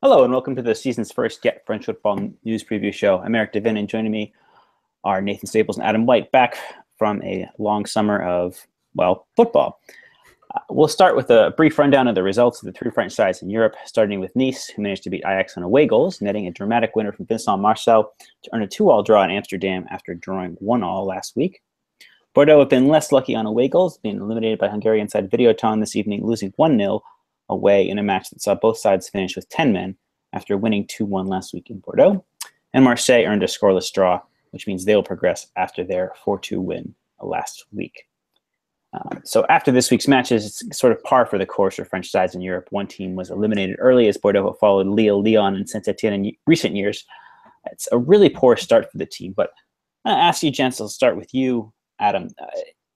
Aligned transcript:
Hello 0.00 0.22
and 0.22 0.32
welcome 0.32 0.54
to 0.54 0.62
the 0.62 0.76
season's 0.76 1.10
first 1.10 1.42
Get 1.42 1.66
French 1.66 1.86
Football 1.86 2.30
News 2.44 2.62
Preview 2.62 2.94
Show. 2.94 3.18
I'm 3.18 3.34
Eric 3.34 3.52
Devin 3.52 3.76
and 3.76 3.88
joining 3.88 4.12
me 4.12 4.32
are 5.02 5.20
Nathan 5.20 5.48
Staples 5.48 5.76
and 5.76 5.84
Adam 5.84 6.06
White 6.06 6.30
back 6.30 6.56
from 6.96 7.20
a 7.24 7.48
long 7.58 7.84
summer 7.84 8.22
of, 8.22 8.64
well, 8.94 9.26
football. 9.34 9.80
Uh, 10.54 10.60
we'll 10.70 10.86
start 10.86 11.16
with 11.16 11.30
a 11.30 11.52
brief 11.56 11.80
rundown 11.80 12.06
of 12.06 12.14
the 12.14 12.22
results 12.22 12.62
of 12.62 12.66
the 12.66 12.78
three 12.78 12.92
French 12.92 13.12
sides 13.12 13.42
in 13.42 13.50
Europe, 13.50 13.74
starting 13.86 14.20
with 14.20 14.36
Nice, 14.36 14.68
who 14.68 14.82
managed 14.82 15.02
to 15.02 15.10
beat 15.10 15.24
Ajax 15.26 15.56
on 15.56 15.64
away 15.64 15.84
goals, 15.84 16.20
netting 16.20 16.46
a 16.46 16.52
dramatic 16.52 16.94
winner 16.94 17.10
from 17.10 17.26
Vincent 17.26 17.60
Marcel 17.60 18.12
to 18.44 18.50
earn 18.54 18.62
a 18.62 18.68
two-all 18.68 19.02
draw 19.02 19.24
in 19.24 19.32
Amsterdam 19.32 19.84
after 19.90 20.14
drawing 20.14 20.52
one-all 20.60 21.06
last 21.06 21.34
week. 21.34 21.60
Bordeaux 22.34 22.60
have 22.60 22.68
been 22.68 22.86
less 22.86 23.10
lucky 23.10 23.34
on 23.34 23.46
away 23.46 23.66
goals, 23.66 23.98
being 23.98 24.18
eliminated 24.18 24.60
by 24.60 24.68
Hungarian 24.68 25.08
side 25.08 25.28
Videoton 25.28 25.80
this 25.80 25.96
evening, 25.96 26.24
losing 26.24 26.52
1-0 26.52 27.00
away 27.48 27.88
in 27.88 27.98
a 27.98 28.02
match 28.02 28.30
that 28.30 28.42
saw 28.42 28.54
both 28.54 28.78
sides 28.78 29.08
finish 29.08 29.36
with 29.36 29.48
10 29.48 29.72
men 29.72 29.96
after 30.32 30.56
winning 30.56 30.86
2 30.86 31.04
1 31.04 31.26
last 31.26 31.52
week 31.52 31.70
in 31.70 31.78
Bordeaux. 31.80 32.24
And 32.74 32.84
Marseille 32.84 33.24
earned 33.24 33.42
a 33.42 33.46
scoreless 33.46 33.92
draw, 33.92 34.20
which 34.50 34.66
means 34.66 34.84
they'll 34.84 35.02
progress 35.02 35.46
after 35.56 35.84
their 35.84 36.12
4 36.24 36.38
2 36.38 36.60
win 36.60 36.94
last 37.20 37.64
week. 37.72 38.04
Um, 38.94 39.20
so 39.24 39.44
after 39.48 39.70
this 39.70 39.90
week's 39.90 40.08
matches, 40.08 40.62
it's 40.62 40.78
sort 40.78 40.92
of 40.92 41.02
par 41.02 41.26
for 41.26 41.38
the 41.38 41.46
course 41.46 41.76
for 41.76 41.84
French 41.84 42.10
sides 42.10 42.34
in 42.34 42.40
Europe. 42.40 42.68
One 42.70 42.86
team 42.86 43.16
was 43.16 43.30
eliminated 43.30 43.76
early 43.78 44.08
as 44.08 44.16
Bordeaux 44.16 44.54
followed 44.54 44.86
Lille, 44.86 45.22
Lyon, 45.22 45.56
and 45.56 45.68
Saint 45.68 45.88
Etienne 45.88 46.24
in 46.24 46.32
recent 46.46 46.74
years. 46.74 47.04
It's 47.70 47.88
a 47.92 47.98
really 47.98 48.30
poor 48.30 48.56
start 48.56 48.90
for 48.90 48.96
the 48.96 49.06
team. 49.06 49.34
But 49.36 49.50
I'll 50.04 50.16
ask 50.16 50.42
you, 50.42 50.50
gents, 50.50 50.80
I'll 50.80 50.88
start 50.88 51.16
with 51.16 51.34
you, 51.34 51.72
Adam. 51.98 52.30
Uh, 52.40 52.46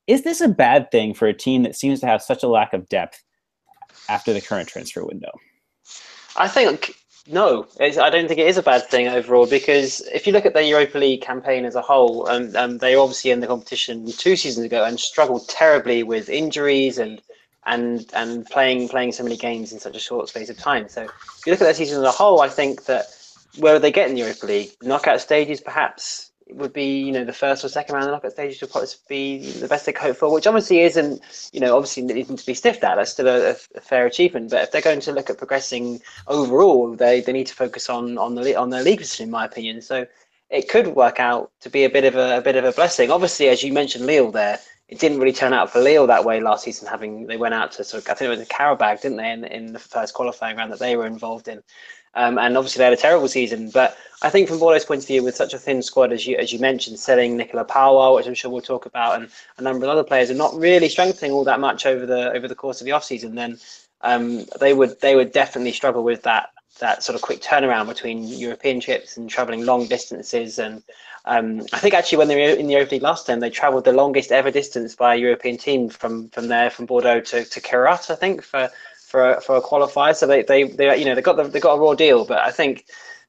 is 0.06 0.22
this 0.22 0.40
a 0.40 0.48
bad 0.48 0.90
thing 0.90 1.14
for 1.14 1.28
a 1.28 1.34
team 1.34 1.62
that 1.62 1.76
seems 1.76 2.00
to 2.00 2.06
have 2.06 2.22
such 2.22 2.42
a 2.42 2.48
lack 2.48 2.72
of 2.72 2.88
depth 2.88 3.22
after 4.08 4.32
the 4.32 4.40
current 4.40 4.68
transfer 4.68 5.04
window? 5.04 5.30
I 6.36 6.48
think 6.48 6.94
no, 7.28 7.68
I 7.78 8.10
don't 8.10 8.26
think 8.26 8.40
it 8.40 8.48
is 8.48 8.58
a 8.58 8.62
bad 8.62 8.88
thing 8.88 9.06
overall 9.06 9.46
because 9.46 10.00
if 10.12 10.26
you 10.26 10.32
look 10.32 10.44
at 10.44 10.54
the 10.54 10.64
Europa 10.64 10.98
League 10.98 11.20
campaign 11.20 11.64
as 11.64 11.76
a 11.76 11.82
whole, 11.82 12.28
um, 12.28 12.54
um, 12.56 12.78
they 12.78 12.96
obviously 12.96 13.30
in 13.30 13.38
the 13.38 13.46
competition 13.46 14.10
two 14.10 14.34
seasons 14.34 14.66
ago 14.66 14.84
and 14.84 14.98
struggled 14.98 15.48
terribly 15.48 16.02
with 16.02 16.28
injuries 16.28 16.98
and 16.98 17.22
and 17.64 18.10
and 18.12 18.44
playing 18.46 18.88
playing 18.88 19.12
so 19.12 19.22
many 19.22 19.36
games 19.36 19.72
in 19.72 19.78
such 19.78 19.94
a 19.94 20.00
short 20.00 20.28
space 20.28 20.50
of 20.50 20.58
time. 20.58 20.88
So 20.88 21.02
if 21.02 21.46
you 21.46 21.52
look 21.52 21.60
at 21.60 21.64
that 21.66 21.76
season 21.76 21.98
as 21.98 22.04
a 22.04 22.10
whole, 22.10 22.40
I 22.40 22.48
think 22.48 22.86
that 22.86 23.06
where 23.58 23.78
they 23.78 23.92
get 23.92 24.08
in 24.08 24.14
the 24.16 24.22
Europa 24.22 24.46
League, 24.46 24.72
knockout 24.82 25.20
stages 25.20 25.60
perhaps 25.60 26.31
would 26.54 26.72
be, 26.72 27.00
you 27.00 27.12
know, 27.12 27.24
the 27.24 27.32
first 27.32 27.64
or 27.64 27.68
second 27.68 27.94
round 27.94 28.04
of 28.04 28.08
the 28.08 28.12
knockout 28.16 28.32
stages 28.32 28.60
would 28.60 28.70
probably 28.70 28.88
be 29.08 29.50
the 29.52 29.68
best 29.68 29.86
they 29.86 29.92
could 29.92 30.02
hope 30.02 30.16
for, 30.16 30.32
which 30.32 30.46
obviously 30.46 30.80
isn't, 30.80 31.20
you 31.52 31.60
know, 31.60 31.76
obviously 31.76 32.02
needing 32.02 32.36
to 32.36 32.46
be 32.46 32.54
stiffed 32.54 32.84
at. 32.84 32.96
That's 32.96 33.12
still 33.12 33.28
a, 33.28 33.50
a, 33.50 33.80
fair 33.80 34.06
achievement. 34.06 34.50
But 34.50 34.62
if 34.62 34.72
they're 34.72 34.80
going 34.80 35.00
to 35.00 35.12
look 35.12 35.30
at 35.30 35.38
progressing 35.38 36.00
overall, 36.26 36.94
they, 36.94 37.20
they 37.20 37.32
need 37.32 37.46
to 37.48 37.54
focus 37.54 37.88
on 37.88 38.18
on 38.18 38.34
the 38.34 38.56
on 38.56 38.70
their 38.70 38.82
league 38.82 38.98
position, 38.98 39.24
in 39.24 39.30
my 39.30 39.44
opinion. 39.44 39.82
So 39.82 40.06
it 40.50 40.68
could 40.68 40.88
work 40.88 41.18
out 41.18 41.50
to 41.60 41.70
be 41.70 41.84
a 41.84 41.90
bit 41.90 42.04
of 42.04 42.14
a, 42.14 42.38
a 42.38 42.40
bit 42.40 42.56
of 42.56 42.64
a 42.64 42.72
blessing. 42.72 43.10
Obviously, 43.10 43.48
as 43.48 43.62
you 43.62 43.72
mentioned, 43.72 44.06
Lille 44.06 44.30
there, 44.30 44.58
it 44.92 44.98
didn't 44.98 45.20
really 45.20 45.32
turn 45.32 45.54
out 45.54 45.70
for 45.70 45.80
Lille 45.80 46.06
that 46.06 46.26
way 46.26 46.38
last 46.38 46.64
season. 46.64 46.86
Having 46.86 47.26
they 47.26 47.38
went 47.38 47.54
out 47.54 47.72
to 47.72 47.82
sort 47.82 48.04
of, 48.04 48.10
I 48.10 48.14
think 48.14 48.26
it 48.26 48.36
was 48.36 48.40
a 48.40 48.46
Qarabag, 48.46 49.00
didn't 49.00 49.16
they, 49.16 49.30
in, 49.30 49.44
in 49.44 49.72
the 49.72 49.78
first 49.78 50.12
qualifying 50.12 50.58
round 50.58 50.70
that 50.70 50.80
they 50.80 50.96
were 50.96 51.06
involved 51.06 51.48
in. 51.48 51.62
Um, 52.14 52.36
and 52.36 52.58
obviously 52.58 52.80
they 52.80 52.84
had 52.84 52.92
a 52.92 52.98
terrible 52.98 53.26
season. 53.26 53.70
But 53.70 53.96
I 54.20 54.28
think 54.28 54.48
from 54.48 54.58
Bordeaux's 54.58 54.84
point 54.84 55.00
of 55.00 55.06
view, 55.06 55.24
with 55.24 55.34
such 55.34 55.54
a 55.54 55.58
thin 55.58 55.80
squad 55.80 56.12
as 56.12 56.26
you 56.26 56.36
as 56.36 56.52
you 56.52 56.58
mentioned, 56.58 56.98
selling 56.98 57.38
Nicola 57.38 57.64
Pallois, 57.64 58.16
which 58.16 58.26
I'm 58.26 58.34
sure 58.34 58.50
we'll 58.50 58.60
talk 58.60 58.84
about, 58.84 59.18
and 59.18 59.30
a 59.56 59.62
number 59.62 59.86
of 59.86 59.92
other 59.92 60.04
players, 60.04 60.28
and 60.28 60.36
not 60.36 60.54
really 60.54 60.90
strengthening 60.90 61.32
all 61.32 61.44
that 61.44 61.58
much 61.58 61.86
over 61.86 62.04
the 62.04 62.30
over 62.32 62.46
the 62.46 62.54
course 62.54 62.82
of 62.82 62.84
the 62.84 62.92
off 62.92 63.04
season, 63.04 63.34
then 63.34 63.58
um, 64.02 64.44
they 64.60 64.74
would 64.74 65.00
they 65.00 65.16
would 65.16 65.32
definitely 65.32 65.72
struggle 65.72 66.04
with 66.04 66.22
that 66.24 66.50
that 66.78 67.02
sort 67.02 67.16
of 67.16 67.22
quick 67.22 67.40
turnaround 67.40 67.88
between 67.88 68.24
European 68.24 68.80
trips 68.80 69.16
and 69.16 69.28
travelling 69.28 69.64
long 69.64 69.86
distances. 69.86 70.58
And 70.58 70.82
um, 71.24 71.62
I 71.72 71.78
think 71.78 71.94
actually 71.94 72.18
when 72.18 72.28
they 72.28 72.36
were 72.36 72.56
in 72.56 72.66
the 72.66 72.74
Europa 72.74 72.94
League 72.94 73.02
last 73.02 73.26
time, 73.26 73.40
they 73.40 73.50
travelled 73.50 73.84
the 73.84 73.92
longest 73.92 74.32
ever 74.32 74.50
distance 74.50 74.94
by 74.94 75.14
a 75.14 75.18
European 75.18 75.56
team 75.56 75.88
from 75.88 76.28
from 76.30 76.48
there 76.48 76.70
from 76.70 76.86
Bordeaux 76.86 77.20
to 77.20 77.44
to 77.44 77.60
Kairat, 77.60 78.10
I 78.10 78.14
think 78.14 78.42
for 78.42 78.70
for 79.06 79.34
a, 79.34 79.40
for 79.40 79.56
a 79.56 79.62
qualifier. 79.62 80.16
So 80.16 80.26
they, 80.26 80.42
they, 80.42 80.64
they 80.64 80.96
you 80.98 81.04
know 81.04 81.14
they 81.14 81.22
got 81.22 81.36
the, 81.36 81.44
they 81.44 81.60
got 81.60 81.74
a 81.74 81.80
raw 81.80 81.94
deal. 81.94 82.24
But 82.24 82.38
I 82.38 82.50
think 82.50 82.86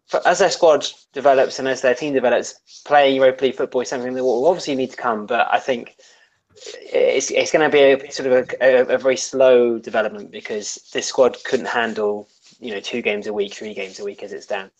for, 0.07 0.25
as 0.28 0.39
their 0.39 0.50
squad 0.50 0.88
develops 1.12 1.59
and 1.59 1.68
as 1.68 1.81
their 1.81 1.94
team 1.94 2.13
develops, 2.13 2.81
playing 2.85 3.16
Europa 3.16 3.45
League 3.45 3.56
football 3.56 3.81
is 3.81 3.89
something 3.89 4.13
that 4.13 4.23
will 4.23 4.47
obviously 4.47 4.75
need 4.75 4.91
to 4.91 4.97
come. 4.97 5.25
But 5.25 5.47
I 5.51 5.59
think 5.59 5.95
it's 6.56 7.31
it's 7.31 7.51
going 7.51 7.69
to 7.69 7.75
be 7.75 7.79
a 7.81 8.12
sort 8.12 8.31
of 8.31 8.50
a, 8.62 8.63
a, 8.63 8.95
a, 8.95 8.97
very 8.97 9.18
slow 9.18 9.79
development 9.79 10.31
because 10.31 10.75
this 10.94 11.07
squad 11.07 11.38
couldn't 11.44 11.66
handle 11.68 12.29
you 12.63 12.74
know 12.74 12.79
two 12.79 13.01
games 13.01 13.28
a 13.28 13.34
week, 13.34 13.53
three 13.53 13.74
games 13.74 14.00
a 14.00 14.06
week 14.06 14.24
as 14.24 14.34
it 14.34 14.44
stands. 14.44 14.74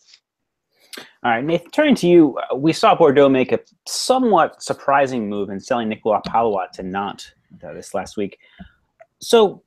All 1.24 1.32
right, 1.32 1.44
Nathan, 1.44 1.70
turning 1.70 1.94
to 1.96 2.06
you, 2.06 2.38
we 2.54 2.72
saw 2.72 2.94
Bordeaux 2.94 3.28
make 3.28 3.50
a 3.50 3.58
somewhat 3.86 4.62
surprising 4.62 5.28
move 5.28 5.50
in 5.50 5.58
selling 5.58 5.88
Nicolas 5.88 6.22
Pallois 6.26 6.70
to 6.72 6.82
Nantes 6.82 7.32
uh, 7.66 7.72
this 7.72 7.94
last 7.94 8.16
week. 8.16 8.38
So, 9.20 9.62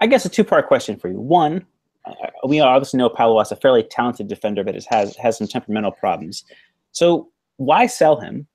I 0.00 0.06
guess 0.06 0.24
a 0.24 0.28
two 0.28 0.42
part 0.42 0.66
question 0.66 0.96
for 0.96 1.08
you. 1.08 1.20
One, 1.20 1.64
uh, 2.04 2.12
we 2.46 2.60
obviously 2.60 2.98
know 2.98 3.08
Pallois 3.08 3.42
is 3.42 3.52
a 3.52 3.56
fairly 3.56 3.84
talented 3.84 4.28
defender, 4.28 4.64
but 4.64 4.74
has 4.90 5.16
has 5.16 5.38
some 5.38 5.46
temperamental 5.46 5.92
problems. 5.92 6.44
So 6.92 7.30
why 7.56 7.86
sell 7.86 8.20
him? 8.20 8.46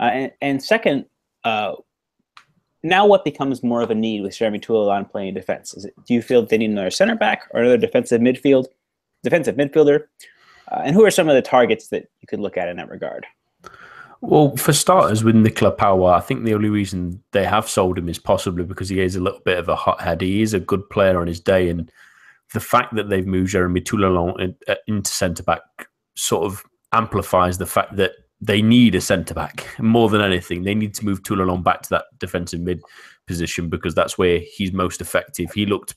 Uh, 0.00 0.04
and, 0.04 0.32
and, 0.40 0.62
second, 0.62 1.06
uh, 1.44 1.72
now 2.82 3.06
what 3.06 3.24
becomes 3.24 3.62
more 3.62 3.82
of 3.82 3.90
a 3.90 3.94
need 3.94 4.22
with 4.22 4.36
Jeremy 4.36 4.58
Toulalan 4.58 5.10
playing 5.10 5.34
defense? 5.34 5.72
It, 5.74 5.94
do 6.06 6.14
you 6.14 6.22
feel 6.22 6.44
they 6.44 6.58
need 6.58 6.70
another 6.70 6.90
center 6.90 7.14
back 7.14 7.48
or 7.50 7.60
another 7.60 7.76
defensive 7.76 8.20
midfield, 8.20 8.66
defensive 9.22 9.56
midfielder? 9.56 10.04
Uh, 10.70 10.82
and 10.84 10.94
who 10.94 11.04
are 11.04 11.10
some 11.10 11.28
of 11.28 11.34
the 11.34 11.42
targets 11.42 11.88
that 11.88 12.08
you 12.20 12.26
could 12.26 12.40
look 12.40 12.56
at 12.56 12.68
in 12.68 12.76
that 12.76 12.88
regard? 12.88 13.26
Well, 14.20 14.56
for 14.56 14.72
starters, 14.72 15.24
with 15.24 15.34
Nicolas 15.34 15.74
Pallois, 15.76 16.14
I 16.14 16.20
think 16.20 16.44
the 16.44 16.54
only 16.54 16.70
reason 16.70 17.20
they 17.32 17.44
have 17.44 17.68
sold 17.68 17.98
him 17.98 18.08
is 18.08 18.20
possibly 18.20 18.62
because 18.62 18.88
he 18.88 19.00
is 19.00 19.16
a 19.16 19.20
little 19.20 19.40
bit 19.40 19.58
of 19.58 19.68
a 19.68 19.74
hothead. 19.74 20.20
He 20.20 20.42
is 20.42 20.54
a 20.54 20.60
good 20.60 20.88
player 20.90 21.20
on 21.20 21.26
his 21.26 21.40
day, 21.40 21.68
and 21.68 21.90
the 22.52 22.60
fact 22.60 22.94
that 22.94 23.08
they've 23.08 23.26
moved 23.26 23.50
Jeremy 23.50 23.80
Toulalan 23.80 24.54
uh, 24.68 24.74
into 24.86 25.10
centre 25.10 25.42
back 25.42 25.62
sort 26.14 26.44
of 26.44 26.62
amplifies 26.92 27.58
the 27.58 27.66
fact 27.66 27.96
that 27.96 28.12
they 28.42 28.60
need 28.60 28.96
a 28.96 29.00
centre 29.00 29.34
back 29.34 29.66
more 29.78 30.08
than 30.08 30.20
anything. 30.20 30.64
They 30.64 30.74
need 30.74 30.94
to 30.94 31.04
move 31.04 31.22
Toulalan 31.22 31.62
back 31.62 31.82
to 31.82 31.90
that 31.90 32.06
defensive 32.18 32.60
mid 32.60 32.82
position 33.26 33.68
because 33.68 33.94
that's 33.94 34.18
where 34.18 34.40
he's 34.40 34.72
most 34.72 35.00
effective. 35.00 35.52
He 35.52 35.64
looked 35.64 35.94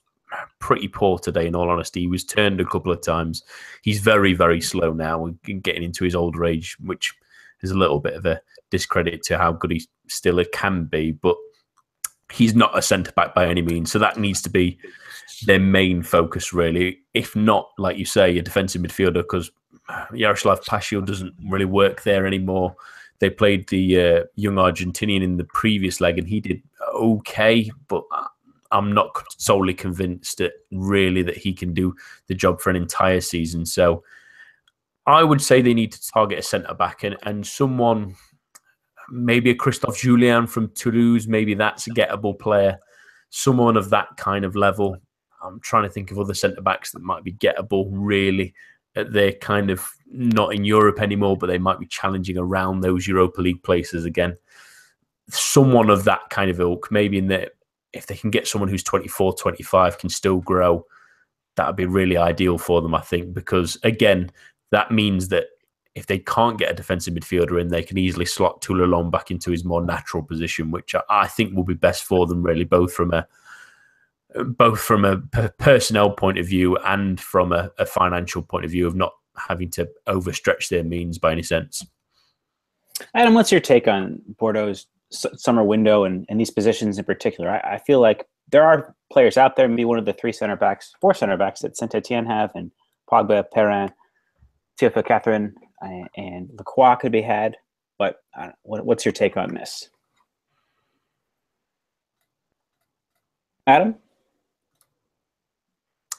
pretty 0.59 0.87
poor 0.87 1.17
today, 1.17 1.47
in 1.47 1.55
all 1.55 1.69
honesty. 1.69 2.01
He 2.01 2.07
was 2.07 2.23
turned 2.23 2.61
a 2.61 2.65
couple 2.65 2.91
of 2.91 3.01
times. 3.01 3.43
He's 3.81 3.99
very, 3.99 4.33
very 4.33 4.61
slow 4.61 4.93
now, 4.93 5.25
and 5.25 5.63
getting 5.63 5.83
into 5.83 6.03
his 6.03 6.15
older 6.15 6.45
age, 6.45 6.77
which 6.83 7.13
is 7.61 7.71
a 7.71 7.77
little 7.77 7.99
bit 7.99 8.13
of 8.13 8.25
a 8.27 8.39
discredit 8.69 9.23
to 9.23 9.37
how 9.39 9.51
good 9.51 9.71
he 9.71 9.87
still 10.07 10.43
can 10.53 10.85
be, 10.85 11.13
but 11.13 11.35
he's 12.31 12.53
not 12.53 12.77
a 12.77 12.81
centre 12.81 13.11
back 13.13 13.33
by 13.33 13.47
any 13.47 13.61
means. 13.63 13.91
So 13.91 13.97
that 13.99 14.19
needs 14.19 14.41
to 14.43 14.49
be 14.51 14.77
their 15.45 15.59
main 15.59 16.03
focus, 16.03 16.53
really. 16.53 16.99
If 17.15 17.35
not, 17.35 17.69
like 17.79 17.97
you 17.97 18.05
say, 18.05 18.37
a 18.37 18.41
defensive 18.41 18.83
midfielder, 18.83 19.23
because 19.23 19.49
Yaroslav 20.13 20.61
Plašil 20.61 21.05
doesn't 21.05 21.33
really 21.49 21.65
work 21.65 22.03
there 22.03 22.25
anymore. 22.25 22.75
They 23.19 23.29
played 23.29 23.69
the 23.69 24.01
uh, 24.01 24.23
young 24.35 24.55
Argentinian 24.55 25.23
in 25.23 25.37
the 25.37 25.45
previous 25.45 26.01
leg, 26.01 26.17
and 26.17 26.27
he 26.27 26.39
did 26.41 26.61
okay, 26.93 27.71
but 27.87 28.03
I'm 28.71 28.93
not 28.93 29.09
solely 29.37 29.73
convinced 29.73 30.39
that 30.39 30.53
really 30.71 31.21
that 31.23 31.37
he 31.37 31.53
can 31.53 31.73
do 31.73 31.95
the 32.27 32.33
job 32.33 32.59
for 32.59 32.69
an 32.69 32.75
entire 32.75 33.21
season. 33.21 33.65
So 33.65 34.03
I 35.05 35.23
would 35.23 35.41
say 35.41 35.61
they 35.61 35.73
need 35.73 35.91
to 35.93 36.11
target 36.11 36.39
a 36.39 36.41
centre 36.43 36.73
back 36.73 37.03
and, 37.03 37.15
and 37.23 37.45
someone, 37.45 38.15
maybe 39.09 39.51
a 39.51 39.55
Christophe 39.55 39.97
Jullien 39.97 40.49
from 40.49 40.71
Toulouse, 40.73 41.27
maybe 41.27 41.53
that's 41.53 41.87
a 41.87 41.91
gettable 41.91 42.37
player. 42.37 42.79
Someone 43.29 43.77
of 43.77 43.91
that 43.91 44.17
kind 44.17 44.43
of 44.43 44.55
level. 44.55 44.97
I'm 45.43 45.59
trying 45.59 45.83
to 45.83 45.89
think 45.89 46.11
of 46.11 46.19
other 46.19 46.33
centre 46.33 46.61
backs 46.61 46.91
that 46.91 47.03
might 47.03 47.23
be 47.23 47.33
gettable, 47.33 47.87
really. 47.91 48.53
They're 48.95 49.33
kind 49.33 49.69
of 49.69 49.87
not 50.07 50.53
in 50.53 50.63
Europe 50.63 51.01
anymore, 51.01 51.37
but 51.37 51.47
they 51.47 51.57
might 51.57 51.79
be 51.79 51.87
challenging 51.87 52.37
around 52.37 52.79
those 52.79 53.07
Europa 53.07 53.41
League 53.41 53.63
places 53.63 54.05
again. 54.05 54.37
Someone 55.29 55.89
of 55.89 56.03
that 56.05 56.29
kind 56.29 56.49
of 56.49 56.59
ilk, 56.59 56.91
maybe 56.91 57.17
in 57.17 57.27
the 57.27 57.51
if 57.93 58.07
they 58.07 58.15
can 58.15 58.29
get 58.29 58.47
someone 58.47 58.69
who's 58.69 58.83
24, 58.83 59.35
25, 59.35 59.97
can 59.97 60.09
still 60.09 60.39
grow, 60.41 60.85
that 61.55 61.65
would 61.67 61.77
be 61.77 61.85
really 61.85 62.17
ideal 62.17 62.57
for 62.57 62.81
them, 62.81 62.93
I 62.93 63.01
think, 63.01 63.33
because 63.33 63.77
again, 63.83 64.29
that 64.71 64.91
means 64.91 65.29
that 65.29 65.45
if 65.95 66.07
they 66.07 66.19
can't 66.19 66.59
get 66.59 66.69
a 66.69 66.75
defensive 66.75 67.13
midfielder 67.13 67.59
in, 67.59 67.69
they 67.69 67.83
can 67.83 67.97
easily 67.97 68.25
slot 68.25 68.61
Toulalan 68.61 69.09
back 69.09 69.31
into 69.31 69.49
his 69.49 69.63
more 69.63 69.83
natural 69.83 70.21
position, 70.21 70.69
which 70.69 70.93
I 71.09 71.27
think 71.27 71.55
will 71.55 71.63
be 71.63 71.73
best 71.73 72.03
for 72.03 72.27
them, 72.27 72.43
really, 72.43 72.65
both 72.65 72.93
from 72.93 73.13
a 73.13 73.25
both 74.43 74.79
from 74.79 75.05
a 75.05 75.17
personnel 75.59 76.11
point 76.11 76.37
of 76.37 76.45
view 76.45 76.77
and 76.77 77.19
from 77.19 77.51
a, 77.51 77.71
a 77.77 77.85
financial 77.85 78.41
point 78.41 78.65
of 78.65 78.71
view 78.71 78.87
of 78.87 78.95
not 78.95 79.13
having 79.37 79.69
to 79.69 79.87
overstretch 80.07 80.69
their 80.69 80.83
means 80.83 81.17
by 81.17 81.31
any 81.31 81.43
sense. 81.43 81.85
Adam, 83.13 83.33
what's 83.33 83.51
your 83.51 83.61
take 83.61 83.87
on 83.87 84.21
Bordeaux's 84.39 84.87
summer 85.11 85.63
window 85.63 86.05
and, 86.05 86.25
and 86.29 86.39
these 86.39 86.51
positions 86.51 86.97
in 86.97 87.05
particular? 87.05 87.49
I, 87.49 87.75
I, 87.75 87.77
feel 87.77 87.99
like 87.99 88.25
there 88.51 88.63
are 88.63 88.95
players 89.11 89.37
out 89.37 89.55
there, 89.55 89.67
maybe 89.67 89.85
one 89.85 89.99
of 89.99 90.05
the 90.05 90.13
three 90.13 90.31
center 90.31 90.55
backs, 90.55 90.93
four 91.01 91.13
center 91.13 91.37
backs 91.37 91.61
that 91.61 91.77
Saint 91.77 91.93
Etienne 91.93 92.25
have, 92.25 92.51
and 92.55 92.71
Pogba, 93.11 93.43
Perrin, 93.53 93.91
Théophile 94.79 95.05
Catherine, 95.05 95.55
and, 95.81 96.07
and 96.15 96.49
Lacroix 96.57 96.95
could 96.95 97.11
be 97.11 97.21
had. 97.21 97.57
But 97.97 98.17
uh, 98.37 98.49
what, 98.63 98.85
what's 98.85 99.05
your 99.05 99.11
take 99.11 99.37
on 99.37 99.53
this? 99.53 99.89
Adam? 103.67 103.95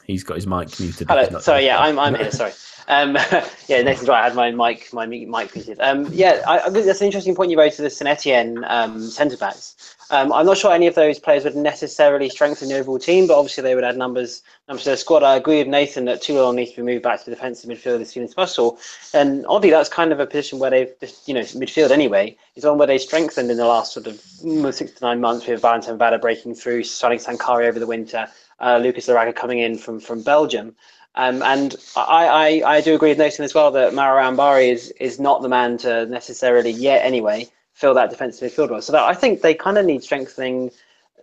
He's 0.06 0.22
got 0.22 0.34
his 0.34 0.46
mic 0.46 0.78
muted. 0.78 1.08
Hello. 1.08 1.40
Sorry, 1.40 1.64
yeah, 1.64 1.78
I'm, 1.78 1.98
I'm 1.98 2.14
here. 2.14 2.30
Sorry. 2.30 2.52
Um, 2.88 3.14
yeah, 3.66 3.82
Nathan's 3.82 4.08
right. 4.08 4.20
I 4.20 4.24
had 4.24 4.36
my 4.36 4.50
mic 4.50 4.92
my 4.92 5.06
mic 5.06 5.54
muted. 5.54 5.80
Um, 5.80 6.08
yeah, 6.12 6.42
I, 6.46 6.60
I, 6.60 6.68
that's 6.70 7.00
an 7.00 7.06
interesting 7.06 7.34
point 7.34 7.50
you 7.50 7.58
raised 7.58 7.76
to 7.76 7.82
the 7.82 7.90
Saint 7.90 8.08
Etienne 8.08 8.64
um, 8.68 9.00
centre 9.02 9.36
backs. 9.36 9.96
Um, 10.10 10.32
I'm 10.32 10.46
not 10.46 10.56
sure 10.56 10.72
any 10.72 10.86
of 10.86 10.94
those 10.94 11.18
players 11.18 11.42
would 11.42 11.56
necessarily 11.56 12.28
strengthen 12.28 12.68
the 12.68 12.78
overall 12.78 13.00
team, 13.00 13.26
but 13.26 13.36
obviously 13.36 13.62
they 13.62 13.74
would 13.74 13.82
add 13.82 13.96
numbers 13.96 14.42
numbers 14.68 14.84
to 14.84 14.90
the 14.90 14.96
squad. 14.96 15.24
I 15.24 15.34
agree 15.34 15.58
with 15.58 15.66
Nathan 15.66 16.04
that 16.04 16.22
Toulon 16.22 16.54
needs 16.54 16.70
to 16.72 16.76
be 16.76 16.82
moved 16.82 17.02
back 17.02 17.18
to 17.18 17.24
the 17.24 17.34
defensive 17.34 17.68
midfield 17.68 18.00
as 18.00 18.10
soon 18.10 18.22
as 18.22 18.32
possible. 18.32 18.78
And 19.12 19.44
oddly, 19.48 19.70
that's 19.70 19.88
kind 19.88 20.12
of 20.12 20.20
a 20.20 20.26
position 20.26 20.60
where 20.60 20.70
they've 20.70 20.92
you 21.26 21.34
know 21.34 21.40
midfield 21.40 21.90
anyway 21.90 22.36
is 22.54 22.64
one 22.64 22.78
where 22.78 22.86
they 22.86 22.98
strengthened 22.98 23.50
in 23.50 23.56
the 23.56 23.66
last 23.66 23.92
sort 23.92 24.06
of 24.06 24.14
mm, 24.44 24.72
six 24.72 24.92
to 24.92 25.04
nine 25.04 25.20
months 25.20 25.48
with 25.48 25.60
Valentin 25.60 25.98
Vada 25.98 26.18
breaking 26.18 26.54
through, 26.54 26.84
signing 26.84 27.18
Sankharé 27.18 27.66
over 27.68 27.80
the 27.80 27.86
winter, 27.86 28.28
uh, 28.60 28.78
Lukas 28.82 29.06
Lerager 29.08 29.34
coming 29.34 29.58
in 29.58 29.78
from 29.78 30.00
from 30.00 30.22
Belgium. 30.22 30.74
Um, 31.16 31.42
and 31.42 31.74
I, 31.96 32.60
I, 32.62 32.76
I, 32.76 32.80
do 32.82 32.94
agree 32.94 33.08
with 33.08 33.16
Nathan 33.16 33.46
as 33.46 33.54
well 33.54 33.70
that 33.70 33.94
Mauro 33.94 34.22
Arambarri 34.22 34.70
is, 34.70 34.90
is 35.00 35.18
not 35.18 35.40
the 35.40 35.48
man 35.48 35.78
to 35.78 36.04
necessarily 36.04 36.70
yet 36.70 37.02
anyway 37.06 37.48
fill 37.72 37.94
that 37.94 38.10
defensive 38.10 38.52
midfield 38.52 38.68
role. 38.68 38.82
So 38.82 38.92
that, 38.92 39.02
I 39.02 39.14
think 39.14 39.40
they 39.40 39.54
kind 39.54 39.78
of 39.78 39.86
need 39.86 40.02
strengthening 40.02 40.70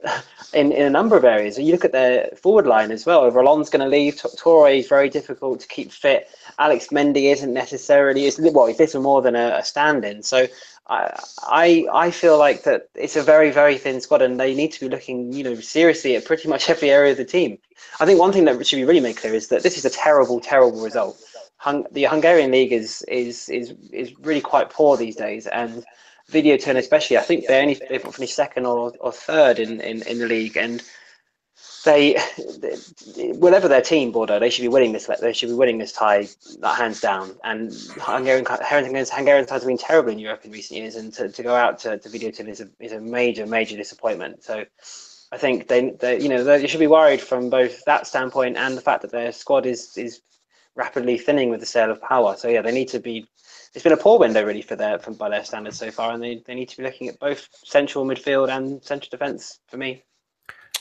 in, 0.54 0.72
in 0.72 0.86
a 0.86 0.90
number 0.90 1.16
of 1.16 1.26
areas. 1.26 1.60
You 1.60 1.72
look 1.72 1.86
at 1.86 1.92
their 1.92 2.30
forward 2.36 2.66
line 2.66 2.92
as 2.92 3.06
well. 3.06 3.30
Rolán's 3.32 3.70
going 3.70 3.84
to 3.84 3.88
leave. 3.88 4.16
Toure 4.16 4.78
is 4.78 4.88
very 4.88 5.10
difficult 5.10 5.60
to 5.60 5.68
keep 5.68 5.92
fit. 5.92 6.28
Alex 6.60 6.88
Mendy 6.90 7.32
isn't 7.32 7.54
necessarily 7.54 8.26
is 8.26 8.40
well, 8.40 8.68
he's 8.68 8.80
little 8.80 9.02
more 9.02 9.22
than 9.22 9.36
a, 9.36 9.58
a 9.58 9.64
stand-in. 9.64 10.24
So 10.24 10.48
I, 10.88 11.86
I 11.92 12.12
feel 12.12 12.38
like 12.38 12.64
that 12.64 12.90
it's 12.96 13.16
a 13.16 13.24
very 13.24 13.52
very 13.52 13.78
thin 13.78 14.02
squad, 14.02 14.22
and 14.22 14.40
they 14.40 14.54
need 14.54 14.72
to 14.74 14.80
be 14.80 14.90
looking 14.90 15.32
you 15.32 15.44
know 15.44 15.56
seriously 15.56 16.16
at 16.16 16.26
pretty 16.26 16.48
much 16.50 16.70
every 16.70 16.90
area 16.90 17.12
of 17.12 17.18
the 17.18 17.26
team. 17.26 17.58
I 18.00 18.06
think 18.06 18.20
one 18.20 18.34
thing 18.34 18.46
that 18.46 18.66
should 18.66 18.78
be 18.78 18.84
really 18.84 19.00
made 19.00 19.18
clear 19.18 19.34
is 19.34 19.48
that 19.48 19.64
this 19.64 19.78
is 19.78 19.86
a 19.86 19.90
terrible 19.90 20.40
terrible 20.40 20.82
result. 20.82 21.18
Hung, 21.58 21.86
the 21.92 22.04
Hungarian 22.04 22.52
league 22.52 22.74
is 22.74 23.02
is 23.08 23.48
is 23.50 23.74
is 23.92 24.18
really 24.20 24.42
quite 24.42 24.70
poor 24.70 24.98
these 24.98 25.16
days, 25.16 25.48
and 25.48 25.86
Videoton 26.32 26.78
especially. 26.78 27.18
I 27.18 27.22
think 27.22 27.48
they 27.48 27.62
only 27.62 27.80
they 27.90 28.00
finished 28.00 28.36
second 28.36 28.66
or, 28.66 28.94
or 29.00 29.12
third 29.12 29.60
in, 29.60 29.80
in, 29.80 30.02
in 30.04 30.20
the 30.20 30.28
league, 30.28 30.58
and 30.58 30.84
they, 31.84 32.14
whatever 33.38 33.68
their 33.68 33.82
team, 33.82 34.12
Bordeaux, 34.12 34.40
they 34.40 34.50
should 34.50 34.62
be 34.62 34.68
winning 34.68 34.94
this. 34.94 35.10
They 35.22 35.34
should 35.34 35.50
be 35.50 35.56
winning 35.56 35.78
this 35.78 35.92
tie, 35.92 36.28
hands 36.64 37.02
down. 37.02 37.36
And 37.44 37.74
Hungarian 38.00 38.46
Hungarian, 38.46 39.06
Hungarian 39.12 39.46
ties 39.46 39.62
have 39.62 39.68
been 39.68 39.78
terrible 39.78 40.12
in 40.12 40.20
Europe 40.20 40.46
in 40.46 40.52
recent 40.52 40.80
years, 40.80 40.96
and 40.96 41.14
to, 41.14 41.30
to 41.30 41.44
go 41.44 41.56
out 41.56 41.80
to, 41.80 41.98
to 41.98 42.10
Videoton 42.10 42.48
is 42.48 42.62
a 42.62 42.70
is 42.80 42.94
a 42.94 43.00
major 43.00 43.46
major 43.46 43.78
disappointment. 43.78 44.44
So. 44.44 44.66
I 45.32 45.38
think 45.38 45.68
they, 45.68 45.90
they 46.00 46.22
you 46.22 46.30
know, 46.30 46.44
they 46.44 46.68
should 46.68 46.80
be 46.80 46.86
worried 46.86 47.20
from 47.20 47.50
both 47.50 47.84
that 47.86 48.06
standpoint 48.06 48.56
and 48.56 48.78
the 48.78 48.82
fact 48.82 49.02
that 49.02 49.12
their 49.12 49.32
squad 49.32 49.66
is 49.66 49.98
is 49.98 50.22
rapidly 50.76 51.18
thinning 51.18 51.50
with 51.50 51.60
the 51.60 51.66
sale 51.66 51.90
of 51.90 52.00
power. 52.02 52.36
So 52.38 52.50
yeah, 52.50 52.62
they 52.62 52.72
need 52.72 52.90
to 52.90 53.00
be. 53.00 53.28
It's 53.74 53.84
been 53.84 53.94
a 53.94 53.98
poor 53.98 54.20
window 54.20 54.44
really 54.44 54.62
for 54.62 54.76
their, 54.76 55.00
from 55.00 55.16
by 55.16 55.30
their 55.30 55.44
standards 55.44 55.80
so 55.80 55.90
far, 55.90 56.12
and 56.12 56.22
they, 56.22 56.44
they 56.46 56.54
need 56.54 56.70
to 56.70 56.78
be 56.78 56.84
looking 56.84 57.08
at 57.10 57.18
both 57.18 57.50
central 57.64 58.06
midfield 58.06 58.56
and 58.56 58.84
central 58.84 59.10
defence 59.10 59.60
for 59.68 59.78
me. 59.78 60.04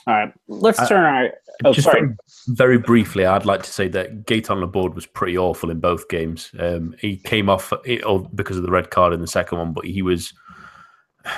All 0.06 0.14
right, 0.14 0.32
let's 0.48 0.80
uh, 0.80 0.88
turn 0.88 1.04
our. 1.04 1.30
Oh, 1.64 1.72
just 1.72 1.86
sorry. 1.86 2.14
Very, 2.48 2.78
briefly, 2.78 3.24
I'd 3.24 3.46
like 3.46 3.62
to 3.62 3.70
say 3.70 3.86
that 3.88 4.26
Gaetan 4.26 4.60
Laborde 4.60 4.94
was 4.94 5.06
pretty 5.06 5.38
awful 5.38 5.70
in 5.70 5.78
both 5.78 6.08
games. 6.08 6.50
Um, 6.58 6.94
he 6.98 7.16
came 7.18 7.48
off 7.48 7.72
because 8.34 8.56
of 8.56 8.64
the 8.64 8.70
red 8.70 8.90
card 8.90 9.12
in 9.12 9.20
the 9.20 9.26
second 9.28 9.58
one, 9.58 9.72
but 9.72 9.84
he 9.84 10.02
was 10.02 10.32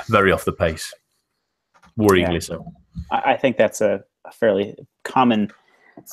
very 0.09 0.33
off 0.33 0.47
the 0.47 0.53
pace, 0.53 0.95
worryingly 1.99 2.35
yeah. 2.35 2.39
so. 2.39 2.73
I 3.11 3.37
think 3.37 3.57
that's 3.57 3.81
a, 3.81 4.03
a, 4.25 4.33
fairly 4.33 4.77
common 5.03 5.51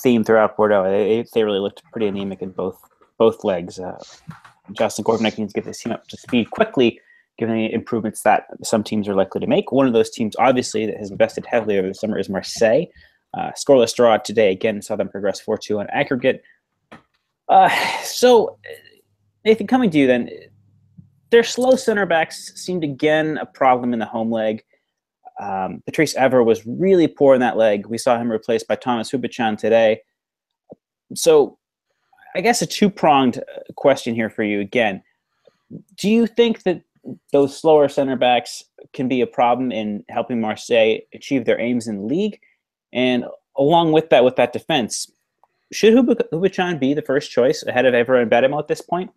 theme 0.02 0.24
throughout 0.24 0.58
Bordeaux. 0.58 0.84
They, 0.84 1.26
they 1.34 1.44
really 1.44 1.60
looked 1.60 1.84
pretty 1.92 2.08
anemic 2.08 2.42
in 2.42 2.52
both 2.52 2.82
both 3.18 3.44
legs. 3.44 3.80
Uh, 3.80 4.02
Jocelyn 4.74 5.06
Gourvennec 5.06 5.38
needs 5.38 5.54
to 5.54 5.62
get 5.62 5.66
this 5.66 5.82
team 5.82 5.94
up 5.94 6.08
to 6.08 6.18
speed 6.18 6.50
quickly 6.52 7.00
given 7.42 7.58
improvements 7.58 8.22
that 8.22 8.46
some 8.64 8.84
teams 8.84 9.08
are 9.08 9.16
likely 9.16 9.42
to 9.42 9.48
make. 9.48 9.72
One 9.72 9.88
of 9.88 9.94
those 9.94 10.12
teams, 10.12 10.36
obviously, 10.38 10.86
that 10.86 10.98
has 10.98 11.10
invested 11.10 11.44
heavily 11.48 11.80
over 11.80 11.88
the 11.88 11.96
summer 11.96 12.20
is 12.20 12.30
Marseille. 12.30 12.86
Uh, 13.34 13.50
scoreless 13.58 13.96
draw 13.96 14.16
today. 14.18 14.52
Again, 14.52 14.80
saw 14.80 14.96
them 14.96 15.10
progress 15.10 15.40
4 15.40 15.58
2 15.58 15.80
on 15.80 15.88
aggregate. 15.90 16.44
Uh, 17.50 17.70
so, 18.04 18.60
Nathan, 19.44 19.66
coming 19.66 19.90
to 19.90 19.98
you 19.98 20.06
then, 20.06 20.30
their 21.32 21.44
slow 21.44 21.76
center 21.76 22.06
backs 22.06 22.54
seemed 22.62 22.84
again 22.84 23.40
a 23.40 23.46
problem 23.48 23.92
in 23.92 23.98
the 23.98 24.06
home 24.06 24.32
leg. 24.32 24.64
Um, 25.40 25.82
Patrice 25.88 26.14
Evra 26.14 26.46
was 26.46 26.64
really 26.68 27.08
poor 27.08 27.34
in 27.34 27.42
that 27.42 27.58
leg. 27.58 27.88
We 27.88 27.98
saw 27.98 28.20
him 28.20 28.32
replaced 28.32 28.68
by 28.68 28.76
Thomas 28.76 29.10
Hubočan 29.10 29.58
today. 29.58 30.02
So, 31.16 31.58
I 32.36 32.42
guess 32.42 32.62
a 32.62 32.68
two 32.68 32.92
pronged 32.92 33.44
question 33.78 34.14
here 34.14 34.30
for 34.30 34.44
you 34.44 34.60
again. 34.60 35.02
Do 35.96 36.08
you 36.08 36.28
think 36.28 36.62
that 36.64 36.84
those 37.32 37.60
slower 37.60 37.90
center 37.90 38.16
backs 38.16 38.64
can 38.94 39.08
be 39.08 39.22
a 39.22 39.28
problem 39.28 39.72
in 39.72 40.04
helping 40.10 40.42
Marseille 40.42 41.00
achieve 41.14 41.46
their 41.46 41.60
aims 41.60 41.88
in 41.88 41.98
the 41.98 42.06
league. 42.06 42.40
And 42.94 43.26
along 43.58 43.92
with 43.92 44.10
that, 44.10 44.24
with 44.24 44.36
that 44.36 44.54
defense, 44.54 45.12
should 45.72 45.94
Hubočan 45.94 46.80
be 46.80 46.94
the 46.94 47.02
first 47.02 47.32
choice 47.32 47.64
ahead 47.64 47.86
of 47.86 47.94
Evra 47.94 48.22
and 48.22 48.30
Berimo 48.30 48.60
at 48.60 48.68
this 48.68 48.82
point? 48.82 49.12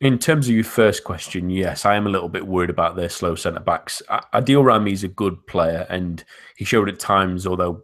In 0.00 0.18
terms 0.18 0.48
of 0.48 0.54
your 0.54 0.64
first 0.64 1.02
question, 1.02 1.50
yes, 1.50 1.84
I 1.84 1.96
am 1.96 2.06
a 2.06 2.10
little 2.10 2.28
bit 2.28 2.46
worried 2.46 2.70
about 2.70 2.94
their 2.94 3.08
slow 3.08 3.34
centre 3.34 3.60
backs. 3.60 4.00
Adil 4.32 4.64
Rami 4.64 4.92
is 4.92 5.02
a 5.02 5.08
good 5.08 5.44
player, 5.48 5.86
and 5.88 6.24
he 6.56 6.64
showed 6.64 6.88
at 6.88 7.00
times, 7.00 7.46
although 7.46 7.82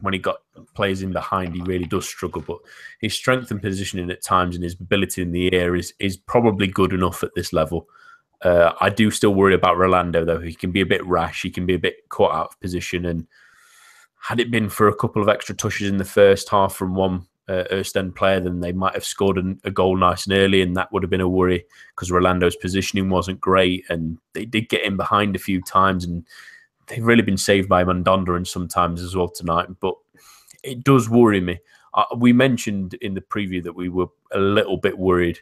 when 0.00 0.12
he 0.12 0.18
got 0.18 0.38
players 0.74 1.02
in 1.02 1.12
behind, 1.12 1.54
he 1.54 1.62
really 1.62 1.86
does 1.86 2.08
struggle. 2.08 2.42
But 2.42 2.58
his 3.00 3.14
strength 3.14 3.50
and 3.50 3.62
positioning 3.62 4.10
at 4.10 4.22
times 4.22 4.54
and 4.54 4.64
his 4.64 4.74
ability 4.74 5.22
in 5.22 5.32
the 5.32 5.52
air 5.52 5.76
is 5.76 5.94
is 5.98 6.16
probably 6.16 6.66
good 6.66 6.92
enough 6.92 7.22
at 7.22 7.34
this 7.34 7.52
level. 7.52 7.88
Uh, 8.42 8.72
I 8.80 8.88
do 8.88 9.10
still 9.10 9.34
worry 9.34 9.54
about 9.54 9.76
Rolando 9.76 10.24
though. 10.24 10.40
He 10.40 10.54
can 10.54 10.72
be 10.72 10.80
a 10.80 10.86
bit 10.86 11.04
rash. 11.06 11.42
He 11.42 11.50
can 11.50 11.66
be 11.66 11.74
a 11.74 11.78
bit 11.78 12.08
caught 12.08 12.34
out 12.34 12.48
of 12.52 12.60
position. 12.60 13.04
And 13.04 13.26
had 14.20 14.40
it 14.40 14.50
been 14.50 14.68
for 14.68 14.88
a 14.88 14.94
couple 14.94 15.22
of 15.22 15.28
extra 15.28 15.54
touches 15.54 15.88
in 15.88 15.98
the 15.98 16.04
first 16.04 16.48
half 16.48 16.74
from 16.74 16.94
one 16.94 17.26
uh, 17.48 17.64
Ostend 17.72 18.14
player, 18.14 18.40
then 18.40 18.60
they 18.60 18.72
might 18.72 18.94
have 18.94 19.04
scored 19.04 19.36
an, 19.36 19.60
a 19.64 19.70
goal 19.70 19.96
nice 19.96 20.26
and 20.26 20.36
early, 20.36 20.62
and 20.62 20.76
that 20.76 20.92
would 20.92 21.02
have 21.02 21.10
been 21.10 21.20
a 21.20 21.28
worry 21.28 21.64
because 21.94 22.10
Rolando's 22.10 22.56
positioning 22.56 23.10
wasn't 23.10 23.40
great, 23.40 23.84
and 23.88 24.18
they 24.34 24.44
did 24.44 24.68
get 24.68 24.84
in 24.84 24.96
behind 24.96 25.34
a 25.34 25.40
few 25.40 25.60
times 25.62 26.04
and 26.04 26.24
they've 26.90 27.04
really 27.04 27.22
been 27.22 27.36
saved 27.36 27.68
by 27.68 27.84
Mandanda 27.84 28.36
and 28.36 28.46
sometimes 28.46 29.02
as 29.02 29.16
well 29.16 29.28
tonight. 29.28 29.68
But 29.80 29.94
it 30.62 30.84
does 30.84 31.08
worry 31.08 31.40
me. 31.40 31.58
Uh, 31.94 32.04
we 32.16 32.32
mentioned 32.32 32.94
in 32.94 33.14
the 33.14 33.20
preview 33.20 33.62
that 33.62 33.74
we 33.74 33.88
were 33.88 34.06
a 34.32 34.38
little 34.38 34.76
bit 34.76 34.98
worried 34.98 35.38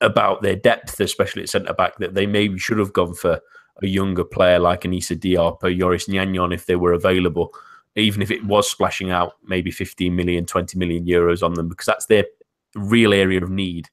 about 0.00 0.42
their 0.42 0.56
depth, 0.56 0.98
especially 1.00 1.42
at 1.42 1.48
centre 1.48 1.72
back, 1.72 1.96
that 1.98 2.14
they 2.14 2.26
maybe 2.26 2.58
should 2.58 2.78
have 2.78 2.92
gone 2.92 3.14
for 3.14 3.40
a 3.82 3.86
younger 3.86 4.24
player 4.24 4.58
like 4.58 4.82
Anissa 4.82 5.16
Diop 5.18 5.62
or 5.62 5.72
Joris 5.72 6.08
Gnagnon 6.08 6.52
if 6.52 6.66
they 6.66 6.76
were 6.76 6.92
available, 6.92 7.54
even 7.96 8.20
if 8.20 8.30
it 8.30 8.44
was 8.44 8.70
splashing 8.70 9.10
out 9.10 9.34
maybe 9.44 9.70
15 9.70 10.14
million, 10.14 10.44
20 10.44 10.78
million 10.78 11.06
euros 11.06 11.42
on 11.42 11.54
them, 11.54 11.68
because 11.68 11.86
that's 11.86 12.06
their 12.06 12.24
real 12.74 13.14
area 13.14 13.42
of 13.42 13.50
need. 13.50 13.88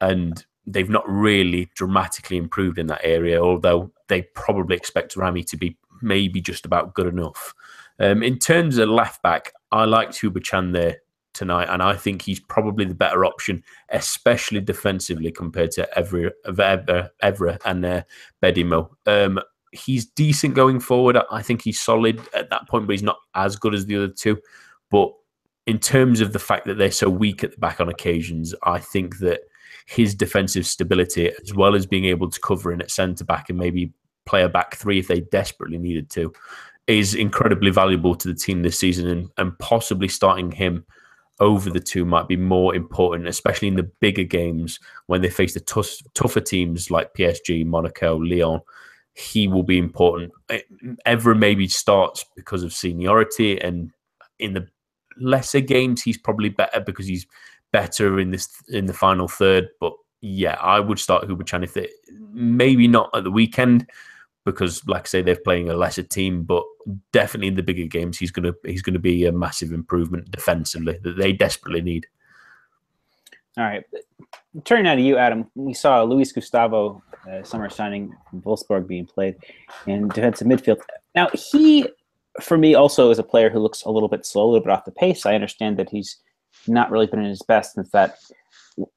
And 0.00 0.44
they've 0.66 0.90
not 0.90 1.08
really 1.08 1.70
dramatically 1.74 2.36
improved 2.36 2.78
in 2.78 2.86
that 2.88 3.00
area, 3.04 3.40
although 3.40 3.90
they 4.08 4.22
probably 4.22 4.76
expect 4.76 5.16
Rami 5.16 5.42
to 5.44 5.56
be 5.56 5.76
maybe 6.02 6.40
just 6.40 6.64
about 6.64 6.94
good 6.94 7.06
enough. 7.06 7.54
Um, 7.98 8.22
in 8.22 8.38
terms 8.38 8.78
of 8.78 8.88
left 8.88 9.22
back, 9.22 9.52
I 9.70 9.84
like 9.84 10.10
Hubočan 10.10 10.72
there 10.72 10.98
tonight, 11.32 11.68
and 11.70 11.82
I 11.82 11.94
think 11.94 12.22
he's 12.22 12.40
probably 12.40 12.84
the 12.84 12.94
better 12.94 13.24
option, 13.24 13.62
especially 13.90 14.60
defensively 14.60 15.30
compared 15.30 15.72
to 15.72 15.88
Evra, 15.96 16.30
Evra, 16.46 17.10
Evra 17.22 17.58
and 17.64 17.84
uh, 17.84 18.02
Berimo. 18.42 18.90
Um, 19.06 19.40
he's 19.72 20.06
decent 20.06 20.54
going 20.54 20.80
forward. 20.80 21.18
I 21.30 21.42
think 21.42 21.62
he's 21.62 21.80
solid 21.80 22.20
at 22.34 22.50
that 22.50 22.68
point, 22.68 22.86
but 22.86 22.92
he's 22.92 23.02
not 23.02 23.18
as 23.34 23.56
good 23.56 23.74
as 23.74 23.86
the 23.86 23.96
other 23.96 24.08
two. 24.08 24.38
But 24.90 25.12
in 25.66 25.78
terms 25.78 26.20
of 26.20 26.32
the 26.32 26.38
fact 26.38 26.66
that 26.66 26.78
they're 26.78 26.90
so 26.90 27.08
weak 27.08 27.42
at 27.42 27.52
the 27.52 27.58
back 27.58 27.80
on 27.80 27.88
occasions, 27.88 28.54
I 28.64 28.78
think 28.78 29.18
that 29.18 29.40
his 29.86 30.14
defensive 30.14 30.66
stability, 30.66 31.30
as 31.42 31.54
well 31.54 31.74
as 31.74 31.86
being 31.86 32.04
able 32.06 32.30
to 32.30 32.40
cover 32.40 32.72
in 32.72 32.82
at 32.82 32.90
centre 32.90 33.24
back 33.24 33.48
and 33.48 33.58
maybe 33.58 33.92
play 34.26 34.42
a 34.42 34.48
back 34.48 34.76
three 34.76 34.98
if 34.98 35.08
they 35.08 35.20
desperately 35.20 35.78
needed 35.78 36.10
to, 36.10 36.32
is 36.86 37.14
incredibly 37.14 37.70
valuable 37.70 38.14
to 38.14 38.28
the 38.28 38.34
team 38.34 38.62
this 38.62 38.78
season. 38.78 39.08
And, 39.08 39.30
and 39.38 39.58
possibly 39.58 40.08
starting 40.08 40.50
him 40.50 40.84
over 41.40 41.70
the 41.70 41.80
two 41.80 42.04
might 42.04 42.28
be 42.28 42.36
more 42.36 42.74
important, 42.74 43.28
especially 43.28 43.68
in 43.68 43.76
the 43.76 43.90
bigger 44.00 44.22
games 44.22 44.78
when 45.06 45.22
they 45.22 45.30
face 45.30 45.54
the 45.54 45.60
tough, 45.60 45.90
tougher 46.14 46.40
teams 46.40 46.90
like 46.90 47.14
PSG, 47.14 47.66
Monaco, 47.66 48.16
Lyon. 48.16 48.60
He 49.14 49.48
will 49.48 49.62
be 49.62 49.78
important. 49.78 50.32
Ever 51.06 51.34
maybe 51.34 51.68
starts 51.68 52.24
because 52.36 52.62
of 52.62 52.72
seniority 52.72 53.60
and 53.60 53.92
in 54.38 54.54
the 54.54 54.68
lesser 55.18 55.60
games, 55.60 56.02
he's 56.02 56.18
probably 56.18 56.48
better 56.48 56.80
because 56.80 57.06
he's 57.06 57.26
better 57.72 58.18
in 58.20 58.30
this 58.30 58.48
in 58.68 58.86
the 58.86 58.92
final 58.92 59.28
third. 59.28 59.68
But 59.80 59.92
yeah, 60.20 60.56
I 60.60 60.80
would 60.80 60.98
start 60.98 61.28
Hubočan 61.28 61.64
if 61.64 61.74
they 61.74 61.88
maybe 62.32 62.88
not 62.88 63.10
at 63.14 63.24
the 63.24 63.30
weekend 63.30 63.86
because, 64.44 64.86
like 64.86 65.02
I 65.02 65.06
say, 65.06 65.22
they're 65.22 65.36
playing 65.36 65.70
a 65.70 65.74
lesser 65.74 66.02
team, 66.02 66.44
but 66.44 66.64
definitely 67.12 67.48
in 67.48 67.54
the 67.56 67.62
bigger 67.62 67.86
games, 67.86 68.18
he's 68.18 68.30
gonna 68.30 68.52
he's 68.64 68.82
gonna 68.82 68.98
be 68.98 69.24
a 69.26 69.32
massive 69.32 69.72
improvement 69.72 70.30
defensively 70.30 70.98
that 71.02 71.16
they 71.16 71.32
desperately 71.32 71.80
need. 71.80 72.06
All 73.56 73.64
right, 73.64 73.84
turning 74.64 74.84
now 74.84 74.94
to 74.94 75.00
you, 75.00 75.16
Adam. 75.16 75.50
We 75.54 75.74
saw 75.74 76.02
Luis 76.02 76.32
Gustavo 76.32 77.02
uh, 77.30 77.42
summer 77.42 77.70
signing 77.70 78.14
Wolfsburg 78.34 78.86
being 78.86 79.06
played 79.06 79.36
in 79.86 80.08
defensive 80.08 80.46
midfield. 80.46 80.80
Now 81.14 81.28
he, 81.32 81.88
for 82.42 82.58
me, 82.58 82.74
also 82.74 83.10
as 83.10 83.18
a 83.18 83.22
player 83.22 83.50
who 83.50 83.60
looks 83.60 83.82
a 83.82 83.90
little 83.90 84.08
bit 84.08 84.26
slow, 84.26 84.44
a 84.44 84.50
little 84.50 84.64
bit 84.64 84.72
off 84.72 84.84
the 84.84 84.92
pace. 84.92 85.26
I 85.26 85.34
understand 85.34 85.76
that 85.78 85.90
he's 85.90 86.16
not 86.66 86.90
really 86.90 87.06
been 87.06 87.20
in 87.20 87.28
his 87.28 87.42
best 87.42 87.74
since 87.74 87.90
that, 87.90 88.18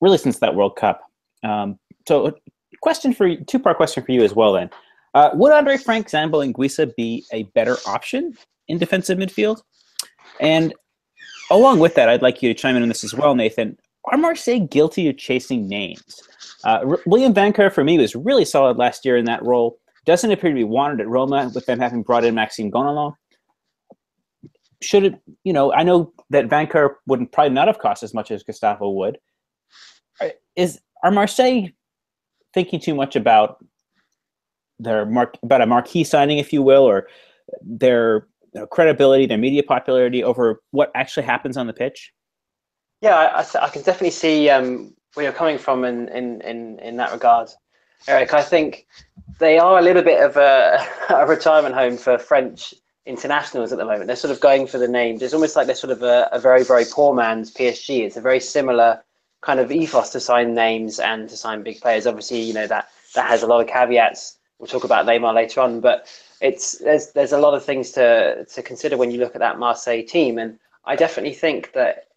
really 0.01 0.17
since 0.17 0.39
that 0.39 0.55
World 0.55 0.75
Cup. 0.75 1.01
Um, 1.43 1.77
so, 2.07 2.35
question 2.81 3.13
for 3.13 3.27
you, 3.27 3.43
two 3.43 3.59
part 3.59 3.77
question 3.77 4.03
for 4.03 4.11
you 4.11 4.23
as 4.23 4.33
well. 4.33 4.53
Then, 4.53 4.69
uh, 5.13 5.31
would 5.33 5.51
Andre 5.51 5.77
Frank 5.77 6.09
Zambo 6.09 6.45
Anguissa 6.45 6.93
be 6.95 7.25
a 7.31 7.43
better 7.43 7.77
option 7.85 8.35
in 8.67 8.77
defensive 8.77 9.17
midfield? 9.17 9.61
And 10.39 10.73
along 11.49 11.79
with 11.79 11.95
that, 11.95 12.09
I'd 12.09 12.21
like 12.21 12.41
you 12.41 12.53
to 12.53 12.59
chime 12.59 12.75
in 12.75 12.83
on 12.83 12.89
this 12.89 13.03
as 13.03 13.13
well, 13.13 13.35
Nathan. 13.35 13.77
Are 14.05 14.17
Marseille 14.17 14.59
guilty 14.59 15.09
of 15.09 15.17
chasing 15.17 15.67
names? 15.67 16.21
Uh, 16.63 16.97
William 17.05 17.33
Vainqueur, 17.33 17.71
for 17.71 17.83
me, 17.83 17.97
was 17.97 18.15
really 18.15 18.45
solid 18.45 18.77
last 18.77 19.05
year 19.05 19.17
in 19.17 19.25
that 19.25 19.43
role. 19.43 19.77
Doesn't 20.05 20.31
appear 20.31 20.51
to 20.51 20.55
be 20.55 20.63
wanted 20.63 21.01
at 21.01 21.07
Roma 21.07 21.51
with 21.53 21.65
them 21.65 21.79
having 21.79 22.03
brought 22.03 22.23
in 22.23 22.33
Maxime 22.33 22.71
Gonalons. 22.71 23.13
Should 24.81 25.05
it, 25.05 25.21
you 25.43 25.53
know, 25.53 25.73
I 25.73 25.83
know 25.83 26.13
that 26.29 26.49
Vainqueur 26.49 26.95
wouldn't 27.07 27.31
probably 27.31 27.53
not 27.53 27.67
have 27.67 27.79
cost 27.79 28.03
as 28.03 28.13
much 28.13 28.31
as 28.31 28.43
Gustavo 28.43 28.89
would. 28.91 29.17
Is 30.55 30.79
are 31.03 31.11
Marseille 31.11 31.67
thinking 32.53 32.79
too 32.79 32.95
much 32.95 33.15
about 33.15 33.63
their 34.79 35.05
mark 35.05 35.37
about 35.43 35.61
a 35.61 35.65
marquee 35.65 36.03
signing, 36.03 36.39
if 36.39 36.51
you 36.51 36.61
will, 36.61 36.83
or 36.83 37.07
their 37.61 38.27
you 38.53 38.61
know, 38.61 38.67
credibility, 38.67 39.25
their 39.25 39.37
media 39.37 39.63
popularity 39.63 40.23
over 40.23 40.61
what 40.71 40.91
actually 40.95 41.25
happens 41.25 41.57
on 41.57 41.67
the 41.67 41.73
pitch? 41.73 42.11
Yeah, 43.01 43.15
I, 43.15 43.41
I, 43.41 43.65
I 43.65 43.69
can 43.69 43.83
definitely 43.83 44.11
see 44.11 44.49
um, 44.49 44.95
where 45.13 45.25
you're 45.25 45.33
coming 45.33 45.57
from 45.57 45.83
in, 45.83 46.07
in, 46.09 46.41
in, 46.41 46.79
in 46.79 46.97
that 46.97 47.11
regard, 47.11 47.49
Eric. 48.07 48.33
I 48.33 48.41
think 48.41 48.87
they 49.39 49.59
are 49.59 49.77
a 49.77 49.81
little 49.81 50.03
bit 50.03 50.21
of 50.21 50.37
a, 50.37 50.83
a 51.09 51.27
retirement 51.27 51.75
home 51.75 51.97
for 51.97 52.17
French 52.17 52.73
internationals 53.07 53.71
at 53.71 53.77
the 53.77 53.85
moment. 53.85 54.07
They're 54.07 54.15
sort 54.15 54.31
of 54.31 54.39
going 54.39 54.67
for 54.67 54.77
the 54.77 54.87
names. 54.87 55.21
It's 55.21 55.33
almost 55.33 55.55
like 55.55 55.65
they're 55.65 55.75
sort 55.75 55.91
of 55.91 56.03
a, 56.03 56.29
a 56.31 56.39
very, 56.39 56.63
very 56.63 56.85
poor 56.91 57.15
man's 57.15 57.51
PSG. 57.51 58.01
It's 58.01 58.17
a 58.17 58.21
very 58.21 58.39
similar 58.39 59.01
kind 59.41 59.59
of 59.59 59.71
ethos 59.71 60.09
to 60.09 60.19
sign 60.19 60.53
names 60.53 60.99
and 60.99 61.29
to 61.29 61.37
sign 61.37 61.63
big 61.63 61.79
players. 61.79 62.05
Obviously, 62.05 62.41
you 62.41 62.53
know 62.53 62.67
that 62.67 62.89
that 63.15 63.27
has 63.27 63.43
a 63.43 63.47
lot 63.47 63.61
of 63.61 63.67
caveats. 63.67 64.37
We'll 64.59 64.67
talk 64.67 64.83
about 64.83 65.05
Neymar 65.05 65.33
later 65.33 65.61
on, 65.61 65.79
but 65.79 66.07
it's 66.41 66.77
there's 66.79 67.11
there's 67.13 67.31
a 67.31 67.39
lot 67.39 67.53
of 67.53 67.63
things 67.63 67.91
to 67.91 68.45
to 68.45 68.61
consider 68.61 68.97
when 68.97 69.11
you 69.11 69.19
look 69.19 69.35
at 69.35 69.39
that 69.39 69.57
Marseille 69.57 70.03
team, 70.03 70.37
and 70.37 70.59
I 70.85 70.95
definitely 70.95 71.33
think 71.33 71.71
that 71.73 72.07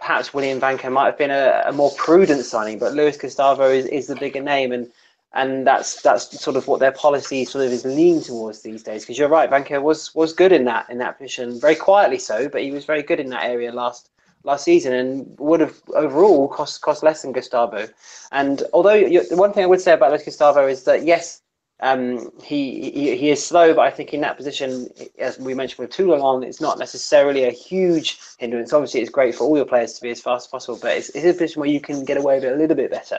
perhaps 0.00 0.34
William 0.34 0.60
Vainqueur 0.60 0.92
might 0.92 1.06
have 1.06 1.18
been 1.18 1.30
a, 1.30 1.62
a 1.66 1.72
more 1.72 1.90
prudent 1.96 2.44
signing, 2.44 2.78
but 2.78 2.92
Luis 2.92 3.16
Gustavo 3.16 3.70
is, 3.70 3.86
is 3.86 4.06
the 4.06 4.16
bigger 4.16 4.42
name, 4.42 4.72
and 4.72 4.90
and 5.34 5.66
that's 5.66 6.02
that's 6.02 6.40
sort 6.40 6.56
of 6.56 6.66
what 6.68 6.80
their 6.80 6.92
policy 6.92 7.44
sort 7.44 7.64
of 7.64 7.72
is 7.72 7.84
leaning 7.84 8.22
towards 8.22 8.62
these 8.62 8.82
days. 8.82 9.02
Because 9.02 9.18
you're 9.18 9.28
right, 9.28 9.50
Vainqueur 9.50 9.82
was 9.82 10.14
was 10.14 10.32
good 10.32 10.52
in 10.52 10.64
that 10.64 10.88
in 10.90 10.98
that 10.98 11.18
position, 11.18 11.60
very 11.60 11.74
quietly 11.74 12.18
so, 12.18 12.48
but 12.48 12.62
he 12.62 12.70
was 12.70 12.84
very 12.84 13.02
good 13.02 13.20
in 13.20 13.30
that 13.30 13.44
area 13.44 13.72
last 13.72 14.10
last 14.44 14.64
season 14.64 14.92
and 14.92 15.38
would 15.38 15.60
have 15.60 15.80
overall 15.94 16.48
cost 16.48 16.80
cost 16.82 17.02
less 17.02 17.22
than 17.22 17.32
Gustavo. 17.32 17.88
And 18.32 18.62
although 18.72 18.98
the 18.98 19.36
one 19.36 19.52
thing 19.52 19.64
I 19.64 19.68
would 19.68 19.80
say 19.80 19.92
about 19.92 20.10
Luis 20.10 20.24
Gustavo 20.24 20.66
is 20.66 20.84
that 20.84 21.04
yes, 21.04 21.40
um, 21.82 22.30
he, 22.42 22.90
he 22.92 23.16
he 23.16 23.30
is 23.30 23.44
slow, 23.44 23.74
but 23.74 23.82
I 23.82 23.90
think 23.90 24.14
in 24.14 24.20
that 24.20 24.36
position, 24.36 24.88
as 25.18 25.38
we 25.38 25.52
mentioned 25.52 25.80
with 25.80 25.90
Toulon, 25.90 26.44
it's 26.44 26.60
not 26.60 26.78
necessarily 26.78 27.44
a 27.44 27.50
huge 27.50 28.18
hindrance. 28.38 28.72
Obviously, 28.72 29.00
it's 29.00 29.10
great 29.10 29.34
for 29.34 29.44
all 29.44 29.56
your 29.56 29.66
players 29.66 29.94
to 29.94 30.02
be 30.02 30.10
as 30.10 30.20
fast 30.20 30.46
as 30.46 30.50
possible, 30.50 30.78
but 30.80 30.96
it's, 30.96 31.08
it's 31.10 31.26
a 31.26 31.32
position 31.32 31.60
where 31.60 31.68
you 31.68 31.80
can 31.80 32.04
get 32.04 32.16
away 32.16 32.36
with 32.36 32.44
it 32.44 32.52
a 32.52 32.56
little 32.56 32.76
bit 32.76 32.90
better. 32.90 33.18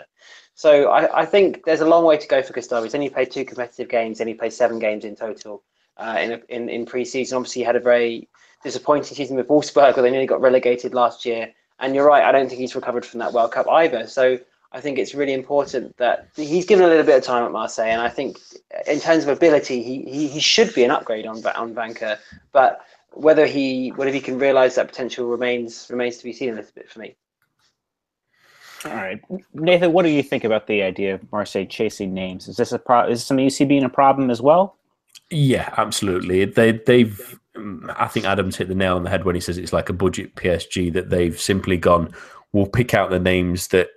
So 0.55 0.89
I, 0.89 1.21
I 1.21 1.25
think 1.25 1.65
there's 1.65 1.81
a 1.81 1.85
long 1.85 2.05
way 2.05 2.17
to 2.17 2.27
go 2.27 2.41
for 2.41 2.53
Gustavo. 2.53 2.83
He's 2.83 2.95
only 2.95 3.09
played 3.09 3.31
two 3.31 3.43
competitive 3.43 3.89
games, 3.89 4.21
and 4.21 4.29
he 4.29 4.33
played 4.33 4.53
seven 4.53 4.79
games 4.79 5.03
in 5.03 5.15
total 5.15 5.61
uh, 5.97 6.17
in, 6.21 6.41
in 6.47 6.69
in 6.69 6.85
pre-season. 6.85 7.35
Obviously, 7.35 7.61
he 7.61 7.65
had 7.65 7.75
a 7.75 7.81
very 7.81 8.29
disappointing 8.63 9.15
season 9.15 9.35
with 9.35 9.49
Wolfsburg, 9.49 9.95
where 9.97 10.03
they 10.03 10.11
nearly 10.11 10.25
got 10.25 10.39
relegated 10.39 10.93
last 10.93 11.25
year. 11.25 11.53
And 11.79 11.93
you're 11.93 12.07
right, 12.07 12.23
I 12.23 12.31
don't 12.31 12.47
think 12.47 12.61
he's 12.61 12.75
recovered 12.75 13.05
from 13.05 13.19
that 13.19 13.33
World 13.33 13.51
Cup 13.51 13.67
either. 13.67 14.07
So 14.07 14.39
I 14.73 14.81
think 14.81 14.97
it's 14.97 15.13
really 15.13 15.33
important 15.33 15.95
that 15.97 16.27
he's 16.35 16.65
given 16.65 16.83
a 16.83 16.87
little 16.87 17.05
bit 17.05 17.17
of 17.17 17.23
time 17.23 17.45
at 17.45 17.51
Marseille. 17.51 17.85
And 17.85 18.01
I 18.01 18.09
think 18.09 18.39
in 18.87 18.99
terms 18.99 19.23
of 19.23 19.29
ability, 19.29 19.83
he, 19.83 20.01
he, 20.03 20.27
he 20.27 20.39
should 20.39 20.73
be 20.73 20.83
an 20.83 20.91
upgrade 20.91 21.27
on 21.27 21.45
on 21.45 21.75
Vainqueur. 21.75 22.17
But 22.51 22.81
whether 23.11 23.45
he 23.45 23.89
whether 23.89 24.11
he 24.11 24.19
can 24.19 24.39
realise 24.39 24.75
that 24.75 24.87
potential 24.87 25.27
remains 25.27 25.87
remains 25.89 26.17
to 26.17 26.23
be 26.23 26.33
seen 26.33 26.49
a 26.49 26.53
little 26.53 26.71
bit 26.73 26.89
for 26.89 26.99
me. 26.99 27.15
All 28.85 28.95
right, 28.95 29.21
Nathan, 29.53 29.93
what 29.93 30.03
do 30.03 30.09
you 30.09 30.23
think 30.23 30.43
about 30.43 30.67
the 30.67 30.81
idea 30.81 31.13
of 31.13 31.31
Marseille 31.31 31.65
chasing 31.65 32.13
names? 32.13 32.47
Is 32.47 32.57
this 32.57 32.71
a 32.73 32.79
pro- 32.79 33.07
is 33.07 33.19
this 33.19 33.27
something 33.27 33.43
you 33.43 33.49
see 33.49 33.65
being 33.65 33.85
a 33.85 33.89
problem 33.89 34.29
as 34.29 34.41
well? 34.41 34.75
Yeah, 35.29 35.73
absolutely. 35.77 36.45
They 36.45 36.71
they've 36.71 37.39
I 37.95 38.07
think 38.07 38.25
Adams 38.25 38.57
hit 38.57 38.67
the 38.67 38.75
nail 38.75 38.95
on 38.95 39.03
the 39.03 39.09
head 39.11 39.23
when 39.23 39.35
he 39.35 39.41
says 39.41 39.59
it's 39.59 39.71
like 39.71 39.89
a 39.89 39.93
budget 39.93 40.35
PSG 40.35 40.91
that 40.93 41.11
they've 41.11 41.39
simply 41.39 41.77
gone. 41.77 42.11
We'll 42.51 42.65
pick 42.65 42.93
out 42.93 43.09
the 43.09 43.19
names 43.19 43.67
that 43.67 43.89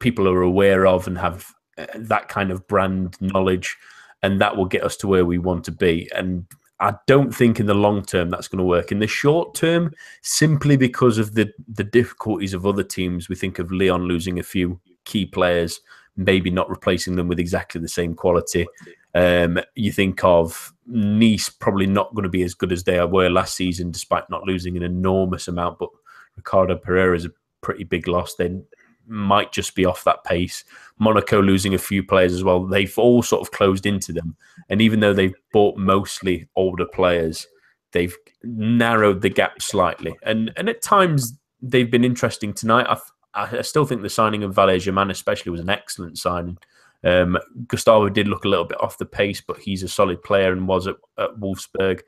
people 0.00 0.28
are 0.28 0.42
aware 0.42 0.86
of 0.86 1.06
and 1.06 1.18
have 1.18 1.52
uh, 1.78 1.86
that 1.94 2.28
kind 2.28 2.50
of 2.50 2.66
brand 2.66 3.16
knowledge, 3.20 3.76
and 4.22 4.40
that 4.40 4.56
will 4.56 4.66
get 4.66 4.84
us 4.84 4.96
to 4.98 5.06
where 5.06 5.24
we 5.24 5.38
want 5.38 5.64
to 5.64 5.72
be. 5.72 6.10
And 6.14 6.46
I 6.80 6.94
don't 7.06 7.34
think 7.34 7.58
in 7.58 7.66
the 7.66 7.74
long 7.74 8.04
term 8.04 8.30
that's 8.30 8.48
going 8.48 8.58
to 8.58 8.64
work. 8.64 8.92
In 8.92 8.98
the 8.98 9.06
short 9.06 9.54
term, 9.54 9.92
simply 10.22 10.76
because 10.76 11.18
of 11.18 11.34
the 11.34 11.52
the 11.72 11.84
difficulties 11.84 12.54
of 12.54 12.66
other 12.66 12.82
teams, 12.82 13.28
we 13.28 13.36
think 13.36 13.58
of 13.58 13.72
Lyon 13.72 14.02
losing 14.02 14.38
a 14.38 14.42
few 14.42 14.80
key 15.04 15.24
players, 15.26 15.80
maybe 16.16 16.50
not 16.50 16.68
replacing 16.68 17.16
them 17.16 17.28
with 17.28 17.38
exactly 17.38 17.80
the 17.80 17.88
same 17.88 18.14
quality. 18.14 18.66
Um, 19.14 19.58
you 19.74 19.92
think 19.92 20.22
of 20.24 20.74
Nice 20.86 21.48
probably 21.48 21.86
not 21.86 22.14
going 22.14 22.24
to 22.24 22.28
be 22.28 22.42
as 22.42 22.54
good 22.54 22.72
as 22.72 22.84
they 22.84 23.02
were 23.04 23.30
last 23.30 23.56
season, 23.56 23.90
despite 23.90 24.28
not 24.28 24.44
losing 24.44 24.76
an 24.76 24.82
enormous 24.82 25.48
amount. 25.48 25.78
But 25.78 25.88
Ricardo 26.36 26.76
Pereira 26.76 27.16
is 27.16 27.24
a 27.24 27.32
pretty 27.62 27.84
big 27.84 28.06
loss. 28.06 28.34
They 28.34 28.60
might 29.06 29.52
just 29.52 29.74
be 29.74 29.84
off 29.84 30.04
that 30.04 30.24
pace. 30.24 30.64
Monaco 30.98 31.40
losing 31.40 31.74
a 31.74 31.78
few 31.78 32.02
players 32.02 32.32
as 32.32 32.42
well. 32.42 32.64
They've 32.64 32.98
all 32.98 33.22
sort 33.22 33.42
of 33.42 33.52
closed 33.52 33.86
into 33.86 34.12
them. 34.12 34.36
And 34.68 34.80
even 34.80 35.00
though 35.00 35.12
they've 35.12 35.34
bought 35.52 35.76
mostly 35.76 36.48
older 36.56 36.86
players, 36.86 37.46
they've 37.92 38.16
narrowed 38.42 39.22
the 39.22 39.30
gap 39.30 39.60
slightly. 39.62 40.16
And 40.22 40.52
and 40.56 40.68
at 40.68 40.82
times 40.82 41.38
they've 41.62 41.90
been 41.90 42.04
interesting 42.04 42.52
tonight. 42.52 42.86
I, 42.88 43.58
I 43.58 43.62
still 43.62 43.84
think 43.84 44.02
the 44.02 44.10
signing 44.10 44.42
of 44.42 44.54
Valère 44.54 44.80
Germain 44.80 45.10
especially 45.10 45.52
was 45.52 45.60
an 45.60 45.70
excellent 45.70 46.18
signing. 46.18 46.58
Um, 47.04 47.38
Gustavo 47.68 48.08
did 48.08 48.28
look 48.28 48.44
a 48.44 48.48
little 48.48 48.64
bit 48.64 48.80
off 48.80 48.98
the 48.98 49.06
pace, 49.06 49.40
but 49.40 49.58
he's 49.58 49.82
a 49.82 49.88
solid 49.88 50.22
player 50.22 50.52
and 50.52 50.66
was 50.66 50.86
at, 50.86 50.96
at 51.18 51.36
Wolfsburg. 51.36 52.00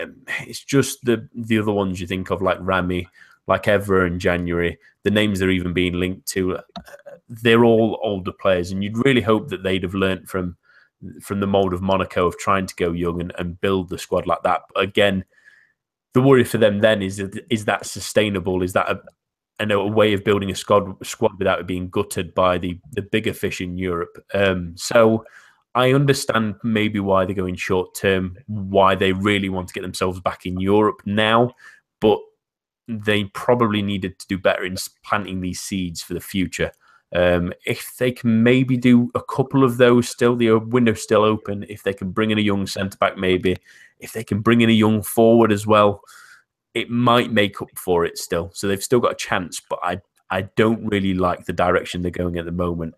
Um, 0.00 0.22
it's 0.46 0.64
just 0.64 1.04
the 1.04 1.28
the 1.34 1.58
other 1.58 1.72
ones 1.72 2.00
you 2.00 2.06
think 2.06 2.30
of, 2.30 2.40
like 2.40 2.58
Rami, 2.60 3.08
like 3.46 3.64
Evra 3.64 4.06
in 4.06 4.18
January. 4.18 4.78
The 5.04 5.10
names 5.10 5.38
they're 5.38 5.50
even 5.50 5.72
being 5.72 5.94
linked 5.94 6.26
to, 6.28 6.56
uh, 6.56 6.62
they're 7.28 7.64
all 7.64 7.98
older 8.02 8.32
players, 8.32 8.70
and 8.70 8.82
you'd 8.82 9.04
really 9.04 9.20
hope 9.20 9.48
that 9.48 9.62
they'd 9.62 9.82
have 9.82 9.94
learnt 9.94 10.28
from 10.28 10.56
from 11.20 11.40
the 11.40 11.46
mold 11.48 11.72
of 11.72 11.82
Monaco 11.82 12.26
of 12.26 12.38
trying 12.38 12.66
to 12.66 12.76
go 12.76 12.92
young 12.92 13.20
and, 13.20 13.32
and 13.36 13.60
build 13.60 13.88
the 13.88 13.98
squad 13.98 14.26
like 14.26 14.42
that. 14.44 14.62
But 14.72 14.84
again, 14.84 15.24
the 16.14 16.22
worry 16.22 16.44
for 16.44 16.58
them 16.58 16.80
then 16.80 17.02
is 17.02 17.18
is 17.50 17.64
that 17.64 17.86
sustainable? 17.86 18.62
Is 18.62 18.72
that 18.74 18.88
a, 18.88 19.00
way 19.86 20.12
of 20.12 20.24
building 20.24 20.50
a 20.50 20.54
squad 20.54 20.94
squad 21.04 21.38
without 21.38 21.60
it 21.60 21.66
being 21.66 21.88
gutted 21.88 22.34
by 22.34 22.58
the 22.58 22.78
the 22.92 23.02
bigger 23.02 23.32
fish 23.32 23.60
in 23.60 23.78
Europe. 23.78 24.22
Um, 24.34 24.74
so 24.76 25.24
I 25.74 25.92
understand 25.92 26.56
maybe 26.62 27.00
why 27.00 27.24
they're 27.24 27.34
going 27.34 27.56
short 27.56 27.94
term, 27.94 28.36
why 28.46 28.94
they 28.94 29.12
really 29.12 29.48
want 29.48 29.68
to 29.68 29.74
get 29.74 29.82
themselves 29.82 30.20
back 30.20 30.44
in 30.44 30.60
Europe 30.60 31.00
now, 31.06 31.54
but 32.00 32.18
they 32.88 33.24
probably 33.24 33.82
needed 33.82 34.18
to 34.18 34.26
do 34.26 34.38
better 34.38 34.64
in 34.64 34.76
planting 35.04 35.40
these 35.40 35.60
seeds 35.60 36.02
for 36.02 36.14
the 36.14 36.20
future. 36.20 36.72
Um, 37.14 37.52
if 37.66 37.96
they 37.98 38.10
can 38.10 38.42
maybe 38.42 38.76
do 38.76 39.10
a 39.14 39.22
couple 39.22 39.64
of 39.64 39.76
those 39.76 40.08
still, 40.08 40.34
the 40.34 40.54
window's 40.54 41.02
still 41.02 41.24
open. 41.24 41.64
If 41.68 41.82
they 41.82 41.92
can 41.92 42.10
bring 42.10 42.30
in 42.30 42.38
a 42.38 42.42
young 42.42 42.66
centre 42.66 42.96
back, 42.96 43.18
maybe 43.18 43.56
if 44.00 44.12
they 44.12 44.24
can 44.24 44.40
bring 44.40 44.62
in 44.62 44.70
a 44.70 44.72
young 44.72 45.02
forward 45.02 45.52
as 45.52 45.66
well, 45.66 46.02
it 46.74 46.90
might 46.90 47.30
make 47.30 47.60
up 47.60 47.68
for 47.76 48.04
it 48.04 48.16
still. 48.16 48.50
So 48.54 48.66
they've 48.66 48.82
still 48.82 49.00
got 49.00 49.12
a 49.12 49.16
chance, 49.16 49.60
but 49.60 49.78
I 49.82 50.00
I 50.30 50.42
don't 50.56 50.86
really 50.86 51.12
like 51.12 51.44
the 51.44 51.52
direction 51.52 52.00
they're 52.00 52.10
going 52.10 52.38
at 52.38 52.46
the 52.46 52.52
moment. 52.52 52.94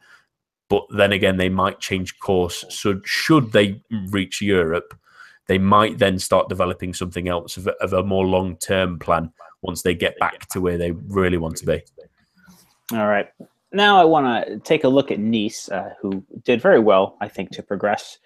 But 0.68 0.84
then 0.90 1.12
again, 1.12 1.36
they 1.36 1.48
might 1.48 1.80
change 1.80 2.18
course. 2.20 2.64
So 2.70 3.00
should 3.04 3.50
they 3.50 3.82
reach 4.10 4.40
Europe, 4.40 4.94
they 5.46 5.58
might 5.58 5.98
then 5.98 6.18
start 6.18 6.48
developing 6.48 6.94
something 6.94 7.28
else 7.28 7.56
of 7.56 7.66
a, 7.66 7.72
of 7.82 7.92
a 7.92 8.02
more 8.02 8.24
long 8.24 8.56
term 8.56 8.98
plan 8.98 9.30
once 9.62 9.82
they 9.82 9.94
get 9.94 10.18
back 10.18 10.48
to 10.50 10.60
where 10.60 10.78
they 10.78 10.90
really 10.92 11.38
want 11.38 11.56
to 11.56 11.66
be. 11.66 11.82
All 12.92 13.06
right. 13.06 13.28
Now 13.72 14.00
I 14.00 14.04
want 14.04 14.46
to 14.46 14.58
take 14.60 14.84
a 14.84 14.88
look 14.88 15.10
at 15.10 15.18
Nice, 15.18 15.68
uh, 15.68 15.90
who 16.00 16.24
did 16.44 16.62
very 16.62 16.78
well, 16.78 17.16
I 17.20 17.28
think, 17.28 17.50
to 17.50 17.62
progress 17.62 18.18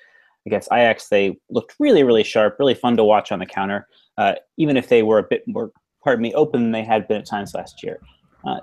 against 0.46 0.68
Ajax. 0.72 1.08
They 1.08 1.38
looked 1.48 1.74
really, 1.78 2.02
really 2.02 2.24
sharp, 2.24 2.56
really 2.58 2.74
fun 2.74 2.96
to 2.96 3.04
watch 3.04 3.32
on 3.32 3.38
the 3.38 3.46
counter, 3.46 3.88
uh, 4.18 4.34
even 4.56 4.76
if 4.76 4.88
they 4.88 5.02
were 5.02 5.18
a 5.18 5.22
bit 5.22 5.44
more, 5.46 5.72
pardon 6.04 6.22
me, 6.22 6.34
open 6.34 6.62
than 6.62 6.72
they 6.72 6.84
had 6.84 7.08
been 7.08 7.18
at 7.18 7.26
times 7.26 7.54
last 7.54 7.82
year. 7.82 8.00
Uh, 8.44 8.60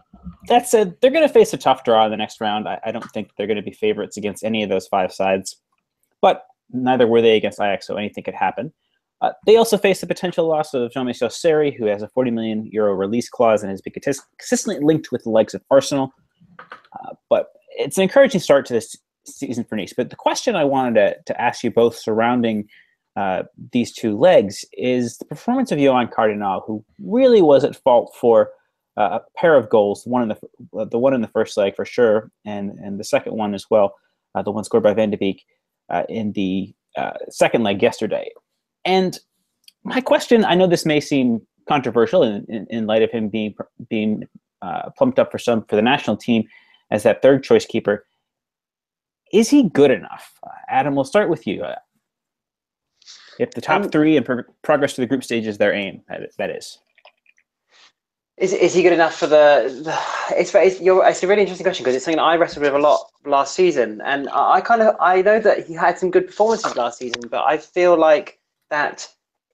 that 0.47 0.67
said, 0.67 0.95
they're 1.01 1.11
going 1.11 1.27
to 1.27 1.33
face 1.33 1.53
a 1.53 1.57
tough 1.57 1.83
draw 1.83 2.05
in 2.05 2.11
the 2.11 2.17
next 2.17 2.39
round. 2.39 2.67
I, 2.67 2.79
I 2.85 2.91
don't 2.91 3.09
think 3.11 3.31
they're 3.35 3.47
going 3.47 3.57
to 3.57 3.63
be 3.63 3.73
favorites 3.73 4.17
against 4.17 4.43
any 4.43 4.63
of 4.63 4.69
those 4.69 4.87
five 4.87 5.11
sides, 5.11 5.57
but 6.21 6.45
neither 6.71 7.07
were 7.07 7.21
they 7.21 7.37
against 7.37 7.59
Ajax, 7.59 7.87
so 7.87 7.95
anything 7.95 8.23
could 8.23 8.35
happen. 8.35 8.73
Uh, 9.21 9.31
they 9.45 9.55
also 9.55 9.77
face 9.77 10.01
the 10.01 10.07
potential 10.07 10.47
loss 10.47 10.73
of 10.73 10.91
Jean-Michel 10.91 11.29
Seri, 11.29 11.71
who 11.71 11.85
has 11.85 12.01
a 12.01 12.09
40 12.09 12.31
million 12.31 12.69
euro 12.71 12.93
release 12.93 13.29
clause 13.29 13.63
and 13.63 13.71
has 13.71 13.81
been 13.81 13.93
consistently 13.93 14.83
linked 14.83 15.11
with 15.11 15.23
the 15.23 15.29
legs 15.29 15.53
of 15.53 15.63
Arsenal. 15.71 16.13
Uh, 16.59 17.13
but 17.29 17.47
it's 17.77 17.97
an 17.97 18.03
encouraging 18.03 18.41
start 18.41 18.65
to 18.65 18.73
this 18.73 18.95
season 19.25 19.63
for 19.63 19.75
Nice. 19.75 19.93
But 19.93 20.09
the 20.09 20.15
question 20.15 20.55
I 20.55 20.65
wanted 20.65 20.95
to, 20.95 21.33
to 21.33 21.41
ask 21.41 21.63
you 21.63 21.71
both 21.71 21.97
surrounding 21.97 22.67
uh, 23.15 23.43
these 23.71 23.93
two 23.93 24.17
legs 24.17 24.65
is 24.73 25.17
the 25.17 25.25
performance 25.25 25.71
of 25.71 25.79
Yoan 25.79 26.11
Cardinale, 26.11 26.63
who 26.67 26.83
really 26.99 27.41
was 27.41 27.63
at 27.63 27.75
fault 27.75 28.13
for 28.19 28.51
uh, 28.97 29.19
a 29.19 29.39
pair 29.39 29.55
of 29.55 29.69
goals, 29.69 30.05
one 30.05 30.23
in 30.23 30.27
the 30.29 30.85
the 30.85 30.99
one 30.99 31.13
in 31.13 31.21
the 31.21 31.27
first 31.29 31.57
leg 31.57 31.75
for 31.75 31.85
sure, 31.85 32.29
and 32.45 32.71
and 32.79 32.99
the 32.99 33.03
second 33.03 33.35
one 33.35 33.53
as 33.53 33.65
well, 33.69 33.95
uh, 34.35 34.41
the 34.41 34.51
one 34.51 34.63
scored 34.63 34.83
by 34.83 34.93
Van 34.93 35.09
de 35.09 35.17
Beek 35.17 35.45
uh, 35.89 36.03
in 36.09 36.31
the 36.33 36.73
uh, 36.97 37.11
second 37.29 37.63
leg 37.63 37.81
yesterday. 37.81 38.29
And 38.85 39.19
my 39.83 40.01
question, 40.01 40.45
I 40.45 40.55
know 40.55 40.67
this 40.67 40.85
may 40.85 40.99
seem 40.99 41.41
controversial 41.67 42.23
in, 42.23 42.45
in, 42.47 42.67
in 42.69 42.87
light 42.87 43.01
of 43.01 43.11
him 43.11 43.29
being 43.29 43.55
being 43.89 44.27
uh, 44.61 44.89
plumped 44.97 45.19
up 45.19 45.31
for 45.31 45.37
some 45.37 45.63
for 45.65 45.75
the 45.75 45.81
national 45.81 46.17
team 46.17 46.47
as 46.91 47.03
that 47.03 47.21
third 47.21 47.43
choice 47.43 47.65
keeper. 47.65 48.05
Is 49.33 49.49
he 49.49 49.69
good 49.69 49.91
enough? 49.91 50.33
Uh, 50.43 50.51
Adam, 50.69 50.95
we'll 50.95 51.03
start 51.03 51.29
with 51.29 51.45
you. 51.47 51.63
Uh, 51.63 51.75
if 53.39 53.51
the 53.51 53.61
top 53.61 53.83
um, 53.83 53.89
three 53.89 54.15
and 54.15 54.25
pro- 54.25 54.43
progress 54.61 54.93
to 54.93 55.01
the 55.01 55.07
group 55.07 55.23
stage 55.23 55.45
is 55.45 55.57
their 55.57 55.73
aim, 55.73 56.01
that, 56.07 56.21
that 56.37 56.49
is. 56.49 56.79
Is, 58.37 58.51
is 58.51 58.73
he 58.73 58.83
good 58.83 58.91
enough 58.91 59.15
for 59.15 59.27
the? 59.27 59.81
the 59.85 60.37
it's 60.37 60.53
it's, 60.53 60.79
it's 60.81 61.23
a 61.23 61.27
really 61.27 61.41
interesting 61.41 61.63
question 61.63 61.83
because 61.83 61.95
it's 61.95 62.03
something 62.03 62.19
I 62.19 62.35
wrestled 62.35 62.63
with 62.63 62.73
a 62.73 62.79
lot 62.79 63.09
last 63.25 63.55
season, 63.55 64.01
and 64.03 64.27
I, 64.29 64.55
I 64.55 64.61
kind 64.61 64.81
of 64.81 64.95
I 64.99 65.21
know 65.21 65.39
that 65.39 65.65
he 65.65 65.73
had 65.73 65.97
some 65.97 66.11
good 66.11 66.27
performances 66.27 66.75
last 66.75 66.99
season, 66.99 67.21
but 67.29 67.45
I 67.45 67.57
feel 67.57 67.97
like 67.97 68.39
that 68.69 69.07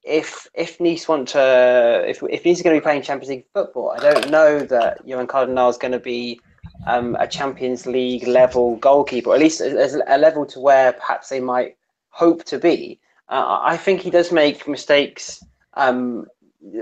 if 0.03 0.47
if 0.55 0.79
Nice 0.79 1.07
want 1.07 1.27
to 1.29 2.03
if 2.07 2.23
if 2.23 2.43
Nice 2.43 2.57
is 2.57 2.63
going 2.63 2.75
to 2.75 2.81
be 2.81 2.83
playing 2.83 3.03
Champions 3.03 3.29
League 3.29 3.45
football, 3.53 3.91
I 3.91 3.99
don't 3.99 4.31
know 4.31 4.59
that 4.59 5.05
Yoan 5.05 5.27
Cardinale 5.27 5.69
is 5.69 5.77
going 5.77 5.91
to 5.91 5.99
be 5.99 6.41
um, 6.87 7.15
a 7.19 7.27
Champions 7.27 7.85
League 7.85 8.27
level 8.27 8.77
goalkeeper, 8.77 9.33
at 9.33 9.39
least 9.39 9.61
a, 9.61 10.03
a 10.07 10.17
level 10.17 10.45
to 10.47 10.59
where 10.59 10.93
perhaps 10.93 11.29
they 11.29 11.39
might 11.39 11.77
hope 12.09 12.45
to 12.45 12.57
be. 12.57 12.99
Uh, 13.29 13.59
I 13.61 13.77
think 13.77 14.01
he 14.01 14.09
does 14.09 14.31
make 14.31 14.67
mistakes 14.67 15.43
um, 15.75 16.25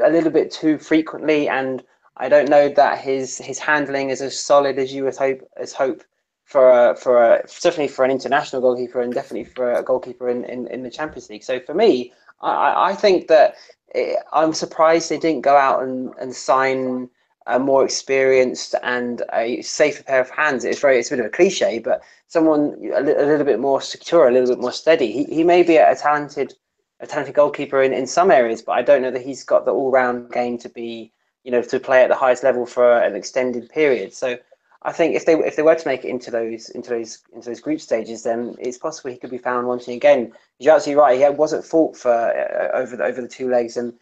a 0.03 0.09
little 0.09 0.31
bit 0.31 0.51
too 0.51 0.77
frequently, 0.77 1.47
and 1.47 1.83
I 2.17 2.29
don't 2.29 2.49
know 2.49 2.69
that 2.69 2.99
his 2.99 3.37
his 3.37 3.59
handling 3.59 4.09
is 4.09 4.21
as 4.21 4.39
solid 4.39 4.77
as 4.77 4.93
you 4.93 5.05
would 5.05 5.15
hope 5.15 5.41
as 5.57 5.73
hope 5.73 6.03
for 6.49 6.71
a, 6.71 6.95
for 6.95 7.23
a, 7.23 7.47
certainly 7.47 7.87
for 7.87 8.03
an 8.03 8.09
international 8.09 8.61
goalkeeper 8.61 9.01
and 9.01 9.13
definitely 9.13 9.45
for 9.45 9.71
a 9.71 9.83
goalkeeper 9.83 10.29
in, 10.29 10.43
in, 10.45 10.65
in 10.67 10.81
the 10.81 10.89
Champions 10.89 11.29
League. 11.29 11.43
So 11.43 11.59
for 11.59 11.75
me, 11.75 12.11
I, 12.41 12.89
I 12.89 12.95
think 12.95 13.27
that 13.27 13.53
it, 13.93 14.17
I'm 14.33 14.53
surprised 14.53 15.09
they 15.09 15.19
didn't 15.19 15.41
go 15.41 15.55
out 15.55 15.83
and, 15.83 16.11
and 16.19 16.33
sign 16.33 17.07
a 17.45 17.59
more 17.59 17.85
experienced 17.85 18.73
and 18.81 19.21
a 19.31 19.61
safer 19.61 20.01
pair 20.03 20.21
of 20.21 20.31
hands. 20.31 20.65
It's 20.65 20.79
very 20.79 20.97
it's 20.97 21.11
a 21.11 21.15
bit 21.15 21.19
of 21.19 21.27
a 21.27 21.29
cliche, 21.29 21.77
but 21.77 22.01
someone 22.27 22.75
a, 22.95 23.01
li- 23.01 23.13
a 23.13 23.25
little 23.25 23.45
bit 23.45 23.59
more 23.59 23.79
secure, 23.79 24.27
a 24.27 24.31
little 24.31 24.49
bit 24.49 24.59
more 24.59 24.71
steady. 24.71 25.11
He, 25.11 25.23
he 25.25 25.43
may 25.43 25.61
be 25.61 25.77
a 25.77 25.95
talented 25.95 26.55
a 26.99 27.07
talented 27.07 27.35
goalkeeper 27.35 27.81
in, 27.81 27.93
in 27.93 28.07
some 28.07 28.31
areas, 28.31 28.61
but 28.61 28.73
I 28.73 28.81
don't 28.81 29.01
know 29.01 29.11
that 29.11 29.21
he's 29.21 29.43
got 29.43 29.65
the 29.65 29.71
all 29.71 29.91
round 29.91 30.31
game 30.31 30.57
to 30.59 30.69
be, 30.69 31.11
you 31.43 31.51
know, 31.51 31.61
to 31.61 31.79
play 31.79 32.03
at 32.03 32.09
the 32.09 32.15
highest 32.15 32.43
level 32.43 32.65
for 32.65 32.99
an 32.99 33.15
extended 33.15 33.69
period. 33.69 34.13
So 34.13 34.37
I 34.81 34.91
think 34.91 35.15
if 35.15 35.25
they 35.25 35.33
if 35.33 35.55
they 35.55 35.61
were 35.63 35.75
to 35.75 35.87
make 35.87 36.05
it 36.05 36.09
into 36.09 36.31
those 36.31 36.69
into 36.69 36.89
those 36.89 37.19
into 37.33 37.49
those 37.49 37.59
group 37.59 37.81
stages, 37.81 38.23
then 38.23 38.55
it's 38.59 38.77
possible 38.77 39.11
he 39.11 39.17
could 39.17 39.29
be 39.29 39.37
found 39.37 39.67
wanting 39.67 39.95
again. 39.95 40.31
You're 40.59 40.75
absolutely 40.75 41.01
right. 41.01 41.19
He 41.19 41.29
was 41.29 41.53
at 41.53 41.65
fault 41.65 41.97
for 41.97 42.11
uh, 42.11 42.77
over 42.77 42.95
the 42.95 43.03
over 43.03 43.21
the 43.21 43.27
two 43.27 43.49
legs, 43.49 43.77
and 43.77 43.93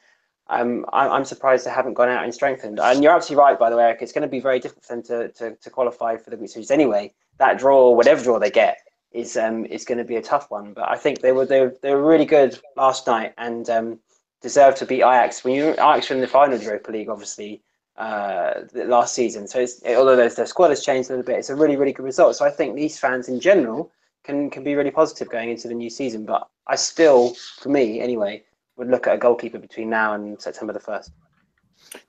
um, 0.49 0.85
I, 0.93 1.07
I'm 1.07 1.25
surprised 1.25 1.65
they 1.65 1.71
haven't 1.71 1.95
gone 1.95 2.09
out 2.09 2.23
and 2.23 2.33
strengthened. 2.33 2.79
And 2.79 3.03
you're 3.03 3.13
absolutely 3.13 3.43
right, 3.43 3.59
by 3.59 3.69
the 3.69 3.77
way, 3.77 3.83
Eric. 3.83 4.01
It's 4.01 4.11
going 4.11 4.21
to 4.21 4.27
be 4.27 4.39
very 4.39 4.59
difficult 4.59 4.85
for 4.85 4.95
them 4.95 5.03
to, 5.03 5.29
to, 5.29 5.55
to 5.55 5.69
qualify 5.69 6.17
for 6.17 6.29
the 6.29 6.37
group 6.37 6.49
stages 6.49 6.71
anyway. 6.71 7.13
That 7.37 7.59
draw, 7.59 7.91
whatever 7.91 8.23
draw 8.23 8.39
they 8.39 8.49
get, 8.49 8.79
is 9.11 9.37
um 9.37 9.65
is 9.65 9.85
going 9.85 9.97
to 9.97 10.03
be 10.03 10.17
a 10.17 10.21
tough 10.21 10.49
one. 10.49 10.73
But 10.73 10.89
I 10.89 10.97
think 10.97 11.21
they 11.21 11.31
were 11.31 11.45
they 11.45 11.61
were, 11.61 11.75
they 11.81 11.93
were 11.93 12.05
really 12.05 12.25
good 12.25 12.59
last 12.75 13.07
night 13.07 13.33
and 13.37 13.69
um, 13.69 13.99
deserve 14.41 14.75
to 14.75 14.85
beat 14.85 15.01
Ajax. 15.01 15.43
When 15.43 15.55
you 15.55 15.69
Ajax 15.71 16.09
were 16.09 16.15
in 16.15 16.21
the 16.21 16.27
final 16.27 16.59
Europa 16.59 16.91
League, 16.91 17.09
obviously 17.09 17.61
uh, 17.97 18.61
last 18.73 19.15
season. 19.15 19.47
So 19.47 19.65
although 19.87 20.15
their 20.15 20.45
squad 20.45 20.69
has 20.69 20.83
changed 20.83 21.09
a 21.09 21.13
little 21.13 21.25
bit, 21.25 21.39
it's 21.39 21.49
a 21.49 21.55
really 21.55 21.75
really 21.75 21.93
good 21.93 22.05
result. 22.05 22.35
So 22.35 22.45
I 22.45 22.51
think 22.51 22.75
these 22.75 22.99
fans 22.99 23.29
in 23.29 23.39
general 23.39 23.91
can 24.23 24.49
can 24.49 24.63
be 24.63 24.75
really 24.75 24.91
positive 24.91 25.29
going 25.29 25.49
into 25.49 25.67
the 25.67 25.73
new 25.73 25.89
season. 25.89 26.25
But 26.25 26.47
I 26.67 26.75
still, 26.75 27.33
for 27.59 27.69
me 27.69 28.01
anyway, 28.01 28.43
would 28.75 28.89
look 28.89 29.07
at 29.07 29.15
a 29.15 29.17
goalkeeper 29.17 29.57
between 29.57 29.89
now 29.89 30.13
and 30.13 30.39
September 30.39 30.73
the 30.73 30.79
first. 30.79 31.11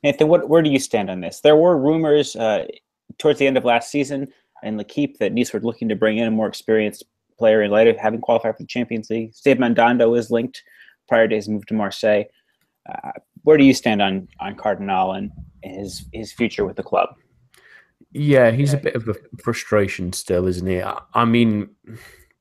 Nathan, 0.02 0.28
what 0.28 0.48
where 0.48 0.62
do 0.62 0.70
you 0.70 0.78
stand 0.78 1.10
on 1.10 1.20
this? 1.20 1.40
There 1.40 1.56
were 1.56 1.78
rumors 1.78 2.36
uh, 2.36 2.66
towards 3.18 3.38
the 3.38 3.46
end 3.46 3.56
of 3.56 3.64
last 3.64 3.90
season 3.90 4.28
in 4.62 4.76
L'Equipe 4.76 5.18
that 5.18 5.32
Nice 5.32 5.52
were 5.52 5.60
looking 5.60 5.88
to 5.88 5.96
bring 5.96 6.18
in 6.18 6.26
a 6.26 6.30
more 6.30 6.46
experienced 6.46 7.04
player 7.38 7.62
in 7.62 7.70
light 7.70 7.86
of 7.86 7.96
having 7.96 8.20
qualified 8.20 8.56
for 8.56 8.62
the 8.62 8.66
Champions 8.66 9.10
League. 9.10 9.34
Steve 9.34 9.58
Mandanda 9.58 10.10
is 10.16 10.30
linked 10.30 10.62
prior 11.08 11.28
to 11.28 11.34
his 11.36 11.48
move 11.48 11.66
to 11.66 11.74
Marseille. 11.74 12.24
Uh, 12.88 13.12
where 13.42 13.56
do 13.56 13.64
you 13.64 13.74
stand 13.74 14.02
on 14.02 14.28
on 14.40 14.54
Cardinale 14.54 15.12
and 15.12 15.30
his 15.62 16.06
his 16.12 16.32
future 16.32 16.64
with 16.64 16.76
the 16.76 16.82
club? 16.82 17.10
Yeah, 18.12 18.50
he's 18.50 18.72
a 18.72 18.78
bit 18.78 18.94
of 18.94 19.06
a 19.08 19.14
frustration 19.42 20.12
still, 20.12 20.46
isn't 20.46 20.66
he? 20.66 20.80
I, 20.80 20.98
I 21.12 21.24
mean, 21.26 21.68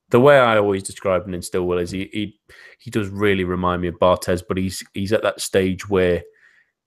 the 0.09 0.19
way 0.19 0.39
I 0.39 0.57
always 0.57 0.83
describe 0.83 1.25
him 1.25 1.33
in 1.33 1.41
Stillwell 1.41 1.79
is 1.79 1.91
he, 1.91 2.09
he 2.13 2.39
he 2.79 2.89
does 2.89 3.09
really 3.09 3.43
remind 3.43 3.81
me 3.81 3.89
of 3.89 3.95
Barthez, 3.95 4.41
but 4.47 4.57
he's 4.57 4.83
he's 4.93 5.13
at 5.13 5.23
that 5.23 5.41
stage 5.41 5.89
where 5.89 6.23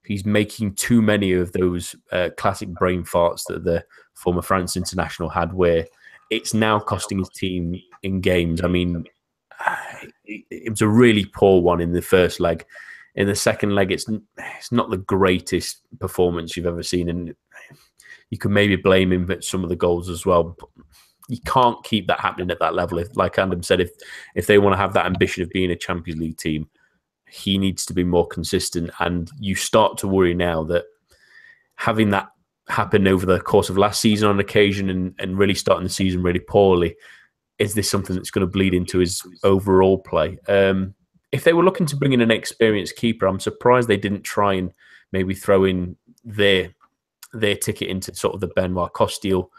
he's 0.04 0.24
making 0.24 0.74
too 0.74 1.02
many 1.02 1.32
of 1.32 1.52
those 1.52 1.94
uh, 2.12 2.30
classic 2.36 2.68
brain 2.70 3.04
farts 3.04 3.44
that 3.48 3.64
the 3.64 3.84
former 4.14 4.42
France 4.42 4.76
international 4.76 5.28
had, 5.28 5.52
where 5.52 5.86
it's 6.30 6.54
now 6.54 6.78
costing 6.78 7.18
his 7.18 7.28
team 7.28 7.80
in 8.02 8.20
games. 8.20 8.62
I 8.62 8.68
mean, 8.68 9.04
it 10.24 10.70
was 10.70 10.80
a 10.80 10.88
really 10.88 11.26
poor 11.26 11.60
one 11.60 11.80
in 11.80 11.92
the 11.92 12.02
first 12.02 12.40
leg. 12.40 12.64
In 13.16 13.26
the 13.26 13.34
second 13.34 13.74
leg, 13.74 13.90
it's 13.90 14.06
it's 14.56 14.72
not 14.72 14.90
the 14.90 14.96
greatest 14.96 15.80
performance 15.98 16.56
you've 16.56 16.66
ever 16.66 16.82
seen, 16.82 17.08
and 17.08 17.34
you 18.30 18.38
can 18.38 18.52
maybe 18.52 18.76
blame 18.76 19.12
him 19.12 19.26
for 19.26 19.42
some 19.42 19.64
of 19.64 19.68
the 19.68 19.76
goals 19.76 20.08
as 20.08 20.24
well. 20.24 20.56
But 20.58 20.68
you 21.28 21.38
can't 21.44 21.82
keep 21.84 22.06
that 22.06 22.20
happening 22.20 22.50
at 22.50 22.60
that 22.60 22.74
level. 22.74 22.98
If, 22.98 23.16
like 23.16 23.38
Adam 23.38 23.62
said, 23.62 23.80
if 23.80 23.90
if 24.36 24.46
they 24.46 24.58
want 24.58 24.74
to 24.74 24.78
have 24.78 24.94
that 24.94 25.06
ambition 25.06 25.42
of 25.42 25.50
being 25.50 25.70
a 25.70 25.76
Champions 25.76 26.20
League 26.20 26.38
team, 26.38 26.68
he 27.30 27.58
needs 27.58 27.86
to 27.86 27.94
be 27.94 28.04
more 28.04 28.26
consistent. 28.26 28.90
And 28.98 29.30
you 29.38 29.54
start 29.54 29.98
to 29.98 30.08
worry 30.08 30.34
now 30.34 30.64
that 30.64 30.84
having 31.76 32.10
that 32.10 32.28
happen 32.68 33.08
over 33.08 33.26
the 33.26 33.40
course 33.40 33.68
of 33.68 33.78
last 33.78 34.00
season 34.00 34.28
on 34.28 34.40
occasion 34.40 34.90
and, 34.90 35.14
and 35.18 35.38
really 35.38 35.54
starting 35.54 35.84
the 35.84 35.90
season 35.90 36.22
really 36.22 36.40
poorly, 36.40 36.96
is 37.58 37.74
this 37.74 37.90
something 37.90 38.16
that's 38.16 38.30
going 38.30 38.46
to 38.46 38.50
bleed 38.50 38.74
into 38.74 38.98
his 38.98 39.22
overall 39.44 39.98
play? 39.98 40.38
Um, 40.48 40.94
if 41.32 41.44
they 41.44 41.52
were 41.52 41.64
looking 41.64 41.86
to 41.86 41.96
bring 41.96 42.12
in 42.12 42.20
an 42.20 42.30
experienced 42.30 42.96
keeper, 42.96 43.26
I'm 43.26 43.40
surprised 43.40 43.86
they 43.86 43.96
didn't 43.96 44.22
try 44.22 44.54
and 44.54 44.72
maybe 45.12 45.34
throw 45.34 45.64
in 45.64 45.96
their 46.24 46.74
their 47.32 47.54
ticket 47.54 47.88
into 47.88 48.12
sort 48.14 48.34
of 48.34 48.40
the 48.40 48.48
Benoit 48.48 48.92
Costil 48.92 49.50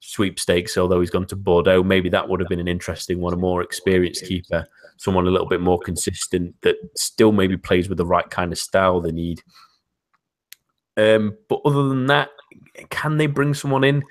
sweepstakes. 0.00 0.76
Although 0.76 1.00
he's 1.00 1.10
gone 1.10 1.26
to 1.26 1.36
Bordeaux, 1.36 1.84
maybe 1.84 2.08
that 2.08 2.28
would 2.28 2.40
have 2.40 2.48
been 2.48 2.60
an 2.60 2.66
interesting 2.66 3.20
one, 3.20 3.32
a 3.32 3.36
more 3.36 3.62
experienced 3.62 4.24
keeper, 4.24 4.66
someone 5.00 5.26
a 5.26 5.30
little 5.30 5.48
bit 5.48 5.62
more 5.62 5.78
consistent 5.78 6.54
that 6.60 6.76
still 6.94 7.32
maybe 7.32 7.56
plays 7.56 7.88
with 7.88 7.96
the 7.96 8.04
right 8.04 8.28
kind 8.28 8.52
of 8.52 8.58
style 8.58 9.00
they 9.00 9.10
need. 9.10 9.42
Um, 10.98 11.38
but 11.48 11.62
other 11.64 11.88
than 11.88 12.06
that, 12.08 12.28
can 12.90 13.16
they 13.16 13.26
bring 13.26 13.54
someone 13.54 13.82
in? 13.82 14.02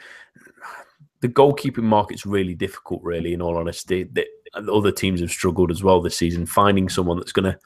The 1.21 1.29
goalkeeping 1.29 1.83
market's 1.83 2.25
really 2.25 2.55
difficult, 2.55 3.03
really. 3.03 3.33
In 3.33 3.41
all 3.41 3.57
honesty, 3.57 4.03
that 4.13 4.25
other 4.55 4.91
teams 4.91 5.21
have 5.21 5.29
struggled 5.29 5.69
as 5.69 5.83
well 5.83 6.01
this 6.01 6.17
season. 6.17 6.47
Finding 6.47 6.89
someone 6.89 7.17
that's 7.17 7.33
going 7.33 7.53
to 7.53 7.59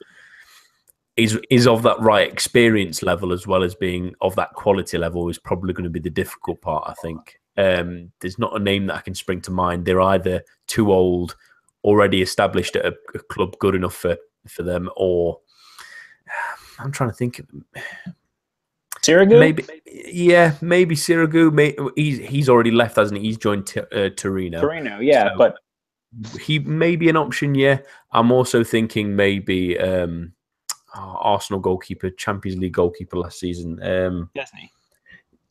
is 1.16 1.38
is 1.48 1.66
of 1.66 1.82
that 1.84 1.98
right 2.00 2.30
experience 2.30 3.02
level 3.02 3.32
as 3.32 3.46
well 3.46 3.62
as 3.62 3.74
being 3.74 4.12
of 4.20 4.34
that 4.34 4.52
quality 4.52 4.98
level 4.98 5.28
is 5.30 5.38
probably 5.38 5.72
going 5.72 5.84
to 5.84 5.90
be 5.90 6.00
the 6.00 6.10
difficult 6.10 6.60
part. 6.60 6.84
I 6.86 6.94
think 7.00 7.38
um, 7.56 8.12
there's 8.20 8.38
not 8.38 8.54
a 8.54 8.62
name 8.62 8.86
that 8.86 8.96
I 8.96 9.00
can 9.00 9.14
spring 9.14 9.40
to 9.42 9.50
mind. 9.50 9.86
They're 9.86 10.00
either 10.00 10.42
too 10.66 10.92
old, 10.92 11.36
already 11.84 12.22
established 12.22 12.74
at 12.76 12.86
a, 12.86 12.94
a 13.14 13.18
club 13.20 13.56
good 13.58 13.74
enough 13.74 13.94
for 13.94 14.16
for 14.48 14.62
them, 14.62 14.90
or 14.96 15.38
I'm 16.78 16.90
trying 16.92 17.10
to 17.10 17.16
think. 17.16 17.40
Sirigu? 19.02 19.38
Maybe, 19.38 19.64
yeah, 20.06 20.54
maybe 20.62 20.96
Sirigu. 20.96 21.52
May, 21.52 21.76
he's 21.94 22.18
he's 22.18 22.48
already 22.48 22.70
left, 22.70 22.96
hasn't 22.96 23.20
he? 23.20 23.26
He's 23.26 23.36
joined 23.38 23.66
t- 23.66 23.80
uh, 23.80 24.08
Torino. 24.16 24.60
Torino, 24.60 24.98
yeah, 25.00 25.30
So- 25.30 25.38
but 25.38 25.58
He 26.40 26.58
may 26.60 26.96
be 26.96 27.08
an 27.10 27.16
option. 27.16 27.54
Yeah, 27.54 27.78
I'm 28.12 28.32
also 28.32 28.64
thinking 28.64 29.14
maybe 29.14 29.78
um, 29.78 30.32
oh, 30.96 31.18
Arsenal 31.20 31.60
goalkeeper, 31.60 32.08
Champions 32.10 32.58
League 32.58 32.72
goalkeeper 32.72 33.18
last 33.18 33.38
season. 33.40 33.82
Um, 33.82 34.30
doesn't 34.34 34.58
he? 34.58 34.70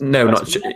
no, 0.02 0.26
not 0.32 0.44
Ospina? 0.46 0.74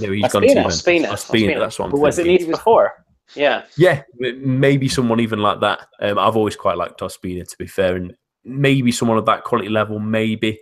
no. 0.00 0.12
He's 0.12 0.32
gone 0.32 0.42
to 0.42 0.48
Ospina. 0.48 0.54
Juventus. 0.54 0.82
Ospina. 0.82 1.06
Ospina, 1.06 1.08
Ospina. 1.10 1.58
That's 1.58 1.78
what 1.80 1.84
I'm 1.86 1.90
Who 1.90 2.00
was 2.00 2.18
it 2.20 2.24
thinking. 2.24 2.50
Nice 2.50 2.58
before? 2.58 3.04
Yeah. 3.34 3.64
Yeah, 3.76 4.02
maybe 4.18 4.88
someone 4.88 5.20
even 5.20 5.40
like 5.40 5.60
that. 5.60 5.86
Um, 6.00 6.18
I've 6.18 6.36
always 6.36 6.56
quite 6.56 6.76
liked 6.76 7.00
Ospina, 7.00 7.48
to 7.48 7.58
be 7.58 7.66
fair, 7.66 7.96
and 7.96 8.14
maybe 8.44 8.92
someone 8.92 9.18
of 9.18 9.26
that 9.26 9.44
quality 9.44 9.68
level. 9.68 9.98
Maybe, 9.98 10.60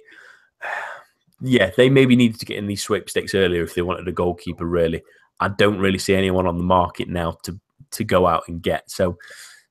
yeah, 1.40 1.70
they 1.76 1.88
maybe 1.88 2.16
needed 2.16 2.40
to 2.40 2.46
get 2.46 2.58
in 2.58 2.66
these 2.66 2.82
sweepstakes 2.82 3.34
earlier 3.34 3.62
if 3.62 3.74
they 3.74 3.82
wanted 3.82 4.08
a 4.08 4.12
goalkeeper. 4.12 4.66
Really, 4.66 5.02
I 5.40 5.48
don't 5.48 5.78
really 5.78 5.98
see 5.98 6.14
anyone 6.14 6.46
on 6.46 6.58
the 6.58 6.64
market 6.64 7.08
now 7.08 7.32
to 7.44 7.58
to 7.92 8.04
go 8.04 8.26
out 8.26 8.44
and 8.48 8.62
get. 8.62 8.90
So 8.90 9.16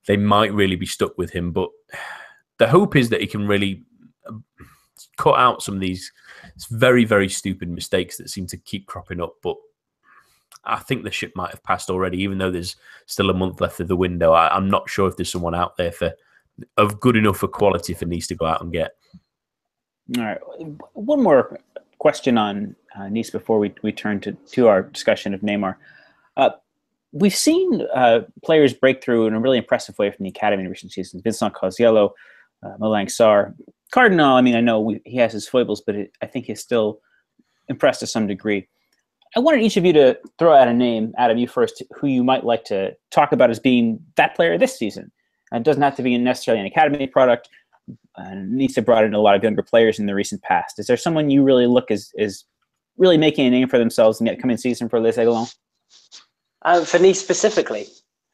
they 0.06 0.16
might 0.16 0.52
really 0.52 0.76
be 0.76 0.86
stuck 0.86 1.16
with 1.18 1.30
him. 1.30 1.52
But 1.52 1.70
the 2.58 2.68
hope 2.68 2.96
is 2.96 3.10
that 3.10 3.20
he 3.20 3.26
can 3.26 3.46
really 3.46 3.84
um, 4.26 4.44
cut 5.16 5.38
out 5.38 5.62
some 5.62 5.74
of 5.76 5.80
these 5.80 6.10
very 6.70 7.04
very 7.04 7.28
stupid 7.28 7.68
mistakes 7.68 8.16
that 8.16 8.30
seem 8.30 8.46
to 8.48 8.56
keep 8.56 8.86
cropping 8.86 9.20
up. 9.20 9.34
But 9.42 9.56
I 10.64 10.78
think 10.80 11.04
the 11.04 11.10
ship 11.10 11.32
might 11.34 11.50
have 11.50 11.62
passed 11.62 11.90
already, 11.90 12.18
even 12.22 12.38
though 12.38 12.50
there's 12.50 12.76
still 13.06 13.30
a 13.30 13.34
month 13.34 13.60
left 13.60 13.80
of 13.80 13.88
the 13.88 13.96
window. 13.96 14.32
I, 14.32 14.54
I'm 14.54 14.68
not 14.68 14.88
sure 14.88 15.08
if 15.08 15.16
there's 15.16 15.32
someone 15.32 15.54
out 15.54 15.76
there 15.76 15.92
for 15.92 16.12
of 16.76 17.00
good 17.00 17.16
enough 17.16 17.38
for 17.38 17.48
quality 17.48 17.94
for 17.94 18.04
Nice 18.06 18.26
to 18.28 18.34
go 18.34 18.46
out 18.46 18.60
and 18.60 18.72
get. 18.72 18.92
All 20.16 20.24
right. 20.24 20.38
One 20.94 21.22
more 21.22 21.58
question 21.98 22.38
on 22.38 22.74
uh, 22.96 23.08
Nice 23.08 23.30
before 23.30 23.58
we, 23.58 23.74
we 23.82 23.92
turn 23.92 24.20
to, 24.20 24.32
to 24.32 24.68
our 24.68 24.82
discussion 24.82 25.34
of 25.34 25.40
Neymar. 25.40 25.76
Uh, 26.36 26.50
we've 27.12 27.34
seen 27.34 27.86
uh, 27.94 28.20
players 28.44 28.72
break 28.72 29.02
through 29.02 29.26
in 29.26 29.34
a 29.34 29.40
really 29.40 29.58
impressive 29.58 29.98
way 29.98 30.10
from 30.10 30.24
the 30.24 30.30
academy 30.30 30.64
in 30.64 30.70
recent 30.70 30.92
seasons. 30.92 31.22
Vincent 31.22 31.54
Koziello, 31.54 32.10
uh, 32.64 32.76
Malang 32.80 33.06
Sarr. 33.06 33.54
Cardinale, 33.92 34.36
I 34.36 34.42
mean, 34.42 34.54
I 34.54 34.60
know 34.60 34.80
we, 34.80 35.00
he 35.04 35.16
has 35.16 35.32
his 35.32 35.48
foibles, 35.48 35.80
but 35.80 35.94
it, 35.94 36.12
I 36.20 36.26
think 36.26 36.46
he's 36.46 36.60
still 36.60 37.00
impressed 37.68 38.00
to 38.00 38.06
some 38.06 38.26
degree. 38.26 38.68
I 39.36 39.40
wanted 39.40 39.62
each 39.62 39.76
of 39.76 39.84
you 39.84 39.92
to 39.94 40.18
throw 40.38 40.54
out 40.54 40.68
a 40.68 40.74
name, 40.74 41.12
Adam, 41.18 41.38
you 41.38 41.48
first, 41.48 41.82
who 41.94 42.06
you 42.06 42.24
might 42.24 42.44
like 42.44 42.64
to 42.64 42.96
talk 43.10 43.32
about 43.32 43.50
as 43.50 43.58
being 43.58 44.00
that 44.16 44.34
player 44.34 44.56
this 44.58 44.78
season. 44.78 45.10
And 45.52 45.62
it 45.62 45.64
doesn't 45.64 45.82
have 45.82 45.96
to 45.96 46.02
be 46.02 46.16
necessarily 46.18 46.60
an 46.60 46.66
academy 46.66 47.06
product. 47.06 47.48
And 48.16 48.60
have 48.74 48.84
brought 48.84 49.04
in 49.04 49.14
a 49.14 49.20
lot 49.20 49.36
of 49.36 49.42
younger 49.42 49.62
players 49.62 49.98
in 49.98 50.06
the 50.06 50.14
recent 50.14 50.42
past. 50.42 50.78
Is 50.78 50.86
there 50.86 50.96
someone 50.96 51.30
you 51.30 51.42
really 51.42 51.66
look 51.66 51.90
as 51.90 52.10
is 52.16 52.44
really 52.96 53.16
making 53.16 53.46
a 53.46 53.50
name 53.50 53.68
for 53.68 53.78
themselves 53.78 54.20
in 54.20 54.26
the 54.26 54.32
upcoming 54.32 54.56
season 54.56 54.88
for 54.88 55.00
Les 55.00 55.16
Aiglons? 55.16 55.54
Um, 56.62 56.84
for 56.84 56.98
Nice 56.98 57.20
specifically, 57.20 57.86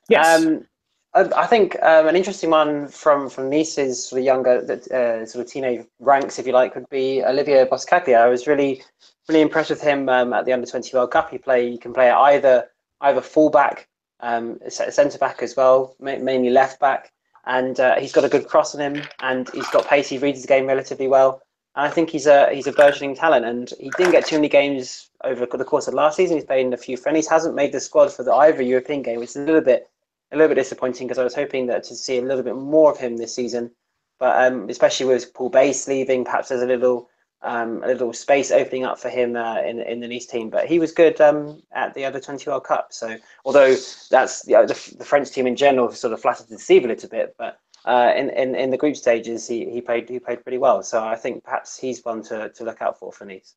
Yes. 0.08 0.44
Um, 0.44 0.66
I, 1.14 1.46
think 1.46 1.80
um, 1.80 2.08
an 2.08 2.16
interesting 2.16 2.50
one 2.50 2.88
from 2.88 3.30
from 3.30 3.48
Nice's 3.48 4.08
sort 4.08 4.18
of 4.18 4.24
younger, 4.24 4.58
uh, 4.60 5.24
sort 5.24 5.44
of 5.44 5.50
teenage 5.50 5.86
ranks, 6.00 6.40
if 6.40 6.46
you 6.46 6.52
like, 6.52 6.74
would 6.74 6.88
be 6.88 7.22
Olivier 7.22 7.66
Boscagli. 7.66 8.16
I 8.16 8.26
was 8.26 8.48
really, 8.48 8.82
really 9.28 9.40
impressed 9.40 9.70
with 9.70 9.80
him 9.80 10.08
um, 10.08 10.32
at 10.32 10.44
the 10.44 10.52
Under 10.52 10.66
Twenty 10.66 10.90
World 10.92 11.12
Cup. 11.12 11.30
He 11.30 11.38
play, 11.38 11.70
he 11.70 11.78
can 11.78 11.94
play 11.94 12.10
either 12.10 12.66
either 13.00 13.20
fullback, 13.20 13.88
um, 14.20 14.58
centre 14.68 15.18
back 15.18 15.40
as 15.40 15.54
well, 15.56 15.94
ma- 16.00 16.18
mainly 16.18 16.50
left 16.50 16.80
back, 16.80 17.12
and 17.46 17.78
uh, 17.78 17.94
he's 18.00 18.12
got 18.12 18.24
a 18.24 18.28
good 18.28 18.48
cross 18.48 18.74
on 18.74 18.80
him, 18.80 19.04
and 19.20 19.48
he's 19.50 19.68
got 19.68 19.86
pace. 19.86 20.08
He 20.08 20.18
reads 20.18 20.42
the 20.42 20.48
game 20.48 20.66
relatively 20.66 21.06
well. 21.06 21.42
And 21.76 21.86
I 21.86 21.90
think 21.90 22.10
he's 22.10 22.26
a 22.26 22.52
he's 22.52 22.66
a 22.66 22.72
burgeoning 22.72 23.14
talent, 23.14 23.44
and 23.44 23.72
he 23.78 23.90
didn't 23.96 24.12
get 24.12 24.26
too 24.26 24.36
many 24.36 24.48
games 24.48 25.10
over 25.22 25.46
the 25.46 25.64
course 25.64 25.86
of 25.86 25.94
last 25.94 26.16
season. 26.16 26.38
He's 26.38 26.44
played 26.44 26.66
in 26.66 26.72
a 26.72 26.76
few 26.76 26.96
friendlies, 26.96 27.28
hasn't 27.28 27.54
made 27.54 27.70
the 27.70 27.78
squad 27.78 28.12
for 28.12 28.24
the 28.24 28.32
either 28.32 28.62
European 28.62 29.02
game, 29.02 29.20
which 29.20 29.30
is 29.30 29.36
a 29.36 29.42
little 29.42 29.60
bit 29.60 29.88
a 30.34 30.38
little 30.38 30.54
bit 30.54 30.60
disappointing 30.60 31.06
because 31.06 31.18
I 31.18 31.24
was 31.24 31.34
hoping 31.34 31.66
that 31.66 31.84
to 31.84 31.94
see 31.94 32.18
a 32.18 32.22
little 32.22 32.42
bit 32.42 32.56
more 32.56 32.90
of 32.90 32.98
him 32.98 33.16
this 33.16 33.34
season. 33.34 33.70
But 34.18 34.52
um, 34.52 34.68
especially 34.68 35.06
with 35.06 35.34
Paul 35.34 35.50
Baysse 35.50 35.88
leaving, 35.88 36.24
perhaps 36.24 36.48
there's 36.48 36.62
a 36.62 36.66
little 36.66 37.08
um, 37.42 37.82
a 37.84 37.88
little 37.88 38.12
space 38.12 38.50
opening 38.50 38.84
up 38.84 38.98
for 38.98 39.08
him 39.08 39.36
uh, 39.36 39.60
in 39.60 39.80
in 39.80 40.00
the 40.00 40.08
Nice 40.08 40.26
team. 40.26 40.50
But 40.50 40.66
he 40.66 40.78
was 40.78 40.92
good 40.92 41.20
um, 41.20 41.62
at 41.72 41.94
the 41.94 42.04
other 42.04 42.20
Twenty 42.20 42.48
World 42.48 42.64
Cup. 42.64 42.88
So 42.92 43.16
although 43.44 43.74
that's 44.10 44.46
you 44.46 44.54
know, 44.54 44.66
the, 44.66 44.94
the 44.98 45.04
French 45.04 45.30
team 45.30 45.46
in 45.46 45.56
general 45.56 45.90
sort 45.92 46.12
of 46.12 46.20
flattered 46.20 46.48
to 46.48 46.56
deceive 46.56 46.84
a 46.84 46.88
little 46.88 47.08
bit, 47.08 47.34
but 47.38 47.58
uh, 47.84 48.12
in, 48.16 48.30
in 48.30 48.54
in 48.54 48.70
the 48.70 48.76
group 48.76 48.96
stages 48.96 49.46
he, 49.46 49.68
he 49.70 49.80
played 49.80 50.08
he 50.08 50.18
played 50.18 50.42
pretty 50.42 50.58
well. 50.58 50.82
So 50.82 51.04
I 51.04 51.16
think 51.16 51.44
perhaps 51.44 51.78
he's 51.78 52.04
one 52.04 52.22
to, 52.24 52.50
to 52.50 52.64
look 52.64 52.80
out 52.80 52.98
for 52.98 53.12
for 53.12 53.24
Nice. 53.24 53.56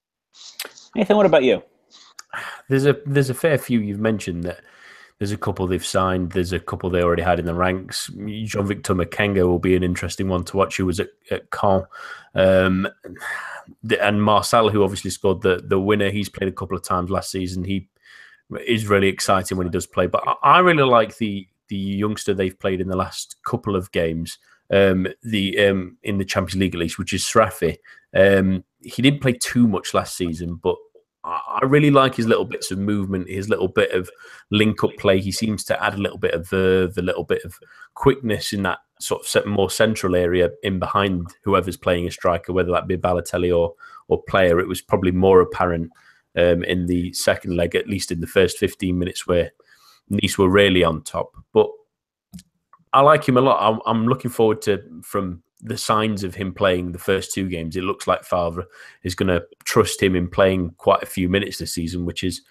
Nathan, 0.95 1.15
what 1.15 1.25
about 1.25 1.43
you? 1.43 1.63
There's 2.67 2.85
a 2.85 2.97
there's 3.05 3.29
a 3.29 3.33
fair 3.33 3.57
few 3.57 3.79
you've 3.79 3.99
mentioned 3.99 4.43
that 4.43 4.61
there's 5.19 5.31
a 5.31 5.37
couple 5.37 5.65
they've 5.65 5.85
signed. 5.85 6.31
There's 6.31 6.53
a 6.53 6.59
couple 6.59 6.89
they 6.89 7.01
already 7.01 7.23
had 7.23 7.39
in 7.39 7.45
the 7.45 7.53
ranks. 7.53 8.09
Jean 8.43 8.67
Victor 8.67 8.93
Makengo 8.93 9.47
will 9.47 9.59
be 9.59 9.75
an 9.75 9.83
interesting 9.83 10.27
one 10.27 10.43
to 10.45 10.57
watch. 10.57 10.77
Who 10.77 10.85
was 10.85 10.99
at, 10.99 11.09
at 11.31 11.49
Caen, 11.49 11.85
um, 12.35 12.87
and 13.99 14.23
Marcel, 14.23 14.69
who 14.69 14.83
obviously 14.83 15.09
scored 15.09 15.41
the 15.41 15.63
the 15.65 15.79
winner. 15.79 16.11
He's 16.11 16.29
played 16.29 16.49
a 16.49 16.55
couple 16.55 16.77
of 16.77 16.83
times 16.83 17.09
last 17.09 17.31
season. 17.31 17.63
He 17.63 17.89
is 18.65 18.87
really 18.87 19.07
exciting 19.07 19.57
when 19.57 19.67
he 19.67 19.71
does 19.71 19.87
play. 19.87 20.05
But 20.07 20.23
I, 20.27 20.35
I 20.43 20.59
really 20.59 20.83
like 20.83 21.17
the 21.17 21.47
the 21.67 21.75
youngster 21.75 22.33
they've 22.33 22.57
played 22.57 22.79
in 22.79 22.87
the 22.87 22.95
last 22.95 23.37
couple 23.43 23.75
of 23.75 23.91
games. 23.91 24.37
Um, 24.69 25.07
the 25.23 25.67
um, 25.67 25.97
in 26.03 26.19
the 26.19 26.25
Champions 26.25 26.59
League 26.59 26.75
at 26.75 26.79
least, 26.79 26.99
which 26.99 27.13
is 27.13 27.23
Srarfi. 27.23 27.77
Um, 28.15 28.63
he 28.81 29.01
didn't 29.01 29.21
play 29.21 29.33
too 29.33 29.67
much 29.67 29.93
last 29.93 30.15
season, 30.15 30.55
but 30.55 30.75
I 31.27 31.59
really 31.65 31.91
like 31.91 32.15
his 32.15 32.27
little 32.27 32.45
bits 32.45 32.71
of 32.71 32.79
movement, 32.79 33.29
his 33.29 33.49
little 33.49 33.67
bit 33.67 33.91
of 33.91 34.09
link 34.51 34.83
up 34.83 34.91
play. 34.97 35.19
He 35.19 35.31
seems 35.31 35.63
to 35.65 35.83
add 35.83 35.95
a 35.95 36.01
little 36.01 36.17
bit 36.17 36.33
of 36.33 36.49
verve, 36.49 36.97
a 36.97 37.01
little 37.01 37.23
bit 37.23 37.43
of 37.43 37.59
quickness 37.95 38.53
in 38.53 38.63
that 38.63 38.79
sort 38.99 39.35
of 39.35 39.45
more 39.45 39.69
central 39.69 40.15
area 40.15 40.49
in 40.63 40.79
behind 40.79 41.27
whoever's 41.43 41.77
playing 41.77 42.07
a 42.07 42.11
striker, 42.11 42.53
whether 42.53 42.71
that 42.71 42.87
be 42.87 42.97
Balotelli 42.97 43.55
or 43.55 43.73
or 44.07 44.23
player. 44.23 44.59
It 44.59 44.67
was 44.67 44.81
probably 44.81 45.11
more 45.11 45.41
apparent 45.41 45.91
um, 46.37 46.63
in 46.63 46.85
the 46.85 47.11
second 47.13 47.55
leg, 47.55 47.75
at 47.75 47.87
least 47.89 48.11
in 48.11 48.21
the 48.21 48.27
first 48.27 48.57
15 48.57 48.97
minutes 48.97 49.27
where 49.27 49.51
Nice 50.09 50.37
were 50.37 50.49
really 50.49 50.83
on 50.83 51.01
top. 51.03 51.35
But 51.51 51.69
I 52.93 53.01
like 53.01 53.27
him 53.27 53.37
a 53.37 53.41
lot. 53.41 53.59
I'm, 53.61 53.81
I'm 53.85 54.07
looking 54.07 54.31
forward 54.31 54.61
to 54.63 54.81
from 55.03 55.43
the 55.61 55.77
signs 55.77 56.23
of 56.23 56.35
him 56.35 56.53
playing 56.53 56.91
the 56.91 56.99
first 56.99 57.33
two 57.33 57.49
games. 57.49 57.75
It 57.75 57.83
looks 57.83 58.07
like 58.07 58.23
Favre 58.23 58.65
is 59.03 59.15
going 59.15 59.29
to 59.29 59.43
trust 59.63 60.01
him 60.01 60.15
in 60.15 60.27
playing 60.27 60.75
quite 60.77 61.03
a 61.03 61.07
few 61.07 61.29
minutes 61.29 61.57
this 61.57 61.73
season, 61.73 62.05
which 62.05 62.23
is 62.23 62.41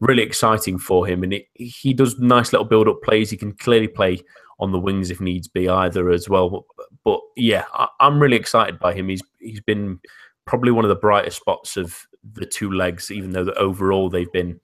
really 0.00 0.22
exciting 0.22 0.78
for 0.78 1.06
him. 1.06 1.22
And 1.22 1.32
it, 1.32 1.46
he 1.54 1.92
does 1.94 2.18
nice 2.18 2.52
little 2.52 2.66
build 2.66 2.88
up 2.88 3.02
plays. 3.02 3.30
He 3.30 3.36
can 3.36 3.52
clearly 3.52 3.88
play 3.88 4.20
on 4.60 4.72
the 4.72 4.78
wings 4.78 5.10
if 5.10 5.20
needs 5.20 5.48
be 5.48 5.68
either 5.68 6.10
as 6.10 6.28
well. 6.28 6.50
But, 6.50 6.62
but 7.04 7.20
yeah, 7.36 7.64
I, 7.72 7.88
I'm 8.00 8.20
really 8.20 8.36
excited 8.36 8.78
by 8.78 8.92
him. 8.92 9.08
He's 9.08 9.22
he's 9.38 9.60
been 9.60 10.00
probably 10.46 10.72
one 10.72 10.84
of 10.84 10.88
the 10.88 10.96
brightest 10.96 11.36
spots 11.36 11.76
of 11.76 12.06
the 12.32 12.46
two 12.46 12.72
legs, 12.72 13.10
even 13.10 13.30
though 13.30 13.44
the, 13.44 13.54
overall 13.54 14.10
they've 14.10 14.32
been 14.32 14.60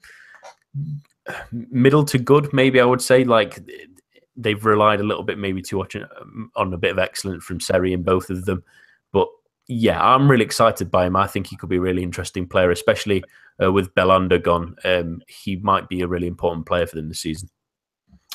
middle 1.53 2.05
to 2.07 2.19
good. 2.19 2.53
Maybe 2.53 2.81
I 2.81 2.85
would 2.85 3.03
say 3.03 3.25
like 3.25 3.61
they've 4.37 4.65
relied 4.65 5.01
a 5.01 5.05
little 5.05 5.23
bit 5.23 5.39
maybe 5.39 5.63
too 5.63 5.79
much 5.79 5.97
on- 5.97 6.51
on 6.57 6.73
a 6.73 6.79
bit 6.79 6.93
of 6.93 6.99
excellence 6.99 7.45
from 7.45 7.61
Seri 7.61 7.93
in 7.93 8.03
both 8.03 8.31
of 8.31 8.45
them. 8.45 8.65
But 9.13 9.29
yeah, 9.69 10.03
I'm 10.03 10.31
really 10.31 10.45
excited 10.45 10.91
by 10.91 11.07
him. 11.07 11.17
I 11.17 11.27
think 11.27 11.47
he 11.47 11.57
could 11.57 11.69
be 11.69 11.77
a 11.77 11.81
really 11.81 12.03
interesting 12.03 12.47
player, 12.47 12.71
especially 12.71 13.23
uh, 13.63 13.73
with 13.73 13.95
Belhanda 13.95 14.43
gone. 14.43 14.77
Um, 14.85 15.23
he 15.29 15.57
might 15.57 15.89
be 15.89 16.03
a 16.03 16.09
really 16.09 16.27
important 16.27 16.67
player 16.67 16.87
for 16.87 16.97
them 16.97 17.09
this 17.09 17.21
season. 17.21 17.49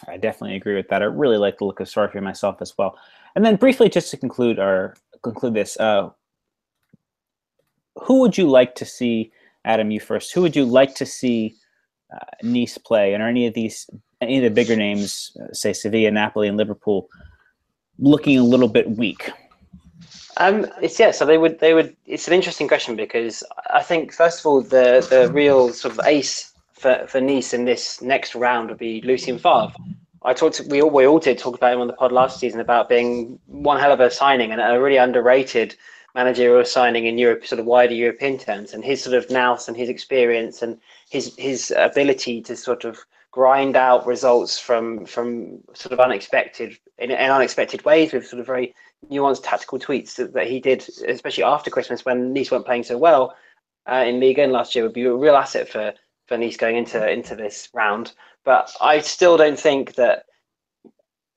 I 0.07 0.17
definitely 0.17 0.55
agree 0.55 0.75
with 0.75 0.87
that. 0.89 1.01
I 1.01 1.05
really 1.05 1.37
like 1.37 1.57
the 1.57 1.65
look 1.65 1.81
of 1.81 1.87
Srarfi 1.87 2.21
myself 2.23 2.61
as 2.61 2.77
well. 2.77 2.97
And 3.35 3.45
then 3.45 3.57
briefly, 3.57 3.89
just 3.89 4.11
to 4.11 4.17
conclude 4.17 4.57
or 4.57 4.95
conclude 5.21 5.53
this, 5.53 5.77
uh, 5.77 6.09
who 8.03 8.21
would 8.21 8.37
you 8.37 8.49
like 8.49 8.75
to 8.75 8.85
see, 8.85 9.31
Adam? 9.65 9.91
You 9.91 9.99
first. 9.99 10.33
Who 10.33 10.41
would 10.41 10.55
you 10.55 10.65
like 10.65 10.95
to 10.95 11.05
see 11.05 11.55
uh, 12.13 12.25
Nice 12.43 12.77
play? 12.77 13.13
And 13.13 13.21
are 13.21 13.27
any 13.27 13.45
of 13.45 13.53
these, 13.53 13.89
any 14.21 14.37
of 14.37 14.43
the 14.43 14.49
bigger 14.49 14.75
names, 14.75 15.35
uh, 15.41 15.53
say 15.53 15.73
Sevilla, 15.73 16.11
Napoli, 16.11 16.47
and 16.47 16.57
Liverpool, 16.57 17.09
looking 17.97 18.37
a 18.37 18.43
little 18.43 18.67
bit 18.67 18.89
weak? 18.91 19.31
Um, 20.37 20.67
it's 20.81 20.99
yeah. 20.99 21.11
So 21.11 21.25
they 21.25 21.37
would 21.37 21.59
they 21.59 21.73
would. 21.73 21.95
It's 22.05 22.27
an 22.27 22.33
interesting 22.33 22.67
question 22.67 22.95
because 22.95 23.43
I 23.69 23.83
think 23.83 24.13
first 24.13 24.39
of 24.39 24.45
all 24.45 24.61
the 24.61 25.05
the 25.09 25.29
real 25.31 25.73
sort 25.73 25.93
of 25.93 26.05
ace 26.05 26.53
for, 26.73 27.05
for 27.07 27.19
Nice 27.19 27.53
in 27.53 27.65
this 27.65 28.01
next 28.01 28.35
round 28.35 28.69
would 28.69 28.77
be 28.77 29.01
Lucien 29.01 29.37
Favre. 29.37 29.73
I 30.23 30.33
talked. 30.33 30.61
We 30.69 30.81
all 30.81 30.89
we 30.89 31.05
all 31.05 31.19
did 31.19 31.37
talk 31.37 31.55
about 31.55 31.73
him 31.73 31.81
on 31.81 31.87
the 31.87 31.93
pod 31.93 32.11
last 32.11 32.39
season 32.39 32.61
about 32.61 32.87
being 32.87 33.39
one 33.47 33.79
hell 33.79 33.91
of 33.91 33.99
a 33.99 34.09
signing 34.09 34.51
and 34.51 34.61
a 34.61 34.79
really 34.79 34.97
underrated 34.97 35.75
managerial 36.15 36.65
signing 36.65 37.05
in 37.05 37.17
Europe, 37.17 37.45
sort 37.45 37.59
of 37.59 37.65
wider 37.65 37.93
European 37.93 38.37
terms, 38.37 38.73
and 38.73 38.83
his 38.83 39.03
sort 39.03 39.15
of 39.15 39.29
nous 39.29 39.67
and 39.67 39.77
his 39.77 39.89
experience 39.89 40.61
and 40.61 40.79
his 41.09 41.35
his 41.35 41.73
ability 41.77 42.41
to 42.41 42.55
sort 42.55 42.85
of 42.85 42.99
grind 43.31 43.75
out 43.75 44.07
results 44.07 44.59
from 44.59 45.05
from 45.05 45.59
sort 45.73 45.93
of 45.93 45.99
unexpected 45.99 46.77
in, 46.97 47.11
in 47.11 47.31
unexpected 47.31 47.83
ways 47.85 48.11
with 48.11 48.27
sort 48.27 48.39
of 48.39 48.45
very 48.45 48.73
nuanced 49.11 49.41
tactical 49.43 49.79
tweets 49.79 50.15
that, 50.15 50.33
that 50.33 50.47
he 50.47 50.59
did, 50.59 50.85
especially 51.07 51.43
after 51.43 51.69
Christmas 51.69 52.05
when 52.05 52.33
Nice 52.33 52.51
weren't 52.51 52.65
playing 52.65 52.83
so 52.83 52.97
well 52.97 53.35
uh, 53.89 54.03
in 54.05 54.19
Ligue 54.19 54.39
1 54.39 54.51
last 54.51 54.75
year, 54.75 54.83
would 54.83 54.93
be 54.93 55.05
a 55.05 55.13
real 55.13 55.35
asset 55.35 55.69
for 55.69 55.93
for 56.27 56.37
Nice 56.37 56.57
going 56.57 56.77
into 56.77 57.09
into 57.09 57.35
this 57.35 57.69
round. 57.73 58.13
But 58.45 58.71
I 58.81 58.99
still 58.99 59.37
don't 59.37 59.59
think 59.59 59.95
that 59.95 60.25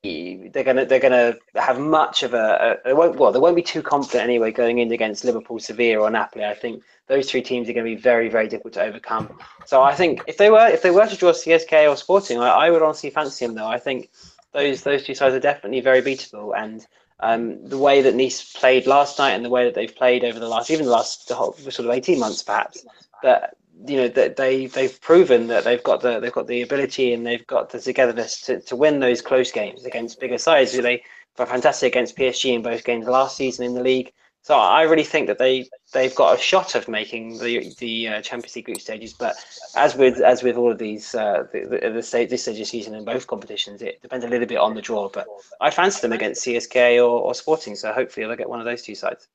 they're 0.03 0.63
gonna 0.63 0.85
they're 0.85 0.99
gonna 0.99 1.35
have 1.55 1.79
much 1.79 2.23
of 2.23 2.33
a, 2.33 2.77
a 2.85 2.93
won't, 2.95 3.17
well 3.17 3.31
they 3.31 3.39
won't 3.39 3.55
be 3.55 3.63
too 3.63 3.81
confident 3.81 4.23
anyway 4.23 4.51
going 4.51 4.79
in 4.79 4.91
against 4.91 5.23
Liverpool, 5.23 5.59
Sevilla, 5.59 6.01
or 6.01 6.09
Napoli. 6.09 6.45
I 6.45 6.53
think 6.53 6.83
those 7.07 7.29
three 7.29 7.41
teams 7.41 7.69
are 7.69 7.73
going 7.73 7.85
to 7.85 7.95
be 7.95 8.01
very 8.01 8.29
very 8.29 8.47
difficult 8.47 8.73
to 8.73 8.83
overcome. 8.83 9.37
So 9.65 9.81
I 9.81 9.93
think 9.93 10.21
if 10.27 10.37
they 10.37 10.49
were 10.49 10.67
if 10.67 10.81
they 10.81 10.91
were 10.91 11.07
to 11.07 11.15
draw 11.15 11.31
CSK 11.31 11.89
or 11.89 11.95
Sporting, 11.95 12.39
I, 12.39 12.49
I 12.49 12.69
would 12.69 12.81
honestly 12.81 13.09
fancy 13.09 13.45
them 13.45 13.55
though. 13.55 13.67
I 13.67 13.79
think 13.79 14.09
those 14.51 14.83
those 14.83 15.03
two 15.03 15.15
sides 15.15 15.35
are 15.35 15.39
definitely 15.39 15.81
very 15.81 16.01
beatable 16.01 16.53
and. 16.57 16.85
Um, 17.19 17.65
the 17.69 17.77
way 17.77 18.01
that 18.01 18.15
Nice 18.15 18.53
played 18.53 18.85
last 18.85 19.17
night 19.17 19.31
and 19.31 19.45
the 19.45 19.49
way 19.49 19.63
that 19.63 19.75
they've 19.75 19.95
played 19.95 20.25
over 20.25 20.39
the 20.39 20.47
last, 20.49 20.69
even 20.69 20.87
the 20.87 20.91
last 20.91 21.29
the 21.29 21.35
whole, 21.35 21.53
sort 21.53 21.87
of 21.87 21.91
eighteen 21.91 22.19
months, 22.19 22.43
perhaps, 22.43 22.85
that 23.21 23.55
you 23.87 23.97
know 23.97 24.07
that 24.07 24.35
they 24.35 24.67
they've 24.67 24.99
proven 25.01 25.47
that 25.47 25.63
they've 25.63 25.83
got 25.83 26.01
the 26.01 26.19
they've 26.19 26.33
got 26.33 26.47
the 26.47 26.61
ability 26.61 27.13
and 27.13 27.25
they've 27.25 27.45
got 27.47 27.69
the 27.69 27.79
togetherness 27.79 28.41
to, 28.41 28.59
to 28.61 28.75
win 28.75 28.99
those 28.99 29.21
close 29.21 29.51
games 29.51 29.85
against 29.85 30.19
bigger 30.19 30.37
sides. 30.37 30.73
They 30.73 31.03
were 31.37 31.45
fantastic 31.45 31.93
against 31.93 32.17
PSG 32.17 32.53
in 32.53 32.61
both 32.61 32.83
games 32.83 33.07
last 33.07 33.37
season 33.37 33.65
in 33.65 33.73
the 33.73 33.81
league. 33.81 34.11
So 34.43 34.55
I 34.55 34.81
really 34.81 35.05
think 35.05 35.27
that 35.27 35.37
they 35.37 35.69
they've 35.93 36.13
got 36.13 36.37
a 36.37 36.41
shot 36.41 36.75
of 36.75 36.89
making 36.89 37.39
the 37.39 37.73
the 37.79 38.09
uh, 38.09 38.21
Champions 38.21 38.55
League 38.57 38.65
group 38.65 38.81
stages. 38.81 39.13
But 39.13 39.35
as 39.77 39.95
with 39.95 40.19
as 40.19 40.43
with 40.43 40.57
all 40.57 40.69
of 40.69 40.77
these 40.77 41.15
uh, 41.15 41.45
the, 41.53 41.79
the, 41.81 41.89
the 41.89 42.03
stage, 42.03 42.29
this 42.29 42.41
stage 42.41 42.59
of 42.59 42.67
season 42.67 42.93
in 42.93 43.05
both 43.05 43.25
competitions, 43.25 43.81
it 43.81 44.01
depends 44.01 44.25
a 44.25 44.27
little 44.27 44.45
bit 44.45 44.57
on 44.57 44.75
the 44.75 44.81
draw. 44.81 45.07
But 45.07 45.27
I 45.61 45.71
fancy 45.71 46.01
them 46.01 46.11
against 46.11 46.45
CSK 46.45 46.97
or, 46.97 47.21
or 47.21 47.33
Sporting, 47.33 47.77
so 47.77 47.93
hopefully 47.93 48.27
they'll 48.27 48.35
get 48.35 48.49
one 48.49 48.59
of 48.59 48.65
those 48.65 48.81
two 48.81 48.95
sides. 48.95 49.29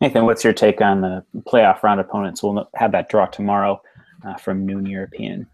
Nathan, 0.00 0.24
what's 0.24 0.42
your 0.42 0.54
take 0.54 0.80
on 0.80 1.02
the 1.02 1.22
playoff 1.40 1.82
round 1.82 2.00
opponents? 2.00 2.42
We'll 2.42 2.70
have 2.74 2.92
that 2.92 3.10
draw 3.10 3.26
tomorrow 3.26 3.82
uh, 4.26 4.36
from 4.36 4.64
noon 4.64 4.86
European. 4.86 5.46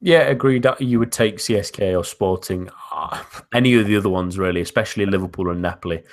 Yeah, 0.00 0.20
agreed. 0.20 0.64
You 0.78 1.00
would 1.00 1.10
take 1.10 1.38
CSK 1.38 1.98
or 1.98 2.04
Sporting, 2.04 2.70
uh, 2.92 3.20
any 3.52 3.74
of 3.74 3.86
the 3.86 3.96
other 3.96 4.08
ones 4.08 4.38
really, 4.38 4.60
especially 4.60 5.06
Liverpool 5.06 5.50
and 5.50 5.62
Napoli. 5.62 6.04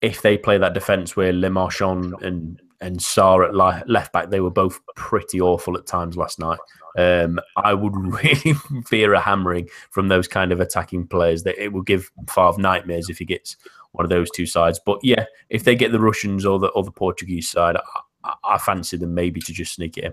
If 0.00 0.22
they 0.22 0.38
play 0.38 0.58
that 0.58 0.74
defence 0.74 1.16
where 1.16 1.32
Le 1.32 1.50
Marchand 1.50 2.14
and 2.22 2.60
and 2.80 2.98
Sarr 2.98 3.44
at 3.44 3.88
left 3.88 4.12
back, 4.12 4.30
they 4.30 4.40
were 4.40 4.50
both 4.50 4.78
pretty 4.94 5.40
awful 5.40 5.76
at 5.76 5.86
times 5.86 6.16
last 6.16 6.38
night. 6.38 6.60
Um, 6.96 7.40
I 7.56 7.74
would 7.74 7.96
really 7.96 8.54
fear 8.86 9.14
a 9.14 9.20
hammering 9.20 9.68
from 9.90 10.08
those 10.08 10.28
kind 10.28 10.52
of 10.52 10.60
attacking 10.60 11.08
players. 11.08 11.42
That 11.42 11.60
it 11.62 11.72
will 11.72 11.82
give 11.82 12.10
Favre 12.28 12.58
nightmares 12.58 13.10
if 13.10 13.18
he 13.18 13.24
gets 13.24 13.56
one 13.92 14.04
of 14.04 14.10
those 14.10 14.30
two 14.30 14.46
sides. 14.46 14.80
But 14.84 15.00
yeah, 15.02 15.24
if 15.50 15.64
they 15.64 15.74
get 15.74 15.92
the 15.92 16.00
Russians 16.00 16.44
or 16.44 16.58
the 16.58 16.68
or 16.68 16.84
the 16.84 16.92
Portuguese 16.92 17.50
side, 17.50 17.76
I, 18.24 18.34
I 18.44 18.58
fancy 18.58 18.96
them 18.96 19.14
maybe 19.14 19.40
to 19.40 19.52
just 19.52 19.74
sneak 19.74 19.98
it 19.98 20.04
in. 20.04 20.12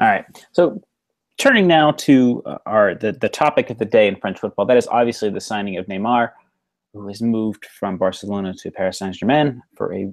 All 0.00 0.08
right. 0.08 0.24
So 0.52 0.80
turning 1.38 1.66
now 1.66 1.92
to 1.92 2.42
uh, 2.46 2.58
our 2.66 2.94
the, 2.94 3.12
the 3.12 3.28
topic 3.28 3.70
of 3.70 3.78
the 3.78 3.84
day 3.84 4.06
in 4.06 4.16
French 4.16 4.38
football, 4.38 4.66
that 4.66 4.76
is 4.76 4.86
obviously 4.88 5.30
the 5.30 5.40
signing 5.40 5.76
of 5.76 5.86
Neymar, 5.86 6.30
who 6.98 7.08
has 7.08 7.22
moved 7.22 7.66
from 7.66 7.96
Barcelona 7.96 8.54
to 8.54 8.70
Paris 8.70 8.98
Saint 8.98 9.14
Germain 9.14 9.62
for 9.76 9.94
a 9.94 10.12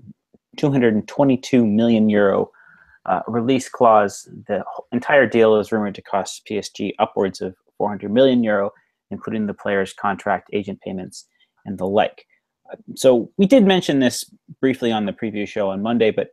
222 0.58 1.65
million 1.65 2.10
euro 2.10 2.52
uh, 3.06 3.21
release 3.28 3.69
clause. 3.69 4.28
The 4.48 4.63
entire 4.91 5.28
deal 5.28 5.58
is 5.58 5.71
rumored 5.71 5.95
to 5.95 6.02
cost 6.02 6.45
PSG 6.50 6.93
upwards 7.00 7.41
of 7.41 7.56
400 7.78 8.12
million 8.12 8.43
euro, 8.43 8.71
including 9.12 9.45
the 9.45 9.54
player's 9.54 9.93
contract, 9.93 10.50
agent 10.54 10.80
payments, 10.82 11.26
and 11.65 11.78
the 11.78 11.86
like. 11.86 12.26
So 12.95 13.30
we 13.38 13.45
did 13.45 13.65
mention 13.65 14.00
this 14.00 14.24
briefly 14.60 14.91
on 14.91 15.06
the 15.06 15.13
preview 15.13 15.48
show 15.48 15.69
on 15.69 15.82
Monday, 15.82 16.12
but 16.12 16.30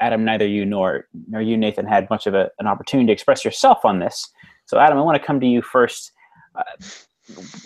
Adam, 0.00 0.24
neither 0.24 0.46
you 0.46 0.64
nor 0.64 1.06
nor 1.28 1.40
you, 1.40 1.56
Nathan, 1.56 1.86
had 1.86 2.10
much 2.10 2.26
of 2.26 2.34
a, 2.34 2.50
an 2.58 2.66
opportunity 2.66 3.06
to 3.06 3.12
express 3.12 3.44
yourself 3.44 3.84
on 3.84 4.00
this. 4.00 4.28
So, 4.66 4.78
Adam, 4.78 4.98
I 4.98 5.02
want 5.02 5.20
to 5.20 5.24
come 5.24 5.38
to 5.40 5.46
you 5.46 5.62
first. 5.62 6.12
Uh, 6.56 6.62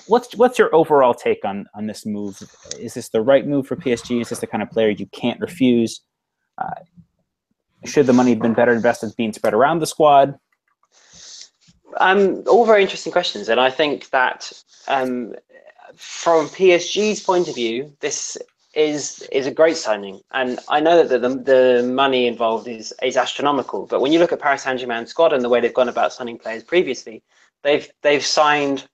what's 0.06 0.34
what's 0.36 0.58
your 0.58 0.74
overall 0.74 1.14
take 1.14 1.44
on 1.44 1.66
on 1.74 1.86
this 1.86 2.06
move? 2.06 2.38
Is 2.78 2.94
this 2.94 3.08
the 3.08 3.20
right 3.20 3.46
move 3.46 3.66
for 3.66 3.76
PSG? 3.76 4.20
Is 4.20 4.30
this 4.30 4.40
the 4.40 4.46
kind 4.46 4.62
of 4.62 4.70
player 4.70 4.90
you 4.90 5.06
can't 5.06 5.40
refuse? 5.40 6.00
Uh, 6.58 6.70
should 7.84 8.06
the 8.06 8.12
money 8.12 8.30
have 8.30 8.40
been 8.40 8.54
better 8.54 8.72
invested 8.72 9.12
being 9.16 9.32
spread 9.32 9.54
around 9.54 9.80
the 9.80 9.86
squad? 9.86 10.38
Um, 11.98 12.44
all 12.46 12.66
very 12.66 12.82
interesting 12.82 13.12
questions, 13.12 13.48
and 13.48 13.58
I 13.58 13.70
think 13.70 14.10
that 14.10 14.52
um, 14.86 15.34
from 15.96 16.46
PSG's 16.48 17.20
point 17.20 17.48
of 17.48 17.54
view, 17.54 17.92
this 18.00 18.38
is 18.74 19.22
is 19.32 19.46
a 19.46 19.50
great 19.50 19.76
signing, 19.76 20.20
and 20.32 20.60
I 20.68 20.80
know 20.80 21.02
that 21.02 21.20
the, 21.20 21.28
the 21.28 21.82
money 21.92 22.26
involved 22.26 22.68
is 22.68 22.94
is 23.02 23.16
astronomical. 23.16 23.86
But 23.86 24.00
when 24.00 24.12
you 24.12 24.18
look 24.18 24.32
at 24.32 24.40
Paris 24.40 24.62
Saint 24.62 24.80
Germain 24.80 25.06
squad 25.06 25.32
and 25.32 25.42
the 25.42 25.48
way 25.48 25.60
they've 25.60 25.74
gone 25.74 25.88
about 25.88 26.12
signing 26.12 26.38
players 26.38 26.62
previously, 26.62 27.22
they've 27.62 27.88
they've 28.02 28.24
signed 28.24 28.86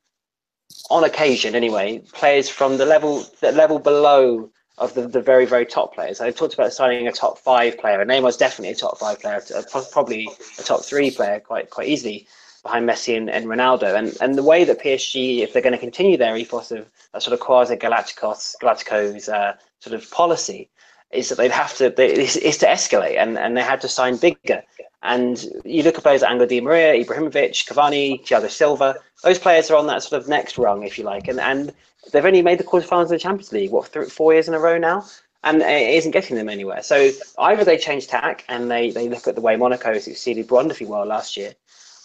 on 0.91 1.05
occasion 1.05 1.55
anyway 1.55 1.99
players 2.13 2.49
from 2.49 2.77
the 2.79 2.87
level 2.87 3.25
the 3.41 3.53
level 3.53 3.79
below 3.79 4.51
of 4.79 4.95
the, 4.95 5.09
the 5.09 5.21
very 5.21 5.47
very 5.47 5.67
top 5.67 5.95
players. 5.95 6.21
I 6.21 6.31
talked 6.31 6.55
about 6.55 6.73
signing 6.73 7.09
a 7.09 7.13
top 7.13 7.39
five 7.39 7.79
player, 7.79 8.01
and 8.01 8.11
Neymar's 8.11 8.37
definitely 8.37 8.73
a 8.73 8.77
top 8.77 8.99
five 8.99 9.21
player, 9.21 9.43
probably 9.91 10.29
a 10.59 10.63
top 10.63 10.85
three 10.85 11.11
player 11.11 11.41
quite 11.41 11.71
quite 11.71 11.89
easily 11.89 12.27
behind 12.63 12.89
Messi 12.89 13.17
and, 13.17 13.31
and 13.31 13.47
Ronaldo. 13.47 13.97
And 13.97 14.17
and 14.21 14.35
the 14.35 14.43
way 14.43 14.65
that 14.65 14.83
PSG, 14.83 15.41
if 15.41 15.53
they're 15.53 15.63
going 15.63 15.73
to 15.73 15.79
continue 15.79 16.17
their 16.17 16.37
ethos 16.37 16.71
of 16.71 16.91
a 17.15 17.21
sort 17.21 17.33
of 17.33 17.41
quasi 17.41 17.77
Galacticos 17.77 18.55
Galacticos 18.63 19.29
uh, 19.33 19.55
sort 19.81 19.95
of 19.95 20.11
policy 20.11 20.69
is 21.13 21.29
that 21.29 21.39
they'd 21.39 21.51
have 21.51 21.77
to 21.77 21.91
they, 21.91 22.13
is, 22.13 22.59
to 22.59 22.67
escalate 22.67 23.17
and, 23.17 23.39
and 23.39 23.57
they 23.57 23.63
had 23.63 23.81
to 23.81 23.89
sign 23.89 24.17
bigger. 24.17 24.63
And 25.03 25.43
you 25.65 25.83
look 25.83 25.97
at 25.97 26.03
players 26.03 26.23
like 26.23 26.33
Angel 26.33 26.47
Di 26.47 26.61
Maria, 26.61 27.05
Ibrahimovic, 27.05 27.67
Cavani, 27.67 28.21
Thiago 28.27 28.51
Silva. 28.51 28.97
Those 29.23 29.39
players 29.39 29.71
are 29.71 29.77
on 29.77 29.87
that 29.87 30.03
sort 30.03 30.21
of 30.21 30.29
next 30.29 30.59
rung, 30.59 30.83
if 30.83 30.99
you 30.99 31.05
like, 31.05 31.29
and 31.29 31.39
and 31.39 31.73
they've 32.13 32.25
only 32.25 32.43
made 32.43 32.59
the 32.59 32.65
quarterfinals 32.65 33.05
of 33.05 33.09
the 33.11 33.19
Champions 33.19 33.53
League 33.53 33.71
what 33.71 33.89
three, 33.89 34.07
four 34.07 34.33
years 34.33 34.49
in 34.49 34.55
a 34.55 34.59
row 34.59 34.79
now, 34.79 35.05
and 35.45 35.63
it 35.63 35.95
isn't 35.95 36.11
getting 36.11 36.37
them 36.37 36.49
anywhere. 36.49 36.83
So 36.83 37.11
either 37.39 37.63
they 37.63 37.79
change 37.79 38.09
tack 38.09 38.45
and 38.49 38.71
they 38.71 38.91
they 38.91 39.09
look 39.09 39.29
at 39.29 39.37
the 39.37 39.41
way 39.41 39.55
Monaco 39.57 39.97
succeeded 39.99 40.51
wonderfully 40.51 40.89
well 40.89 41.07
last 41.07 41.37
year, 41.37 41.55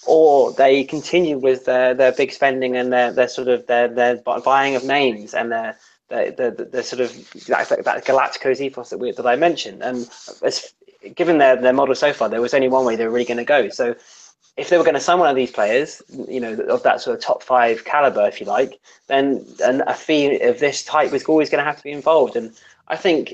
or 0.06 0.54
they 0.54 0.84
continue 0.84 1.38
with 1.38 1.66
their, 1.66 1.94
their 1.94 2.12
big 2.12 2.32
spending 2.32 2.76
and 2.76 2.92
their, 2.94 3.12
their 3.12 3.28
sort 3.28 3.48
of 3.48 3.66
their, 3.68 3.88
their 3.88 4.18
buying 4.18 4.76
of 4.76 4.84
names 4.84 5.34
and 5.34 5.52
their 5.52 5.76
the, 6.12 6.68
the, 6.72 6.84
sort 6.84 7.00
of 7.02 7.12
that, 7.48 7.84
that 7.84 8.06
Galacticos 8.06 8.60
ethos 8.60 8.90
that, 8.90 8.98
we, 8.98 9.12
that 9.12 9.26
I 9.26 9.36
mentioned. 9.36 9.82
And 9.82 10.10
as, 10.44 10.74
given 11.16 11.38
their, 11.38 11.56
their 11.56 11.74
model 11.74 11.96
so 11.96 12.14
far, 12.14 12.30
there 12.30 12.42
was 12.42 12.54
only 12.54 12.68
one 12.68 12.86
way 12.86 12.96
they 12.96 13.06
were 13.06 13.12
really 13.12 13.26
going 13.26 13.38
to 13.38 13.44
go. 13.44 13.70
So 13.70 13.96
if 14.58 14.70
they 14.70 14.78
were 14.78 14.84
going 14.84 14.96
to 14.96 15.00
sign 15.00 15.20
one 15.20 15.30
of 15.30 15.36
these 15.36 15.52
players, 15.52 16.02
you 16.28 16.40
know, 16.40 16.54
of 16.54 16.84
that 16.84 17.02
sort 17.02 17.18
of 17.18 17.24
top 17.24 17.42
five 17.42 17.86
caliber, 17.86 18.28
if 18.28 18.40
you 18.40 18.46
like, 18.46 18.80
then 19.08 19.46
and 19.64 19.82
a 19.88 19.94
fee 19.94 20.40
of 20.42 20.60
this 20.60 20.84
type 20.84 21.12
was 21.12 21.24
always 21.26 21.50
going 21.50 21.60
to 21.60 21.66
have 21.66 21.78
to 21.78 21.84
be 21.84 21.92
involved. 21.92 22.36
And 22.36 22.54
I 22.88 22.98
think 22.98 23.34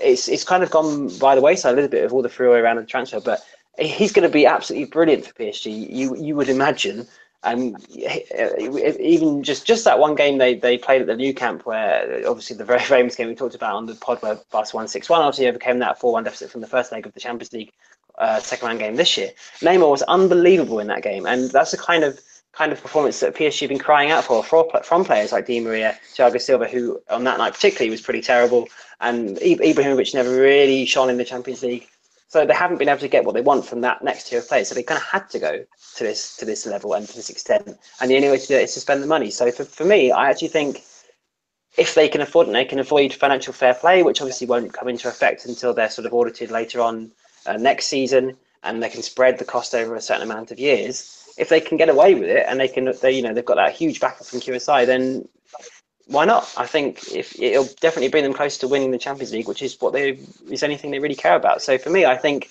it's 0.00 0.28
it's 0.28 0.44
kind 0.44 0.62
of 0.62 0.70
gone 0.70 1.16
by 1.18 1.34
the 1.34 1.40
wayside 1.40 1.72
a 1.72 1.74
little 1.76 1.90
bit 1.90 2.04
of 2.04 2.12
all 2.12 2.22
the 2.22 2.28
freeway 2.28 2.58
around 2.58 2.76
the 2.76 2.84
transfer, 2.84 3.20
but 3.20 3.40
he's 3.78 4.12
going 4.12 4.28
to 4.28 4.32
be 4.32 4.46
absolutely 4.46 4.86
brilliant 4.86 5.26
for 5.26 5.32
PSG. 5.34 5.90
You 5.90 6.14
you 6.16 6.36
would 6.36 6.48
imagine 6.48 7.06
and 7.42 7.76
eh, 7.98 8.20
eh, 8.30 8.96
even 9.00 9.42
just 9.42 9.66
just 9.66 9.84
that 9.84 9.98
one 9.98 10.14
game 10.14 10.38
they, 10.38 10.54
they 10.54 10.76
played 10.76 11.00
at 11.00 11.06
the 11.06 11.16
new 11.16 11.32
Camp, 11.32 11.64
where 11.64 12.20
eh, 12.20 12.24
obviously 12.26 12.56
the 12.56 12.64
very 12.64 12.80
famous 12.94 13.16
game 13.16 13.28
we 13.28 13.34
talked 13.34 13.54
about 13.54 13.74
on 13.74 13.86
the 13.86 13.94
pod 13.94 14.20
where 14.22 14.38
Barca 14.50 14.76
won 14.76 14.88
six 14.88 15.08
one, 15.08 15.22
obviously 15.22 15.48
overcame 15.48 15.78
that 15.78 15.98
four 15.98 16.12
one 16.12 16.24
deficit 16.24 16.50
from 16.50 16.60
the 16.60 16.66
first 16.66 16.92
leg 16.92 17.06
of 17.06 17.14
the 17.14 17.20
Champions 17.20 17.52
League 17.52 17.72
uh, 18.18 18.40
second 18.40 18.68
round 18.68 18.78
game 18.78 18.96
this 18.96 19.16
year. 19.16 19.30
Neymar 19.60 19.90
was 19.90 20.02
unbelievable 20.02 20.80
in 20.80 20.86
that 20.88 21.02
game, 21.02 21.26
and 21.26 21.50
that's 21.50 21.70
the 21.70 21.78
kind 21.78 22.04
of 22.04 22.20
kind 22.52 22.72
of 22.72 22.82
performance 22.82 23.20
that 23.20 23.34
PSG 23.34 23.60
have 23.60 23.68
been 23.68 23.78
crying 23.78 24.10
out 24.10 24.24
for, 24.24 24.42
for 24.42 24.68
from 24.82 25.04
players 25.04 25.32
like 25.32 25.46
Di 25.46 25.60
Maria, 25.60 25.96
Thiago 26.14 26.40
Silva, 26.40 26.66
who 26.66 27.00
on 27.08 27.24
that 27.24 27.38
night 27.38 27.54
particularly 27.54 27.90
was 27.90 28.02
pretty 28.02 28.20
terrible, 28.20 28.68
and 29.00 29.36
Ibrahimovic 29.38 30.14
never 30.14 30.30
really 30.30 30.84
shone 30.84 31.08
in 31.08 31.16
the 31.16 31.24
Champions 31.24 31.62
League. 31.62 31.88
So 32.30 32.46
they 32.46 32.54
haven't 32.54 32.78
been 32.78 32.88
able 32.88 33.00
to 33.00 33.08
get 33.08 33.24
what 33.24 33.34
they 33.34 33.40
want 33.40 33.64
from 33.66 33.80
that 33.80 34.04
next 34.04 34.28
tier 34.28 34.38
of 34.38 34.46
players. 34.46 34.68
So 34.68 34.76
they 34.76 34.84
kind 34.84 34.98
of 35.00 35.04
had 35.04 35.28
to 35.30 35.40
go 35.40 35.64
to 35.96 36.04
this 36.04 36.36
to 36.36 36.44
this 36.44 36.64
level 36.64 36.94
and 36.94 37.06
to 37.08 37.16
this 37.16 37.28
extent. 37.28 37.76
And 38.00 38.08
the 38.08 38.14
only 38.14 38.28
way 38.28 38.38
to 38.38 38.46
do 38.46 38.54
it 38.54 38.62
is 38.62 38.74
to 38.74 38.80
spend 38.80 39.02
the 39.02 39.08
money. 39.08 39.30
So 39.30 39.50
for, 39.50 39.64
for 39.64 39.84
me, 39.84 40.12
I 40.12 40.30
actually 40.30 40.48
think 40.48 40.84
if 41.76 41.96
they 41.96 42.08
can 42.08 42.20
afford 42.20 42.46
it, 42.46 42.52
they 42.52 42.64
can 42.64 42.78
avoid 42.78 43.12
financial 43.12 43.52
fair 43.52 43.74
play, 43.74 44.04
which 44.04 44.20
obviously 44.20 44.46
won't 44.46 44.72
come 44.72 44.86
into 44.86 45.08
effect 45.08 45.44
until 45.44 45.74
they're 45.74 45.90
sort 45.90 46.06
of 46.06 46.14
audited 46.14 46.52
later 46.52 46.80
on 46.80 47.10
uh, 47.46 47.56
next 47.56 47.86
season, 47.86 48.36
and 48.62 48.80
they 48.80 48.90
can 48.90 49.02
spread 49.02 49.36
the 49.36 49.44
cost 49.44 49.74
over 49.74 49.96
a 49.96 50.00
certain 50.00 50.22
amount 50.22 50.52
of 50.52 50.60
years. 50.60 51.28
If 51.36 51.48
they 51.48 51.60
can 51.60 51.78
get 51.78 51.88
away 51.88 52.14
with 52.14 52.28
it, 52.28 52.44
and 52.46 52.60
they 52.60 52.68
can, 52.68 52.92
they 53.02 53.10
you 53.10 53.22
know, 53.22 53.34
they've 53.34 53.44
got 53.44 53.56
that 53.56 53.74
huge 53.74 53.98
backup 53.98 54.26
from 54.26 54.38
QSI, 54.38 54.86
then 54.86 55.28
why 56.10 56.24
not? 56.24 56.52
I 56.56 56.66
think 56.66 57.12
if 57.12 57.38
it'll 57.40 57.68
definitely 57.80 58.08
bring 58.08 58.24
them 58.24 58.32
closer 58.32 58.60
to 58.60 58.68
winning 58.68 58.90
the 58.90 58.98
Champions 58.98 59.32
League, 59.32 59.46
which 59.46 59.62
is 59.62 59.80
what 59.80 59.92
they 59.92 60.18
is 60.50 60.64
anything 60.64 60.90
they 60.90 60.98
really 60.98 61.14
care 61.14 61.36
about. 61.36 61.62
So 61.62 61.78
for 61.78 61.90
me, 61.90 62.04
I 62.04 62.16
think 62.16 62.50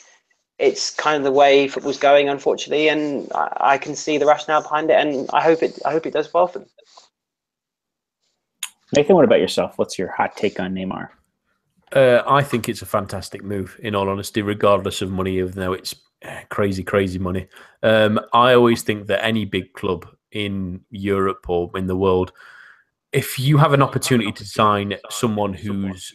it's 0.60 0.96
kind 0.96 1.18
of 1.18 1.24
the 1.24 1.32
way 1.32 1.68
football's 1.68 2.00
going, 2.00 2.30
unfortunately, 2.30 2.88
and 2.88 3.30
I, 3.34 3.58
I, 3.60 3.78
can 3.78 3.96
see 3.96 4.18
the 4.18 4.26
rationale 4.26 4.62
behind 4.62 4.90
it, 4.90 4.94
and 4.94 5.30
I 5.34 5.42
hope 5.42 5.62
it 5.62 5.78
I 5.86 5.92
hope 5.92 6.06
it 6.06 6.14
does 6.14 6.34
well 6.34 6.48
for 6.48 6.60
them. 6.60 6.70
Nathan, 8.96 9.16
what 9.16 9.26
about 9.26 9.42
yourself? 9.42 9.78
What's 9.78 10.00
your 10.00 10.10
hot 10.10 10.38
take 10.38 10.60
on 10.60 10.74
Neymar? 10.74 11.10
Uh, 11.92 12.22
I 12.28 12.44
think 12.44 12.70
it's 12.70 12.82
a 12.82 12.86
fantastic 12.86 13.44
move, 13.44 13.78
in 13.84 13.94
all 13.94 14.10
honesty, 14.10 14.42
regardless 14.42 15.02
of 15.02 15.12
money, 15.12 15.38
even 15.38 15.54
though 15.54 15.74
it's 15.74 15.96
eh, 16.22 16.44
crazy, 16.50 16.84
crazy 16.84 17.20
money. 17.20 17.48
Um, 17.84 18.22
I 18.32 18.54
always 18.54 18.84
think 18.84 19.08
that 19.08 19.24
any 19.24 19.44
big 19.44 19.74
club 19.74 20.08
in 20.32 20.82
Europe 20.92 21.50
or 21.50 21.70
in 21.76 21.88
the 21.88 21.96
world, 21.98 22.32
if 23.12 23.40
you 23.40 23.58
have 23.58 23.74
an 23.74 23.82
opportunity 23.82 24.32
to 24.32 24.46
sign 24.46 24.96
someone 25.10 25.54
who's 25.54 26.14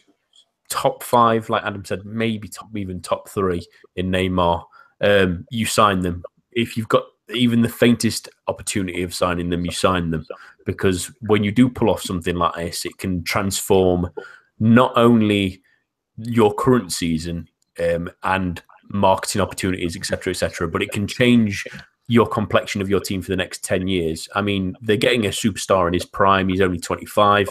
top 0.69 1.03
five, 1.03 1.49
like 1.49 1.63
Adam 1.63 1.83
said, 1.83 2.05
maybe 2.05 2.47
top 2.47 2.69
even 2.75 3.01
top 3.01 3.29
three 3.29 3.65
in 3.95 4.09
Neymar, 4.09 4.63
um, 5.01 5.45
you 5.49 5.65
sign 5.65 6.01
them. 6.01 6.23
If 6.51 6.77
you've 6.77 6.87
got 6.87 7.03
even 7.33 7.61
the 7.61 7.69
faintest 7.69 8.29
opportunity 8.47 9.03
of 9.03 9.13
signing 9.13 9.49
them, 9.49 9.65
you 9.65 9.71
sign 9.71 10.11
them 10.11 10.25
because 10.65 11.11
when 11.21 11.43
you 11.43 11.51
do 11.51 11.69
pull 11.69 11.89
off 11.89 12.01
something 12.01 12.35
like 12.35 12.55
this, 12.55 12.85
it 12.85 12.97
can 12.97 13.23
transform 13.23 14.09
not 14.59 14.93
only 14.95 15.61
your 16.17 16.53
current 16.53 16.93
season 16.93 17.47
um, 17.79 18.09
and 18.23 18.61
marketing 18.89 19.41
opportunities, 19.41 19.97
etc., 19.97 20.31
etc., 20.31 20.67
but 20.67 20.81
it 20.81 20.91
can 20.91 21.07
change 21.07 21.65
your 22.07 22.27
complexion 22.27 22.81
of 22.81 22.89
your 22.89 22.99
team 22.99 23.21
for 23.21 23.31
the 23.31 23.35
next 23.35 23.63
10 23.63 23.87
years. 23.87 24.29
I 24.35 24.41
mean, 24.41 24.75
they're 24.81 24.97
getting 24.97 25.25
a 25.25 25.29
superstar 25.29 25.87
in 25.87 25.93
his 25.93 26.05
prime. 26.05 26.47
He's 26.49 26.61
only 26.61 26.79
25. 26.79 27.49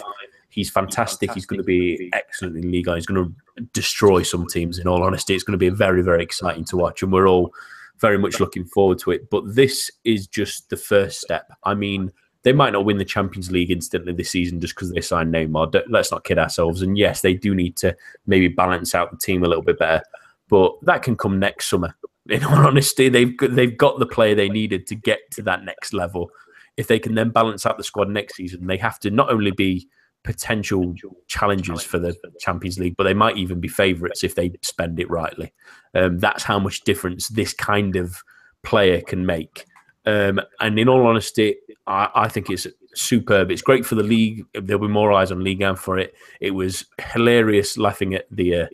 He's 0.49 0.69
fantastic. 0.69 1.33
He's 1.33 1.45
going 1.45 1.59
to 1.59 1.65
be 1.65 2.09
excellent 2.13 2.55
in 2.55 2.71
Liga. 2.71 2.95
He's 2.95 3.05
going 3.05 3.25
to 3.25 3.61
destroy 3.73 4.23
some 4.23 4.47
teams, 4.47 4.79
in 4.79 4.87
all 4.87 5.03
honesty. 5.03 5.35
It's 5.35 5.43
going 5.43 5.57
to 5.57 5.57
be 5.57 5.69
very, 5.69 6.01
very 6.01 6.23
exciting 6.23 6.63
to 6.65 6.77
watch. 6.77 7.03
And 7.03 7.11
we're 7.11 7.27
all 7.27 7.53
very 7.99 8.17
much 8.17 8.39
looking 8.39 8.63
forward 8.63 8.99
to 8.99 9.11
it. 9.11 9.29
But 9.29 9.55
this 9.55 9.91
is 10.05 10.27
just 10.27 10.69
the 10.69 10.77
first 10.77 11.19
step. 11.19 11.51
I 11.63 11.73
mean, 11.73 12.13
they 12.43 12.53
might 12.53 12.71
not 12.71 12.85
win 12.85 12.99
the 12.99 13.05
Champions 13.05 13.51
League 13.51 13.71
instantly 13.71 14.13
this 14.13 14.29
season 14.29 14.61
just 14.61 14.75
because 14.75 14.91
they 14.91 15.01
signed 15.01 15.33
Neymar. 15.33 15.83
Let's 15.89 16.11
not 16.11 16.23
kid 16.23 16.39
ourselves. 16.39 16.81
And 16.81 16.97
yes, 16.97 17.21
they 17.21 17.33
do 17.33 17.53
need 17.53 17.75
to 17.77 17.93
maybe 18.27 18.47
balance 18.47 18.95
out 18.95 19.11
the 19.11 19.17
team 19.17 19.43
a 19.43 19.47
little 19.47 19.63
bit 19.63 19.79
better, 19.79 20.03
but 20.47 20.73
that 20.83 21.01
can 21.01 21.17
come 21.17 21.39
next 21.39 21.67
summer. 21.67 21.93
In 22.29 22.43
all 22.43 22.65
honesty, 22.65 23.09
they've 23.09 23.35
they've 23.37 23.77
got 23.77 23.99
the 23.99 24.05
player 24.05 24.35
they 24.35 24.49
needed 24.49 24.87
to 24.87 24.95
get 24.95 25.19
to 25.31 25.41
that 25.43 25.63
next 25.63 25.93
level. 25.93 26.31
If 26.77 26.87
they 26.87 26.99
can 26.99 27.15
then 27.15 27.29
balance 27.29 27.65
out 27.65 27.77
the 27.77 27.83
squad 27.83 28.09
next 28.09 28.35
season, 28.35 28.67
they 28.67 28.77
have 28.77 28.99
to 28.99 29.11
not 29.11 29.31
only 29.31 29.51
be 29.51 29.87
potential 30.23 30.95
challenges 31.27 31.83
for 31.83 31.99
the 31.99 32.15
Champions 32.39 32.79
League, 32.79 32.97
but 32.97 33.03
they 33.03 33.13
might 33.13 33.37
even 33.37 33.59
be 33.59 33.67
favourites 33.67 34.23
if 34.23 34.35
they 34.35 34.51
spend 34.61 34.99
it 34.99 35.09
rightly. 35.09 35.53
Um, 35.93 36.17
that's 36.17 36.43
how 36.43 36.59
much 36.59 36.81
difference 36.81 37.29
this 37.29 37.53
kind 37.53 37.95
of 37.95 38.23
player 38.63 39.01
can 39.01 39.25
make. 39.25 39.65
Um, 40.05 40.41
and 40.59 40.77
in 40.77 40.89
all 40.89 41.05
honesty, 41.05 41.55
I, 41.87 42.09
I, 42.13 42.27
think 42.27 42.49
it's 42.49 42.67
superb. 42.93 43.49
It's 43.49 43.61
great 43.61 43.85
for 43.85 43.95
the 43.95 44.03
league. 44.03 44.45
There'll 44.53 44.87
be 44.87 44.91
more 44.91 45.11
eyes 45.13 45.31
on 45.31 45.43
Liga 45.43 45.75
for 45.75 45.97
it. 45.97 46.13
It 46.41 46.51
was 46.51 46.85
hilarious 46.99 47.77
laughing 47.77 48.13
at 48.13 48.25
the 48.29 48.55
uh, 48.55 48.67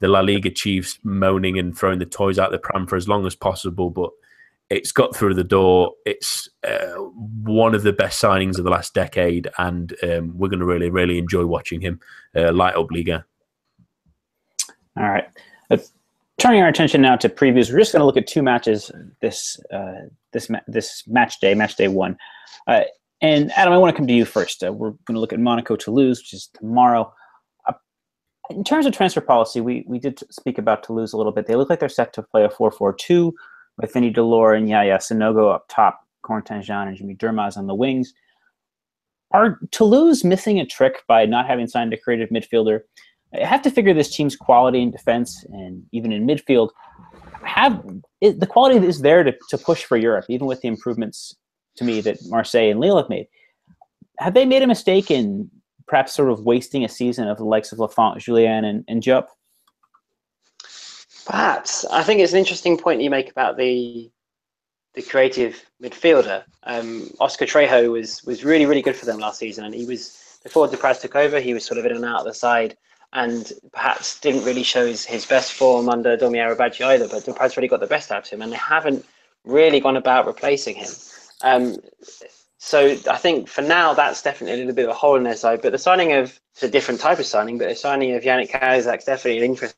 the 0.00 0.08
La 0.08 0.20
Liga 0.20 0.50
chiefs 0.50 0.98
moaning 1.02 1.58
and 1.58 1.76
throwing 1.76 1.98
the 1.98 2.06
toys 2.06 2.38
out 2.38 2.50
the 2.50 2.58
pram 2.58 2.86
for 2.86 2.96
as 2.96 3.08
long 3.08 3.26
as 3.26 3.34
possible, 3.34 3.90
but 3.90 4.10
it's 4.68 4.92
got 4.92 5.14
through 5.14 5.34
the 5.34 5.44
door. 5.44 5.92
It's 6.04 6.48
uh, 6.66 6.96
one 7.42 7.74
of 7.74 7.82
the 7.82 7.92
best 7.92 8.20
signings 8.22 8.58
of 8.58 8.64
the 8.64 8.70
last 8.70 8.94
decade, 8.94 9.48
and 9.58 9.94
um, 10.02 10.36
we're 10.36 10.48
going 10.48 10.60
to 10.60 10.66
really, 10.66 10.90
really 10.90 11.18
enjoy 11.18 11.46
watching 11.46 11.80
him 11.80 12.00
uh, 12.34 12.52
light 12.52 12.74
up 12.74 12.90
Liga. 12.90 13.24
All 14.96 15.08
right. 15.08 15.28
Uh, 15.70 15.78
turning 16.38 16.62
our 16.62 16.68
attention 16.68 17.00
now 17.00 17.16
to 17.16 17.28
previews, 17.28 17.70
we're 17.70 17.78
just 17.78 17.92
going 17.92 18.00
to 18.00 18.06
look 18.06 18.16
at 18.16 18.26
two 18.26 18.42
matches 18.42 18.90
this 19.20 19.58
uh, 19.72 20.06
this 20.32 20.50
ma- 20.50 20.60
this 20.66 21.06
match 21.06 21.40
day, 21.40 21.54
match 21.54 21.76
day 21.76 21.88
one. 21.88 22.16
Uh, 22.66 22.82
and 23.22 23.50
Adam, 23.52 23.72
I 23.72 23.78
want 23.78 23.94
to 23.94 23.98
come 23.98 24.06
to 24.06 24.12
you 24.12 24.24
first. 24.24 24.62
Uh, 24.62 24.72
we're 24.72 24.90
going 24.90 25.14
to 25.14 25.20
look 25.20 25.32
at 25.32 25.40
Monaco 25.40 25.76
Toulouse, 25.76 26.18
which 26.18 26.34
is 26.34 26.48
tomorrow. 26.48 27.12
In 28.50 28.64
terms 28.64 28.86
of 28.86 28.92
transfer 28.92 29.20
policy, 29.20 29.60
we, 29.60 29.84
we 29.86 29.98
did 29.98 30.20
speak 30.30 30.58
about 30.58 30.82
Toulouse 30.82 31.12
a 31.12 31.16
little 31.16 31.32
bit. 31.32 31.46
They 31.46 31.56
look 31.56 31.70
like 31.70 31.80
they're 31.80 31.88
set 31.88 32.12
to 32.14 32.22
play 32.22 32.44
a 32.44 32.50
4 32.50 32.70
4 32.70 32.92
2 32.94 33.34
with 33.78 33.92
Vinny 33.92 34.12
Delort 34.12 34.56
and 34.56 34.68
Yaya 34.68 34.98
Sanogo 34.98 35.54
up 35.54 35.66
top, 35.68 36.00
Corentin 36.22 36.62
Jean 36.62 36.88
and 36.88 36.96
Jimmy 36.96 37.14
Durmaz 37.14 37.56
on 37.56 37.66
the 37.66 37.74
wings. 37.74 38.14
Are 39.32 39.58
Toulouse 39.70 40.24
missing 40.24 40.60
a 40.60 40.66
trick 40.66 41.02
by 41.08 41.26
not 41.26 41.46
having 41.46 41.66
signed 41.66 41.92
a 41.92 41.98
creative 41.98 42.30
midfielder? 42.30 42.80
I 43.34 43.44
have 43.44 43.62
to 43.62 43.70
figure 43.70 43.92
this 43.92 44.14
team's 44.14 44.36
quality 44.36 44.80
in 44.80 44.90
defense 44.90 45.44
and 45.50 45.84
even 45.92 46.12
in 46.12 46.26
midfield 46.26 46.70
have 47.46 47.84
it, 48.20 48.40
the 48.40 48.46
quality 48.46 48.84
is 48.86 49.00
there 49.00 49.22
to, 49.22 49.34
to 49.50 49.58
push 49.58 49.84
for 49.84 49.96
Europe, 49.96 50.26
even 50.28 50.46
with 50.46 50.60
the 50.60 50.68
improvements 50.68 51.36
to 51.76 51.84
me 51.84 52.00
that 52.00 52.18
Marseille 52.26 52.70
and 52.70 52.80
Lille 52.80 52.96
have 52.96 53.08
made. 53.08 53.26
Have 54.18 54.34
they 54.34 54.44
made 54.44 54.62
a 54.62 54.66
mistake 54.66 55.10
in 55.10 55.50
perhaps 55.86 56.14
sort 56.14 56.30
of 56.30 56.44
wasting 56.44 56.84
a 56.84 56.88
season 56.88 57.28
of 57.28 57.38
the 57.38 57.44
likes 57.44 57.72
of 57.72 57.78
Lafont, 57.78 58.20
Jullien, 58.20 58.64
and, 58.64 58.84
and 58.88 59.02
Diop? 59.02 59.26
Perhaps. 61.26 61.84
I 61.86 62.02
think 62.02 62.20
it's 62.20 62.32
an 62.32 62.38
interesting 62.38 62.76
point 62.76 63.02
you 63.02 63.10
make 63.10 63.30
about 63.30 63.56
the 63.56 64.10
the 64.94 65.02
creative 65.02 65.62
midfielder. 65.82 66.42
Um, 66.62 67.10
Oscar 67.20 67.44
Trejo 67.44 67.92
was 67.92 68.22
was 68.24 68.44
really 68.44 68.66
really 68.66 68.82
good 68.82 68.96
for 68.96 69.06
them 69.06 69.18
last 69.18 69.38
season, 69.38 69.64
and 69.64 69.74
he 69.74 69.84
was 69.84 70.38
before 70.42 70.68
Dupraz 70.68 71.00
took 71.00 71.16
over. 71.16 71.40
He 71.40 71.52
was 71.52 71.64
sort 71.64 71.78
of 71.78 71.84
in 71.84 71.92
and 71.92 72.04
out 72.04 72.20
of 72.20 72.26
the 72.26 72.34
side, 72.34 72.76
and 73.12 73.52
perhaps 73.72 74.20
didn't 74.20 74.44
really 74.44 74.62
show 74.62 74.86
his, 74.86 75.04
his 75.04 75.26
best 75.26 75.52
form 75.52 75.88
under 75.88 76.16
Domi 76.16 76.38
Arribagé 76.38 76.84
either. 76.86 77.08
But 77.08 77.24
Dupraz 77.24 77.56
really 77.56 77.68
got 77.68 77.80
the 77.80 77.86
best 77.86 78.12
out 78.12 78.26
of 78.26 78.30
him, 78.30 78.42
and 78.42 78.52
they 78.52 78.56
haven't 78.56 79.04
really 79.44 79.80
gone 79.80 79.96
about 79.96 80.26
replacing 80.26 80.76
him. 80.76 80.90
Um, 81.42 81.76
so 82.58 82.96
I 83.10 83.16
think 83.16 83.48
for 83.48 83.62
now 83.62 83.92
that's 83.94 84.22
definitely 84.22 84.54
a 84.54 84.58
little 84.58 84.74
bit 84.74 84.84
of 84.84 84.90
a 84.90 84.94
hole 84.94 85.16
in 85.16 85.24
their 85.24 85.36
side. 85.36 85.60
But 85.62 85.72
the 85.72 85.78
signing 85.78 86.12
of 86.12 86.38
it's 86.52 86.62
a 86.62 86.68
different 86.68 87.00
type 87.00 87.18
of 87.18 87.26
signing, 87.26 87.58
but 87.58 87.68
the 87.68 87.74
signing 87.74 88.14
of 88.14 88.22
Yannick 88.22 88.50
Cahuzac's 88.50 89.04
definitely 89.04 89.38
an 89.38 89.44
interesting 89.44 89.74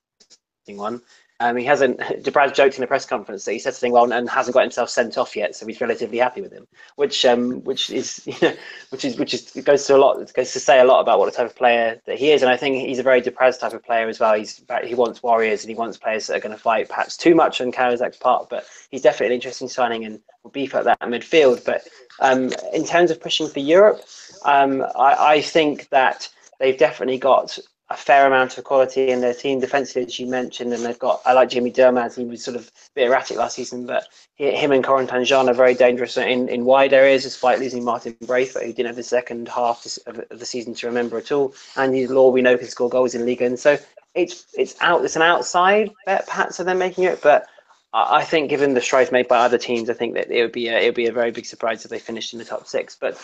one. 0.77 1.03
Um, 1.41 1.57
he 1.57 1.65
hasn't. 1.65 1.99
Dupraz 2.25 2.55
joked 2.55 2.79
in 2.79 2.85
a 2.85 2.87
press 2.87 3.07
conference 3.07 3.45
that 3.45 3.53
he 3.53 3.59
said 3.61 3.75
something 3.75 3.93
well 3.93 4.13
and 4.13 4.29
hasn't 4.29 4.55
got 4.55 4.63
himself 4.63 4.91
sent 4.91 5.17
off 5.17 5.37
yet, 5.37 5.55
so 5.55 5.67
he's 5.67 5.81
relatively 5.81 6.19
happy 6.19 6.41
with 6.41 6.53
him. 6.53 6.67
Which, 6.97 7.25
um, 7.25 7.63
which 7.63 7.91
is, 7.91 8.23
you 8.27 8.35
know, 8.43 8.55
which 8.91 9.05
is, 9.05 9.17
which 9.19 9.35
is 9.35 9.53
goes 9.65 9.87
to 9.87 9.97
a 9.97 9.99
lot. 9.99 10.17
Goes 10.35 10.53
to 10.53 10.61
say 10.61 10.81
a 10.81 10.85
lot 10.85 11.01
about 11.01 11.19
what 11.19 11.27
the 11.27 11.37
type 11.37 11.47
of 11.47 11.57
player 11.57 12.01
that 12.07 12.19
he 12.19 12.33
is, 12.33 12.43
and 12.43 12.51
I 12.51 12.57
think 12.57 12.77
he's 12.77 12.99
a 12.99 13.05
very 13.05 13.23
Dupraz 13.23 13.59
type 13.59 13.73
of 13.73 13.85
player 13.85 14.09
as 14.09 14.19
well. 14.19 14.35
He's 14.35 14.63
he 14.85 14.95
wants 14.95 15.23
warriors 15.23 15.63
and 15.63 15.71
he 15.71 15.77
wants 15.77 15.97
players 15.97 16.27
that 16.27 16.37
are 16.37 16.41
going 16.41 16.57
to 16.57 16.61
fight 16.61 16.89
perhaps 16.89 17.17
too 17.17 17.35
much 17.35 17.61
on 17.61 17.71
Cahuzac's 17.71 18.19
part, 18.19 18.49
but 18.49 18.67
he's 18.91 19.03
definitely 19.03 19.27
an 19.27 19.33
interesting 19.41 19.69
signing 19.69 20.05
and 20.05 20.21
will 20.43 20.51
beef 20.51 20.75
up 20.75 20.85
that 20.85 21.01
midfield. 21.01 21.65
But 21.65 21.87
um, 22.21 22.53
in 22.73 22.85
terms 22.85 23.11
of 23.11 23.21
pushing 23.21 23.49
for 23.49 23.61
Europe, 23.61 24.01
um, 24.45 24.83
I, 24.97 25.35
I 25.35 25.41
think 25.41 25.89
that 25.91 26.29
they've 26.59 26.79
definitely 26.79 27.19
got 27.19 27.59
a 27.91 27.97
fair 27.97 28.27
amount 28.27 28.59
of 28.59 28.65
quality 28.65 29.09
in 29.11 29.23
their 29.23 29.33
team 29.33 29.61
defensively, 29.61 30.05
as 30.05 30.19
you 30.19 30.27
mentioned, 30.27 30.75
and 30.75 30.85
they've 30.85 30.99
got. 30.99 31.23
I 31.25 31.33
like 31.33 31.49
Jimmy 31.49 31.73
Durmaz. 31.73 32.17
He 32.17 32.25
was 32.25 32.45
sort 32.45 32.57
of 32.57 32.67
a 32.67 32.71
bit 32.95 33.07
erratic 33.07 33.39
last 33.39 33.57
season, 33.57 33.87
but 33.87 34.07
he, 34.35 34.51
him 34.51 34.73
and 34.73 34.85
Corentin 34.85 35.25
Jean 35.25 35.49
are 35.49 35.55
very 35.55 35.75
dangerous 35.75 36.17
in, 36.19 36.49
in 36.49 36.67
wide 36.67 36.93
areas, 36.93 37.23
despite 37.23 37.61
losing 37.61 37.85
Martin 37.85 38.15
Braithwaite, 38.27 38.67
who 38.67 38.73
didn't 38.75 38.89
have 38.89 38.97
the 38.97 39.03
second 39.03 39.49
half 39.49 39.87
of, 40.07 40.23
the 40.31 40.45
season 40.45 40.75
to 40.75 40.87
remember 40.87 41.17
at 41.17 41.33
all. 41.33 41.55
And 41.77 41.95
his 41.95 42.11
Law, 42.11 42.31
we 42.31 42.43
know, 42.43 42.59
can 42.59 42.69
score 42.69 42.91
goals 42.91 43.15
in 43.15 43.25
Liga, 43.25 43.47
and 43.47 43.59
so 43.59 43.79
it's 44.15 44.47
it's 44.57 44.75
out. 44.81 45.05
It's 45.05 45.17
an 45.17 45.23
outside 45.23 45.91
bet, 46.05 46.27
perhaps, 46.27 46.61
of 46.61 46.67
them 46.67 46.79
making 46.79 47.05
it, 47.05 47.23
but. 47.23 47.47
I 47.93 48.23
think, 48.23 48.51
given 48.51 48.75
the 48.75 48.81
strides 48.81 49.11
made 49.11 49.29
by 49.29 49.39
other 49.39 49.59
teams, 49.59 49.89
I 49.89 49.95
think 49.95 50.15
that 50.15 50.31
it 50.31 50.43
would 50.43 50.53
be 50.53 50.69
a, 50.69 50.79
it 50.79 50.87
would 50.87 50.95
be 50.95 51.07
a 51.07 51.13
very 51.13 51.31
big 51.31 51.47
surprise 51.47 51.85
if 51.85 51.91
they 51.91 51.99
finished 51.99 52.33
in 52.33 52.39
the 52.39 52.45
top 52.45 52.67
six. 52.67 52.97
But 53.01 53.19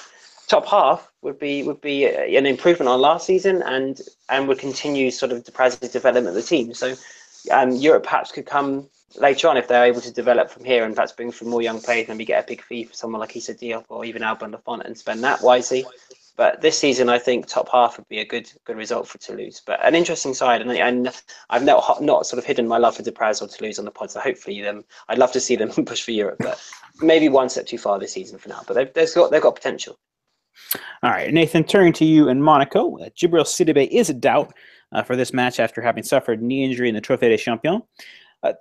top 0.47 0.67
half 0.67 1.11
would 1.23 1.39
be 1.39 1.63
would 1.63 1.81
be 1.81 2.07
an 2.07 2.47
improvement 2.47 2.89
on 2.89 3.01
last 3.01 3.27
season 3.27 3.63
and 3.63 4.01
and 4.29 4.49
would 4.49 4.59
continue 4.59 5.11
sort 5.11 5.33
of 5.33 5.45
the 5.45 5.53
Dupraz's 5.53 5.91
development 5.91 6.29
of 6.29 6.35
the 6.35 6.43
team. 6.43 6.73
So 6.75 6.95
um, 7.53 7.73
Europe 7.73 8.05
perhaps 8.05 8.33
could 8.33 8.47
come 8.47 8.89
later 9.17 9.49
on 9.49 9.57
if 9.57 9.69
they're 9.69 9.85
able 9.85 10.01
to 10.01 10.13
develop 10.13 10.51
from 10.51 10.65
here 10.65 10.85
and 10.85 10.95
perhaps 10.95 11.13
bring 11.13 11.31
from 11.31 11.49
more 11.49 11.63
young 11.63 11.81
players, 11.81 12.09
and 12.09 12.17
maybe 12.17 12.25
get 12.25 12.45
a 12.45 12.47
big 12.47 12.63
fee 12.63 12.85
for 12.85 12.95
someone 12.95 13.21
like 13.21 13.37
Issa 13.37 13.55
Diop 13.55 13.85
or 13.89 14.05
even 14.05 14.23
Alban 14.23 14.53
Lafont 14.53 14.83
and 14.85 14.97
spend 14.97 15.23
that 15.25 15.43
wisely. 15.43 15.85
But 16.37 16.61
this 16.61 16.79
season, 16.79 17.09
I 17.09 17.19
think 17.19 17.47
top 17.47 17.69
half 17.71 17.97
would 17.97 18.09
be 18.09 18.19
a 18.19 18.25
good 18.25 18.51
good 18.65 18.77
result 18.77 19.07
for 19.07 19.19
Toulouse. 19.19 19.63
But 19.65 19.85
an 19.85 19.95
interesting 19.95 20.35
side, 20.35 20.63
and, 20.63 20.71
and 20.71 21.23
I've 21.51 21.65
not 21.65 22.03
not 22.03 22.27
sort 22.27 22.39
of 22.39 22.45
hidden 22.45 22.67
my 22.67 22.79
love 22.79 22.97
for 22.97 23.03
Dupraz 23.03 23.41
or 23.41 23.47
Toulouse 23.47 23.79
on 23.79 23.85
the 23.85 23.91
pod. 23.91 24.11
So 24.11 24.21
hopefully, 24.21 24.61
them 24.61 24.85
I'd 25.09 25.19
love 25.19 25.33
to 25.33 25.41
see 25.41 25.55
them 25.55 25.71
push 25.87 26.03
for 26.03 26.11
Europe, 26.11 26.39
but 26.41 26.61
maybe 27.01 27.29
one 27.29 27.49
step 27.49 27.67
too 27.67 27.79
far 27.79 27.99
this 27.99 28.13
season 28.13 28.39
for 28.39 28.49
now. 28.49 28.63
But 28.67 28.75
they've, 28.75 28.93
they've 28.93 29.15
got 29.15 29.31
they've 29.31 29.43
got 29.43 29.55
potential. 29.55 29.97
All 31.03 31.11
right, 31.11 31.33
Nathan, 31.33 31.65
turning 31.65 31.93
to 31.95 32.05
you 32.05 32.29
in 32.29 32.41
Monaco. 32.41 32.99
Uh, 32.99 33.09
Sidibe 33.11 33.89
is 33.91 34.11
a 34.11 34.15
doubt 34.15 34.55
uh, 34.93 35.03
for 35.03 35.17
this 35.17 35.33
match 35.33 35.61
after 35.61 35.81
having 35.81 36.03
suffered 36.03 36.43
knee 36.43 36.65
injury 36.65 36.89
in 36.89 36.95
the 36.95 37.01
Trophée 37.01 37.29
des 37.29 37.39
Champions. 37.39 37.83
Uh, 38.43 38.53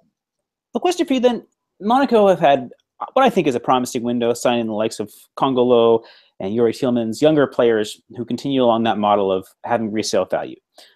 question 0.79 1.07
for 1.07 1.13
you 1.13 1.19
then 1.19 1.45
Monaco 1.79 2.27
have 2.27 2.39
had 2.39 2.71
what 3.13 3.25
I 3.25 3.29
think 3.29 3.47
is 3.47 3.55
a 3.55 3.59
promising 3.59 4.03
window, 4.03 4.33
signing 4.33 4.67
the 4.67 4.73
likes 4.73 4.99
of 4.99 5.11
Kongolo 5.37 6.03
and 6.39 6.53
Youri 6.53 6.71
Tielemans, 6.71 7.21
younger 7.21 7.47
players 7.47 8.01
who 8.15 8.25
continue 8.25 8.63
along 8.63 8.83
that 8.83 8.97
model 8.97 9.31
of 9.31 9.47
having 9.63 9.91
resale 9.91 10.25
value. 10.25 10.55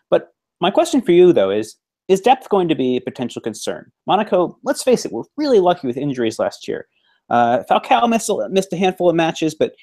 But 0.10 0.30
my 0.60 0.72
question 0.72 1.02
for 1.02 1.12
you, 1.12 1.34
though, 1.34 1.52
is 1.52 1.78
is 2.08 2.22
depth 2.22 2.48
going 2.50 2.70
to 2.70 2.76
be 2.76 2.96
a 2.96 3.02
potential 3.02 3.42
concern? 3.42 3.92
Monaco, 4.06 4.58
let's 4.64 4.82
face 4.82 5.06
it, 5.06 5.12
we're 5.12 5.24
really 5.36 5.60
lucky 5.60 5.88
with 5.88 5.98
injuries 5.98 6.40
last 6.40 6.68
year. 6.68 6.88
Uh, 7.30 7.64
Falcao 7.70 8.10
missed 8.10 8.30
a, 8.30 8.48
missed 8.50 8.72
a 8.72 8.78
handful 8.78 9.10
of 9.10 9.16
matches, 9.16 9.54
but 9.54 9.74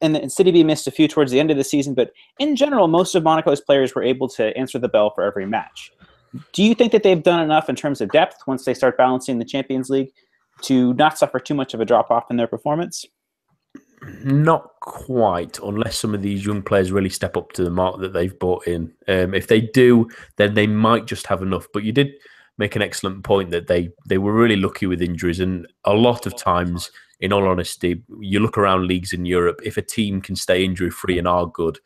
and, 0.00 0.16
and 0.16 0.30
Sidibe 0.30 0.64
missed 0.64 0.86
a 0.86 0.90
few 0.90 1.08
towards 1.08 1.32
the 1.32 1.40
end 1.40 1.50
of 1.50 1.56
the 1.56 1.64
season. 1.64 1.94
But 1.94 2.12
in 2.38 2.56
general, 2.56 2.88
most 2.88 3.14
of 3.14 3.22
Monaco's 3.22 3.60
players 3.60 3.94
were 3.94 4.02
able 4.02 4.28
to 4.30 4.56
answer 4.56 4.78
the 4.78 4.88
bell 4.88 5.10
for 5.14 5.24
every 5.24 5.46
match. 5.46 5.90
Do 6.52 6.62
you 6.62 6.74
think 6.74 6.92
that 6.92 7.02
they've 7.02 7.22
done 7.22 7.42
enough 7.42 7.68
in 7.68 7.76
terms 7.76 8.00
of 8.00 8.10
depth 8.10 8.36
once 8.46 8.64
they 8.64 8.74
start 8.74 8.96
balancing 8.96 9.38
the 9.38 9.44
Champions 9.44 9.90
League 9.90 10.10
to 10.62 10.94
not 10.94 11.18
suffer 11.18 11.40
too 11.40 11.54
much 11.54 11.74
of 11.74 11.80
a 11.80 11.84
drop 11.84 12.10
off 12.10 12.30
in 12.30 12.36
their 12.36 12.46
performance? 12.46 13.04
Not 14.02 14.80
quite, 14.80 15.58
unless 15.58 15.98
some 15.98 16.14
of 16.14 16.22
these 16.22 16.44
young 16.44 16.62
players 16.62 16.92
really 16.92 17.10
step 17.10 17.36
up 17.36 17.52
to 17.52 17.64
the 17.64 17.70
mark 17.70 18.00
that 18.00 18.12
they've 18.12 18.38
brought 18.38 18.66
in. 18.66 18.92
Um, 19.08 19.34
if 19.34 19.46
they 19.46 19.60
do, 19.60 20.08
then 20.36 20.54
they 20.54 20.66
might 20.66 21.06
just 21.06 21.26
have 21.26 21.42
enough. 21.42 21.66
But 21.72 21.84
you 21.84 21.92
did 21.92 22.12
make 22.56 22.76
an 22.76 22.82
excellent 22.82 23.24
point 23.24 23.50
that 23.50 23.66
they 23.66 23.90
they 24.08 24.18
were 24.18 24.32
really 24.32 24.56
lucky 24.56 24.86
with 24.86 25.02
injuries, 25.02 25.40
and 25.40 25.66
a 25.84 25.92
lot 25.92 26.26
of 26.26 26.36
times, 26.36 26.90
in 27.20 27.32
all 27.32 27.46
honesty, 27.46 28.02
you 28.20 28.40
look 28.40 28.56
around 28.56 28.86
leagues 28.86 29.12
in 29.12 29.26
Europe. 29.26 29.60
If 29.62 29.76
a 29.76 29.82
team 29.82 30.22
can 30.22 30.36
stay 30.36 30.64
injury 30.64 30.90
free 30.90 31.18
and 31.18 31.28
are 31.28 31.46
good, 31.46 31.78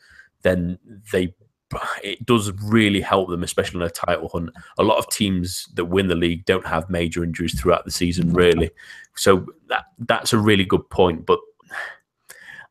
then 0.42 0.78
they 1.12 1.34
it 2.04 2.24
does 2.24 2.52
really 2.62 3.00
help 3.00 3.28
them, 3.28 3.42
especially 3.42 3.80
in 3.80 3.86
a 3.86 3.90
title 3.90 4.28
hunt. 4.28 4.50
A 4.78 4.84
lot 4.84 4.98
of 4.98 5.10
teams 5.10 5.66
that 5.74 5.86
win 5.86 6.06
the 6.06 6.14
league 6.14 6.44
don't 6.44 6.66
have 6.66 6.88
major 6.88 7.24
injuries 7.24 7.58
throughout 7.58 7.84
the 7.84 7.90
season, 7.90 8.32
really. 8.32 8.70
So 9.16 9.46
that 9.68 9.86
that's 9.98 10.32
a 10.32 10.38
really 10.38 10.64
good 10.64 10.88
point, 10.90 11.26
but 11.26 11.40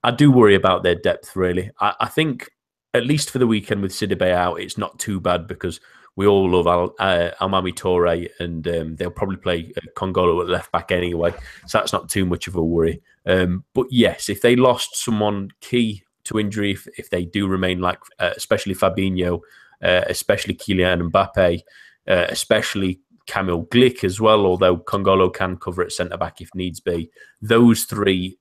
I 0.04 0.12
do 0.12 0.32
worry 0.32 0.56
about 0.56 0.84
their 0.84 0.96
depth, 0.96 1.36
really. 1.36 1.72
I, 1.80 1.96
I 2.02 2.08
think, 2.08 2.50
at 2.94 3.06
least 3.06 3.32
for 3.32 3.40
the 3.40 3.48
weekend 3.48 3.82
with 3.82 3.92
Sidibe 3.92 4.32
out, 4.32 4.60
it's 4.60 4.78
not 4.78 5.00
too 5.00 5.20
bad 5.20 5.48
because 5.48 5.80
we 6.16 6.28
all 6.28 6.50
love 6.50 6.68
Al, 6.68 6.94
uh, 7.00 7.32
Almamy 7.42 7.74
Toure, 7.74 8.30
and 8.40 8.68
um, 8.68 8.96
they'll 8.96 9.10
probably 9.10 9.38
play 9.38 9.72
uh, 9.78 9.82
Kongolo 9.96 10.42
at 10.42 10.50
left 10.50 10.72
back 10.72 10.92
anyway. 10.92 11.34
So 11.68 11.78
that's 11.80 11.94
not 11.94 12.10
too 12.10 12.26
much 12.26 12.48
of 12.48 12.56
a 12.56 12.64
worry. 12.64 13.02
Um, 13.26 13.64
but 13.74 13.88
yes, 13.90 14.30
if 14.30 14.42
they 14.42 14.56
lost 14.56 14.96
someone 14.96 15.50
key 15.62 16.04
to 16.26 16.40
injury, 16.40 16.72
if, 16.72 16.88
if 16.98 17.10
they 17.10 17.26
do 17.26 17.48
remain 17.48 17.80
like, 17.80 18.00
uh, 18.20 18.32
especially 18.36 18.76
Fabinho, 18.76 19.42
uh, 19.82 20.04
especially 20.08 20.54
Kylian 20.54 21.10
Mbappe, 21.10 21.62
uh, 22.08 22.26
especially 22.30 23.00
Kamil 23.26 23.66
Glik 23.66 24.04
as 24.04 24.20
well, 24.20 24.46
although 24.46 24.78
Kongolo 24.78 25.34
can 25.34 25.58
cover 25.58 25.82
at 25.82 25.92
centre 25.92 26.18
back 26.18 26.42
if 26.42 26.54
needs 26.54 26.80
be. 26.80 27.10
Those 27.42 27.86
three 27.86 28.38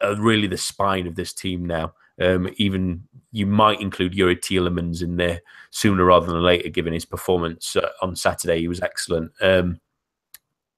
are 0.00 0.20
really 0.20 0.46
the 0.46 0.56
spine 0.56 1.06
of 1.06 1.14
this 1.14 1.32
team 1.32 1.64
now. 1.64 1.94
Um, 2.20 2.52
even 2.56 3.02
you 3.32 3.46
might 3.46 3.80
include 3.80 4.12
Youri 4.12 4.36
Tielemans 4.36 5.02
in 5.02 5.16
there 5.16 5.40
sooner 5.70 6.04
rather 6.04 6.26
than 6.26 6.42
later, 6.42 6.68
given 6.68 6.92
his 6.92 7.04
performance 7.04 7.76
uh, 7.76 7.88
on 8.02 8.14
Saturday. 8.14 8.60
He 8.60 8.68
was 8.68 8.80
excellent. 8.80 9.32
Um, 9.40 9.80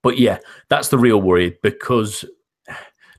but 0.01 0.17
yeah, 0.17 0.39
that's 0.69 0.89
the 0.89 0.97
real 0.97 1.21
worry 1.21 1.57
because 1.63 2.23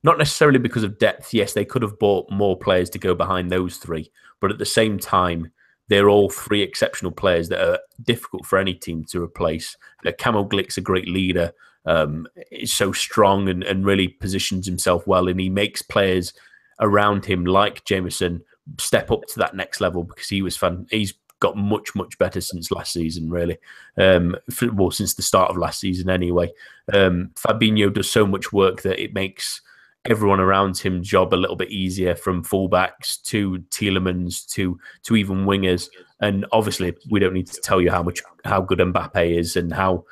not 0.02 0.18
necessarily 0.18 0.58
because 0.58 0.84
of 0.84 0.98
depth. 0.98 1.34
Yes, 1.34 1.54
they 1.54 1.64
could 1.64 1.82
have 1.82 1.98
bought 1.98 2.30
more 2.30 2.58
players 2.58 2.90
to 2.90 2.98
go 2.98 3.14
behind 3.14 3.50
those 3.50 3.78
three, 3.78 4.10
but 4.40 4.50
at 4.50 4.58
the 4.58 4.66
same 4.66 4.98
time, 4.98 5.50
they're 5.88 6.08
all 6.08 6.30
three 6.30 6.62
exceptional 6.62 7.12
players 7.12 7.48
that 7.48 7.60
are 7.60 7.78
difficult 8.02 8.46
for 8.46 8.58
any 8.58 8.74
team 8.74 9.04
to 9.10 9.22
replace. 9.22 9.76
Uh, 10.06 10.12
Kamil 10.16 10.44
Glik's 10.44 10.78
a 10.78 10.82
great 10.82 11.08
leader 11.08 11.52
um, 11.86 12.26
is 12.50 12.74
so 12.74 12.92
strong 12.92 13.48
and, 13.48 13.62
and 13.62 13.84
really 13.84 14.08
positions 14.08 14.66
himself 14.66 15.06
well, 15.06 15.28
and 15.28 15.40
he 15.40 15.48
makes 15.48 15.82
players 15.82 16.32
around 16.80 17.24
him 17.24 17.44
like 17.44 17.84
Jemerson 17.84 18.40
step 18.78 19.10
up 19.10 19.26
to 19.26 19.38
that 19.38 19.54
next 19.54 19.80
level 19.80 20.04
because 20.04 20.28
he 20.28 20.42
was 20.42 20.56
fun. 20.56 20.86
He's 20.90 21.14
got 21.40 21.56
much 21.56 21.94
much 21.94 22.16
better 22.18 22.40
since 22.40 22.70
last 22.70 22.92
season, 22.92 23.28
really. 23.28 23.58
Um, 23.98 24.36
well, 24.72 24.90
since 24.90 25.14
the 25.14 25.22
start 25.22 25.50
of 25.50 25.56
last 25.56 25.80
season, 25.80 26.08
anyway. 26.08 26.50
Um, 26.92 27.30
Fabinho 27.34 27.92
does 27.92 28.10
so 28.10 28.26
much 28.26 28.52
work 28.52 28.82
that 28.82 29.02
it 29.02 29.14
makes 29.14 29.60
everyone 30.06 30.40
around 30.40 30.76
him 30.76 31.02
job 31.02 31.32
a 31.32 31.36
little 31.36 31.56
bit 31.56 31.70
easier, 31.70 32.14
from 32.14 32.44
fullbacks 32.44 33.22
to 33.24 33.58
Tielemans 33.70 34.46
to 34.52 34.78
to 35.02 35.16
even 35.16 35.44
wingers. 35.44 35.88
And 36.20 36.46
obviously, 36.52 36.94
we 37.10 37.20
don't 37.20 37.34
need 37.34 37.48
to 37.48 37.60
tell 37.60 37.80
you 37.80 37.90
how 37.90 38.02
much 38.02 38.22
how 38.44 38.62
good 38.62 38.78
Mbappe 38.78 39.38
is 39.38 39.56
and 39.56 39.72
how 39.72 40.04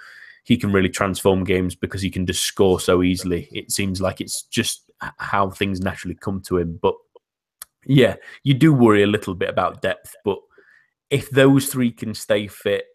he 0.44 0.56
can 0.56 0.72
really 0.72 0.88
transform 0.88 1.44
games 1.44 1.74
because 1.74 2.02
he 2.02 2.10
can 2.10 2.26
just 2.26 2.42
score 2.42 2.80
so 2.80 3.02
easily. 3.02 3.48
It 3.52 3.70
seems 3.70 4.00
like 4.00 4.20
it's 4.20 4.42
just 4.44 4.90
how 5.18 5.50
things 5.50 5.80
naturally 5.80 6.14
come 6.14 6.40
to 6.42 6.58
him. 6.58 6.78
But 6.80 6.94
yeah, 7.86 8.16
you 8.42 8.54
do 8.54 8.72
worry 8.72 9.02
a 9.02 9.08
little 9.08 9.34
bit 9.34 9.48
about 9.48 9.82
depth. 9.82 10.14
But 10.24 10.38
if 11.10 11.30
those 11.30 11.66
three 11.66 11.92
can 11.92 12.14
stay 12.14 12.46
fit, 12.46 12.86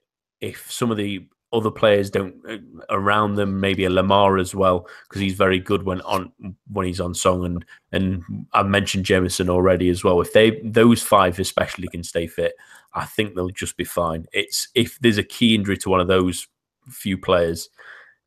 if 0.42 0.72
some 0.72 0.92
of 0.92 0.98
the 0.98 1.28
other 1.54 1.72
players 1.72 2.10
don't 2.10 2.36
uh, 2.50 2.58
around 2.90 3.36
them, 3.36 3.60
maybe 3.60 3.86
a 3.86 3.90
Lemar 3.90 4.40
as 4.40 4.54
well, 4.54 4.88
because 5.08 5.22
he's 5.22 5.36
very 5.36 5.60
good 5.60 5.84
when 5.84 6.02
on 6.02 6.32
when 6.72 6.86
he's 6.86 7.00
on 7.00 7.14
song 7.14 7.46
and 7.46 7.66
and 7.92 8.24
I 8.54 8.64
mentioned 8.64 9.06
Jemerson 9.06 9.50
already 9.50 9.90
as 9.90 10.04
well. 10.04 10.20
If 10.20 10.34
they 10.34 10.60
those 10.64 11.02
five 11.02 11.40
especially 11.40 11.88
can 11.88 12.04
stay 12.04 12.28
fit, 12.28 12.54
I 12.94 13.06
think 13.06 13.36
they'll 13.36 13.50
just 13.50 13.78
be 13.78 13.86
fine. 13.86 14.26
It's 14.34 14.68
if 14.76 15.00
there's 15.00 15.18
a 15.18 15.24
key 15.24 15.56
injury 15.56 15.78
to 15.78 15.90
one 15.90 16.02
of 16.02 16.08
those 16.08 16.48
few 16.90 17.18
players, 17.18 17.70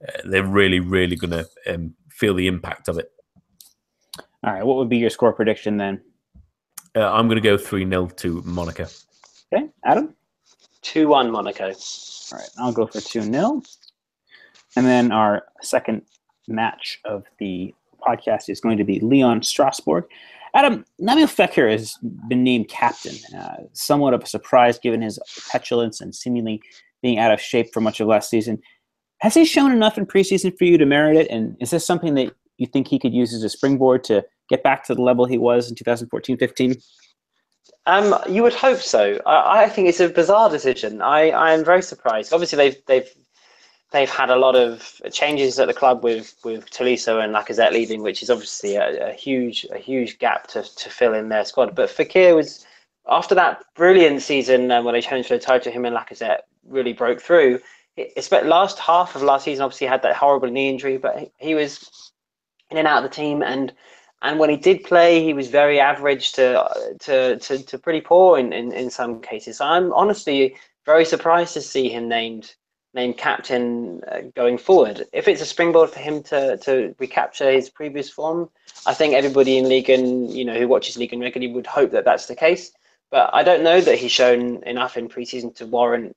uh, 0.07 0.21
they're 0.25 0.45
really, 0.45 0.81
really 0.81 1.17
going 1.17 1.31
to 1.31 1.47
um, 1.67 1.95
feel 2.11 2.35
the 2.35 2.47
impact 2.47 2.89
of 2.89 2.99
it. 2.99 3.11
All 4.43 4.53
right. 4.53 4.65
What 4.65 4.77
would 4.77 4.89
be 4.89 4.97
your 4.97 5.11
score 5.11 5.33
prediction 5.33 5.77
then? 5.77 6.01
Uh, 6.97 7.11
I'm 7.13 7.27
going 7.29 7.41
to 7.41 7.43
go 7.43 7.57
3 7.57 7.89
0 7.89 8.07
to 8.07 8.43
Monaco. 8.45 8.87
Okay. 9.53 9.69
Adam? 9.85 10.15
2 10.83 11.09
1 11.09 11.31
Monaco. 11.31 11.67
All 11.67 12.39
right. 12.39 12.49
I'll 12.59 12.73
go 12.73 12.87
for 12.87 13.01
2 13.01 13.23
0. 13.23 13.63
And 14.77 14.87
then 14.87 15.13
our 15.13 15.45
second 15.63 16.03
match 16.49 17.01
of 17.05 17.25
the 17.39 17.75
podcast 18.01 18.49
is 18.49 18.61
going 18.61 18.79
to 18.79 18.85
be 18.85 19.01
Lyon 19.01 19.43
Strasbourg. 19.43 20.05
Adam, 20.55 20.85
Nabil 21.01 21.27
Fekir 21.27 21.71
has 21.71 21.97
been 22.29 22.43
named 22.43 22.69
captain, 22.69 23.15
uh, 23.39 23.63
somewhat 23.73 24.15
of 24.15 24.23
a 24.25 24.27
surprise 24.27 24.79
given 24.79 25.01
his 25.01 25.19
petulance 25.51 26.01
and 26.01 26.15
seemingly 26.15 26.61
being 27.03 27.19
out 27.19 27.33
of 27.33 27.41
shape 27.41 27.73
for 27.73 27.81
much 27.81 28.01
of 28.01 28.09
last 28.09 28.31
season. 28.31 28.61
Has 29.19 29.35
he 29.35 29.45
shown 29.45 29.73
enough 29.73 29.99
in 29.99 30.07
preseason 30.07 30.57
for 30.57 30.65
you 30.65 30.79
to 30.79 30.87
merit 30.87 31.17
it? 31.17 31.31
And 31.31 31.57
is 31.61 31.71
this 31.71 31.87
something 31.87 32.15
that 32.15 32.35
you 32.57 32.67
think 32.67 32.89
he 32.89 32.99
could 32.99 33.15
use 33.15 33.35
as 33.35 33.43
a 33.43 33.49
springboard 33.49 34.05
to 34.05 34.25
get 34.49 34.63
back 34.63 34.85
to 34.87 34.95
the 34.95 35.03
level 35.03 35.25
he 35.25 35.39
was 35.39 35.69
in 35.69 35.77
2014 35.77 36.37
15? 36.37 36.77
Um, 37.87 38.15
you 38.29 38.43
would 38.43 38.55
hope 38.55 38.81
so. 38.81 39.21
I, 39.27 39.63
I, 39.63 39.69
think 39.69 39.89
it's 39.89 40.01
a 40.01 40.09
bizarre 40.09 40.51
decision. 40.51 41.01
I, 41.01 41.31
I 41.31 41.53
am 41.53 41.65
very 41.65 41.83
surprised. 41.83 42.33
Obviously, 42.33 42.57
they've 42.57 42.77
they've 42.87 43.11
they've 43.93 44.11
had 44.11 44.31
a 44.31 44.37
lot 44.37 44.55
of 44.55 45.01
changes 45.13 45.59
at 45.59 45.67
the 45.67 45.75
club 45.75 46.05
with 46.05 46.35
with 46.45 46.71
Tolisso 46.71 47.23
and 47.23 47.35
Lacazette 47.35 47.73
leaving, 47.73 48.03
which 48.03 48.23
is 48.23 48.31
obviously 48.31 48.77
a, 48.77 49.11
a 49.11 49.13
huge 49.13 49.67
a 49.73 49.79
huge 49.79 50.19
gap 50.19 50.47
to, 50.49 50.63
to 50.63 50.91
fill 50.91 51.15
in 51.15 51.31
their 51.31 51.45
squad. 51.45 51.75
But 51.75 51.89
Fekir 51.89 52.35
was 52.37 52.67
after 53.09 53.35
that 53.35 53.65
brilliant 53.75 54.23
season 54.23 54.71
uh, 54.71 54.83
when 54.83 54.95
they 54.95 55.01
challenged 55.01 55.29
for 55.29 55.37
the 55.37 55.43
title, 55.43 55.65
to 55.65 55.71
him 55.71 55.85
and 55.85 55.97
Lacazette 55.97 56.41
really 56.67 56.93
broke 56.93 57.21
through. 57.21 57.61
It's 57.97 58.31
last 58.31 58.79
half 58.79 59.15
of 59.17 59.23
last 59.23 59.45
season. 59.45 59.65
Obviously, 59.65 59.87
had 59.87 60.03
that 60.03 60.17
horrible 60.17 60.49
knee 60.49 60.69
injury, 60.69 60.97
but 60.97 61.31
he, 61.39 61.55
was 61.55 62.13
in 62.71 62.79
and 62.79 62.87
out 62.87 63.05
of 63.05 63.11
the 63.11 63.15
team, 63.15 63.43
and 63.43 63.73
and 64.23 64.39
when 64.39 64.51
he 64.51 64.57
did 64.57 64.85
play, 64.85 65.23
he 65.23 65.35
was 65.35 65.49
very 65.49 65.81
average 65.81 66.33
to 66.33 66.95
to 67.01 67.39
to, 67.39 67.63
to 67.63 67.79
pretty 67.79 68.01
poor 68.01 68.39
in, 68.39 68.53
in 68.53 68.73
in 68.73 68.91
some 68.91 69.21
cases. 69.21 69.59
So 69.59 69.67
I'm 69.67 69.93
honestly 69.93 70.57
very 70.87 71.05
surprised 71.05 71.55
to 71.55 71.61
see 71.61 71.89
him 71.89 72.09
named 72.09 72.55
named 72.95 73.17
captain 73.19 74.01
uh, 74.11 74.23
going 74.35 74.59
forward. 74.59 75.05
If 75.13 75.29
it's 75.29 75.43
a 75.43 75.47
springboard 75.47 75.91
for 75.91 76.01
him 76.01 76.23
to 76.25 76.57
to 76.59 76.95
recapture 76.99 77.51
his 77.51 77.71
previous 77.71 78.11
form, 78.11 78.51
I 78.87 78.95
think 78.95 79.15
everybody 79.15 79.59
in 79.59 79.69
League 79.69 79.91
and 79.91 80.31
you 80.33 80.45
know 80.45 80.59
who 80.59 80.69
watches 80.69 80.97
League 80.97 81.13
and 81.13 81.23
regularly 81.23 81.53
would 81.53 81.67
hope 81.67 81.91
that 81.93 82.05
that's 82.05 82.27
the 82.27 82.37
case. 82.37 82.73
But 83.11 83.31
I 83.33 83.43
don't 83.43 83.65
know 83.65 83.81
that 83.81 83.99
he's 83.99 84.13
shown 84.13 84.63
enough 84.65 84.97
in 84.97 85.09
preseason 85.09 85.55
to 85.57 85.67
warrant 85.67 86.17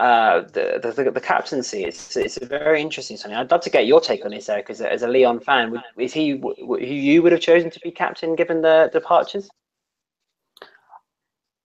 uh, 0.00 0.40
the, 0.52 0.92
the, 0.96 1.10
the 1.10 1.20
captaincy. 1.20 1.84
It's 1.84 2.16
it's 2.16 2.38
a 2.38 2.46
very 2.46 2.80
interesting 2.80 3.18
something. 3.18 3.36
I'd 3.36 3.50
love 3.50 3.60
to 3.60 3.70
get 3.70 3.86
your 3.86 4.00
take 4.00 4.24
on 4.24 4.30
this, 4.30 4.48
Eric, 4.48 4.70
as 4.70 4.80
a, 4.80 4.90
as 4.90 5.02
a 5.02 5.08
Lyon 5.08 5.40
fan. 5.40 5.70
Would, 5.70 5.82
is 5.98 6.14
he 6.14 6.38
who 6.38 6.78
you 6.78 7.22
would 7.22 7.32
have 7.32 7.42
chosen 7.42 7.70
to 7.70 7.80
be 7.80 7.90
captain 7.90 8.34
given 8.34 8.62
the 8.62 8.88
departures? 8.94 9.50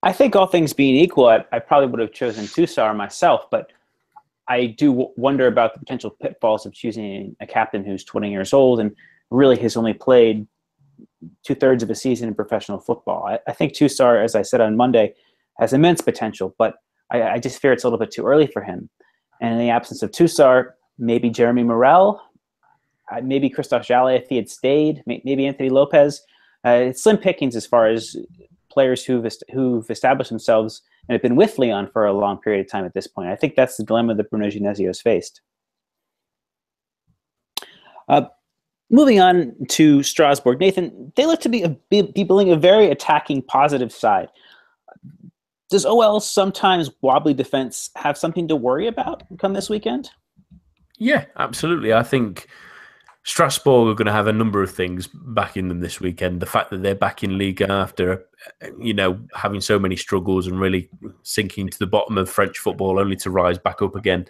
I 0.03 0.11
think 0.11 0.36
all 0.36 0.47
things 0.47 0.73
being 0.73 0.95
equal, 0.95 1.27
I, 1.29 1.45
I 1.53 1.59
probably 1.59 1.88
would 1.88 2.01
have 2.01 2.11
chosen 2.11 2.43
Tousart 2.43 2.95
myself, 2.97 3.49
but 3.49 3.71
I 4.49 4.65
do 4.67 4.89
w- 4.89 5.09
wonder 5.15 5.47
about 5.47 5.73
the 5.73 5.79
potential 5.79 6.11
pitfalls 6.21 6.65
of 6.65 6.73
choosing 6.73 7.38
a 7.39 7.47
captain 7.47 7.86
who's 7.86 8.03
20 8.03 8.29
years 8.29 8.53
old 8.53 8.81
and 8.81 8.93
really 9.31 9.57
has 9.59 9.77
only 9.77 9.93
played 9.93 10.45
two 11.43 11.55
thirds 11.55 11.81
of 11.81 11.89
a 11.89 11.95
season 11.95 12.27
in 12.27 12.36
professional 12.36 12.79
football. 12.79 13.25
I, 13.25 13.39
I 13.47 13.53
think 13.53 13.73
Tousart, 13.73 14.23
as 14.23 14.36
I 14.36 14.41
said 14.41 14.59
on 14.59 14.75
Monday, 14.75 15.13
has 15.57 15.71
immense 15.71 16.01
potential, 16.01 16.53
but 16.57 16.75
I, 17.12 17.22
I, 17.24 17.39
just 17.39 17.62
fear 17.62 17.72
it's 17.72 17.84
a 17.84 17.88
little 17.88 17.99
bit 17.99 18.12
too 18.12 18.26
early 18.26 18.47
for 18.47 18.62
him. 18.62 18.89
And 19.41 19.53
in 19.53 19.60
the 19.60 19.70
absence 19.70 20.01
of 20.01 20.12
Tousart, 20.12 20.74
maybe 20.97 21.30
Jeremy 21.30 21.64
Morel, 21.64 22.22
uh, 23.12 23.22
maybe 23.22 23.49
Christophe 23.49 23.86
Jallet 23.86 24.22
if 24.22 24.30
he 24.30 24.36
had 24.36 24.49
stayed, 24.49 25.03
maybe 25.06 25.45
Anthony 25.45 25.70
Lopes. 25.70 26.22
Uh, 26.66 26.88
it's 26.89 27.03
slim 27.03 27.18
pickings 27.18 27.56
as 27.56 27.66
far 27.66 27.88
as 27.88 28.16
players 28.70 29.06
who've, 29.06 29.26
who've 29.53 29.89
established 29.89 30.30
themselves 30.30 30.82
and 31.08 31.14
have 31.14 31.22
been 31.22 31.36
with 31.36 31.60
Lyon 31.60 31.88
for 31.91 32.06
a 32.06 32.14
long 32.14 32.38
period 32.38 32.66
of 32.66 32.72
time 32.72 32.86
at 32.86 32.93
this 32.93 33.08
point. 33.08 33.30
I 33.30 33.36
think 33.36 33.56
that's 33.56 33.78
the 33.78 33.84
dilemma 33.84 34.16
that 34.16 34.30
Bruno 34.30 34.47
Genesio 34.47 34.88
has 34.88 35.01
faced. 35.01 35.41
Uh, 38.08 38.24
moving 38.89 39.20
on 39.20 39.56
to 39.70 40.03
Strasbourg, 40.03 40.60
Nathan, 40.60 41.12
they 41.16 41.26
look 41.26 41.41
to 41.41 41.49
be, 41.49 41.64
a, 41.64 41.70
be, 41.89 42.01
be 42.01 42.24
building 42.24 42.51
a 42.51 42.56
very 42.56 42.89
attacking, 42.89 43.43
positive 43.43 43.91
side. 43.91 44.30
Does 45.76 45.86
OL 45.86 46.21
sometimes 46.21 46.89
wobbly 47.01 47.34
defense 47.34 47.89
have 47.97 48.17
something 48.17 48.47
to 48.47 48.55
worry 48.55 48.88
about 48.88 49.23
come 49.38 49.51
this 49.51 49.69
weekend? 49.69 50.09
Yeah, 50.99 51.26
absolutely. 51.36 51.91
I 51.91 52.01
think 52.01 52.47
Strasbourg 53.23 53.89
are 53.89 53.93
going 53.93 54.05
to 54.05 54.13
have 54.13 54.28
a 54.28 54.32
number 54.32 54.63
of 54.63 54.71
things 54.71 55.09
backing 55.11 55.67
them 55.67 55.82
this 55.82 55.99
weekend. 55.99 56.39
The 56.39 56.45
fact 56.45 56.69
that 56.69 56.82
they're 56.82 56.95
back 56.95 57.26
in 57.26 57.38
Liga 57.38 57.69
after, 57.69 58.23
you 58.80 58.93
know, 58.93 59.19
having 59.34 59.59
so 59.59 59.78
many 59.78 59.97
struggles 59.97 60.47
and 60.47 60.61
really 60.61 60.89
sinking 61.23 61.67
to 61.67 61.78
the 61.78 61.88
bottom 61.88 62.17
of 62.17 62.30
French 62.30 62.57
football, 62.57 62.97
only 62.97 63.17
to 63.17 63.30
rise 63.30 63.57
back 63.57 63.82
up 63.82 63.97
again. 63.97 64.28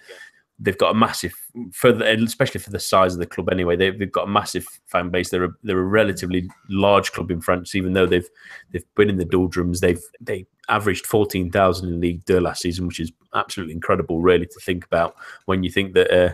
They've 0.57 0.75
got 0.75 0.95
a 0.95 0.97
massive, 0.97 1.35
for 1.73 1.91
the, 1.91 2.11
especially 2.23 2.61
for 2.61 2.71
the 2.71 2.79
size 2.79 3.13
of 3.13 3.19
the 3.19 3.27
club. 3.27 3.49
Anyway, 3.51 3.75
they've, 3.75 3.99
they've 3.99 4.11
got 4.11 4.27
a 4.27 4.31
massive 4.31 4.65
fan 4.87 5.11
base. 5.11 5.29
They're 5.29 5.43
a, 5.43 5.53
they're 5.61 5.77
a 5.77 5.83
relatively 5.83 6.49
large 6.69 7.11
club 7.11 7.29
in 7.29 7.39
France, 7.39 7.75
even 7.75 7.93
though 7.93 8.07
they've 8.07 8.27
they've 8.71 8.95
been 8.95 9.11
in 9.11 9.17
the 9.17 9.25
doldrums. 9.25 9.81
They've 9.81 10.01
they 10.19 10.47
averaged 10.69 11.05
fourteen 11.05 11.51
thousand 11.51 11.93
in 11.93 12.01
League 12.01 12.25
Two 12.25 12.39
last 12.39 12.61
season, 12.61 12.87
which 12.87 12.99
is 12.99 13.11
absolutely 13.33 13.73
incredible, 13.73 14.21
really, 14.21 14.45
to 14.45 14.59
think 14.59 14.85
about 14.85 15.15
when 15.45 15.63
you 15.63 15.71
think 15.71 15.93
that. 15.93 16.11
Uh, 16.11 16.33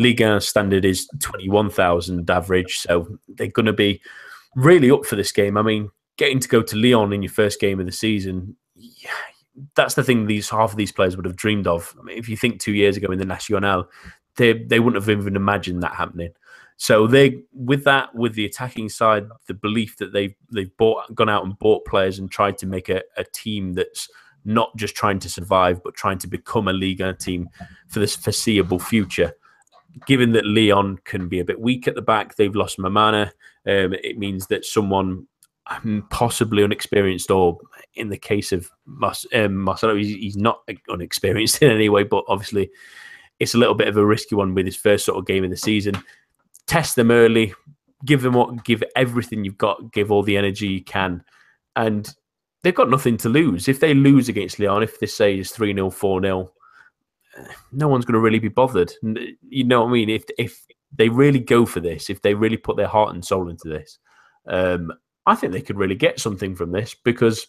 Liga 0.00 0.40
standard 0.40 0.84
is 0.84 1.08
21,000 1.18 2.30
average. 2.30 2.78
So 2.78 3.18
they're 3.28 3.48
going 3.48 3.66
to 3.66 3.72
be 3.72 4.00
really 4.54 4.90
up 4.90 5.04
for 5.04 5.16
this 5.16 5.32
game. 5.32 5.56
I 5.56 5.62
mean, 5.62 5.90
getting 6.16 6.38
to 6.40 6.48
go 6.48 6.62
to 6.62 6.76
Lyon 6.76 7.12
in 7.12 7.22
your 7.22 7.32
first 7.32 7.60
game 7.60 7.80
of 7.80 7.86
the 7.86 7.92
season, 7.92 8.56
yeah, 8.76 9.10
that's 9.74 9.94
the 9.94 10.04
thing 10.04 10.26
these 10.26 10.48
half 10.48 10.70
of 10.70 10.76
these 10.76 10.92
players 10.92 11.16
would 11.16 11.24
have 11.24 11.36
dreamed 11.36 11.66
of. 11.66 11.94
I 11.98 12.02
mean, 12.04 12.16
if 12.16 12.28
you 12.28 12.36
think 12.36 12.60
two 12.60 12.72
years 12.72 12.96
ago 12.96 13.10
in 13.10 13.18
the 13.18 13.24
National, 13.24 13.88
they, 14.36 14.52
they 14.52 14.78
wouldn't 14.78 15.02
have 15.02 15.10
even 15.10 15.36
imagined 15.36 15.82
that 15.82 15.94
happening. 15.94 16.30
So 16.78 17.06
they, 17.06 17.42
with 17.52 17.84
that, 17.84 18.14
with 18.14 18.34
the 18.34 18.46
attacking 18.46 18.88
side, 18.88 19.26
the 19.46 19.54
belief 19.54 19.96
that 19.98 20.12
they've 20.12 20.34
they've 20.50 20.74
bought, 20.76 21.14
gone 21.14 21.28
out 21.28 21.44
and 21.44 21.58
bought 21.58 21.84
players 21.84 22.18
and 22.18 22.30
tried 22.30 22.56
to 22.58 22.66
make 22.66 22.88
a, 22.88 23.02
a 23.16 23.24
team 23.24 23.74
that's 23.74 24.08
not 24.44 24.74
just 24.76 24.94
trying 24.94 25.18
to 25.18 25.28
survive, 25.28 25.82
but 25.82 25.94
trying 25.94 26.18
to 26.18 26.26
become 26.26 26.68
a 26.68 26.72
Liga 26.72 27.12
team 27.12 27.48
for 27.88 27.98
this 27.98 28.16
foreseeable 28.16 28.78
future 28.78 29.34
given 30.06 30.32
that 30.32 30.46
Lyon 30.46 30.98
can 31.04 31.28
be 31.28 31.40
a 31.40 31.44
bit 31.44 31.60
weak 31.60 31.88
at 31.88 31.94
the 31.94 32.02
back, 32.02 32.36
they've 32.36 32.54
lost 32.54 32.78
Mammana. 32.78 33.26
Um, 33.66 33.94
it 33.94 34.18
means 34.18 34.46
that 34.48 34.64
someone 34.64 35.26
um, 35.66 36.06
possibly 36.10 36.62
unexperienced, 36.62 37.30
or 37.30 37.58
in 37.94 38.08
the 38.08 38.16
case 38.16 38.52
of 38.52 38.70
Mas- 38.86 39.26
um, 39.34 39.56
Marcelo, 39.56 39.96
he's, 39.96 40.08
he's, 40.08 40.36
not 40.36 40.62
unexperienced 40.88 41.62
in 41.62 41.70
any 41.70 41.88
way, 41.88 42.04
but 42.04 42.24
obviously 42.28 42.70
it's 43.38 43.54
a 43.54 43.58
little 43.58 43.74
bit 43.74 43.88
of 43.88 43.96
a 43.96 44.04
risky 44.04 44.34
one 44.34 44.54
with 44.54 44.66
his 44.66 44.76
first 44.76 45.04
sort 45.04 45.18
of 45.18 45.26
game 45.26 45.44
of 45.44 45.50
the 45.50 45.56
season. 45.56 45.94
Test 46.68 46.94
them 46.94 47.10
early, 47.10 47.52
give 48.04 48.22
them 48.22 48.34
what, 48.34 48.64
give 48.64 48.84
everything 48.94 49.44
you've 49.44 49.58
got, 49.58 49.92
give 49.92 50.12
all 50.12 50.22
the 50.22 50.36
energy 50.36 50.68
you 50.68 50.84
can, 50.84 51.24
and 51.74 52.14
they've 52.62 52.74
got 52.74 52.90
nothing 52.90 53.16
to 53.16 53.28
lose. 53.28 53.66
If 53.66 53.80
they 53.80 53.94
lose 53.94 54.28
against 54.28 54.60
Lyon, 54.60 54.84
if 54.84 55.00
they 55.00 55.06
say 55.06 55.38
is 55.38 55.50
three 55.50 55.74
0 55.74 55.90
four 55.90 56.22
0 56.22 56.52
no 57.72 57.88
one's 57.88 58.04
going 58.04 58.14
to 58.14 58.20
really 58.20 58.38
be 58.38 58.48
bothered. 58.48 58.92
You 59.02 59.64
know 59.64 59.82
what 59.82 59.90
I 59.90 59.92
mean? 59.92 60.10
If 60.10 60.24
if 60.38 60.66
they 60.94 61.08
really 61.08 61.40
go 61.40 61.66
for 61.66 61.80
this, 61.80 62.10
if 62.10 62.22
they 62.22 62.34
really 62.34 62.56
put 62.56 62.76
their 62.76 62.88
heart 62.88 63.14
and 63.14 63.24
soul 63.24 63.48
into 63.48 63.68
this, 63.68 63.98
um, 64.46 64.92
I 65.26 65.34
think 65.34 65.52
they 65.52 65.60
could 65.60 65.76
really 65.76 65.94
get 65.94 66.20
something 66.20 66.54
from 66.54 66.72
this 66.72 66.94
because, 66.94 67.46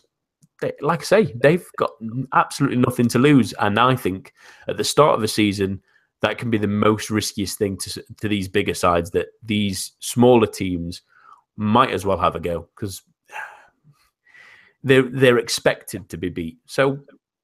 they, 0.61 0.73
like 0.81 1.01
I 1.01 1.03
say, 1.03 1.33
they've 1.41 1.65
got 1.77 1.91
absolutely 2.33 2.77
nothing 2.77 3.07
to 3.09 3.19
lose. 3.19 3.53
And 3.53 3.79
I 3.79 3.95
think 3.95 4.33
at 4.67 4.77
the 4.77 4.83
start 4.83 5.15
of 5.15 5.21
the 5.21 5.27
season, 5.27 5.81
that 6.21 6.37
can 6.37 6.49
be 6.49 6.57
the 6.57 6.67
most 6.67 7.09
riskiest 7.09 7.57
thing 7.57 7.77
to 7.77 8.03
to 8.21 8.27
these 8.27 8.47
bigger 8.47 8.73
sides 8.73 9.11
that 9.11 9.27
these 9.43 9.93
smaller 9.99 10.47
teams 10.47 11.01
might 11.55 11.91
as 11.91 12.05
well 12.05 12.17
have 12.17 12.35
a 12.35 12.39
go 12.39 12.67
because 12.75 13.01
they're 14.83 15.03
they're 15.03 15.37
expected 15.37 16.09
to 16.09 16.17
be 16.17 16.29
beat. 16.29 16.57
So 16.65 16.99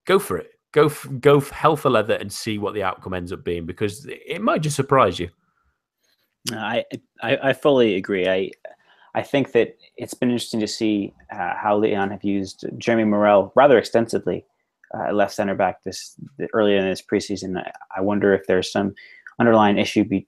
go 0.05 0.19
for 0.19 0.37
it 0.37 0.51
go 0.75 0.91
go 1.19 1.39
hell 1.39 1.77
for 1.77 1.89
leather 1.89 2.15
and 2.15 2.31
see 2.31 2.57
what 2.59 2.73
the 2.73 2.83
outcome 2.83 3.13
ends 3.13 3.31
up 3.31 3.43
being 3.43 3.65
because 3.65 4.05
it 4.09 4.41
might 4.41 4.61
just 4.61 4.75
surprise 4.75 5.17
you. 5.19 5.29
I, 6.51 6.83
I, 7.23 7.37
I 7.41 7.53
fully 7.53 7.95
agree. 7.95 8.27
I 8.27 8.51
I 9.15 9.23
think 9.23 9.53
that 9.53 9.77
it's 9.95 10.13
been 10.13 10.29
interesting 10.29 10.59
to 10.59 10.67
see 10.67 11.13
uh, 11.31 11.55
how 11.55 11.77
Lyon 11.77 12.11
have 12.11 12.25
used 12.25 12.65
Jeremy 12.77 13.05
Morel 13.05 13.53
rather 13.55 13.77
extensively 13.77 14.45
uh, 14.93 15.11
left 15.11 15.33
center 15.33 15.55
back 15.55 15.83
this 15.83 16.15
earlier 16.53 16.77
in 16.77 16.85
this 16.85 17.01
preseason. 17.01 17.57
I, 17.57 17.71
I, 17.97 18.01
wonder 18.01 18.33
if 18.33 18.45
there's 18.47 18.71
some 18.71 18.93
underlying 19.39 19.77
issue 19.77 20.03
be, 20.03 20.27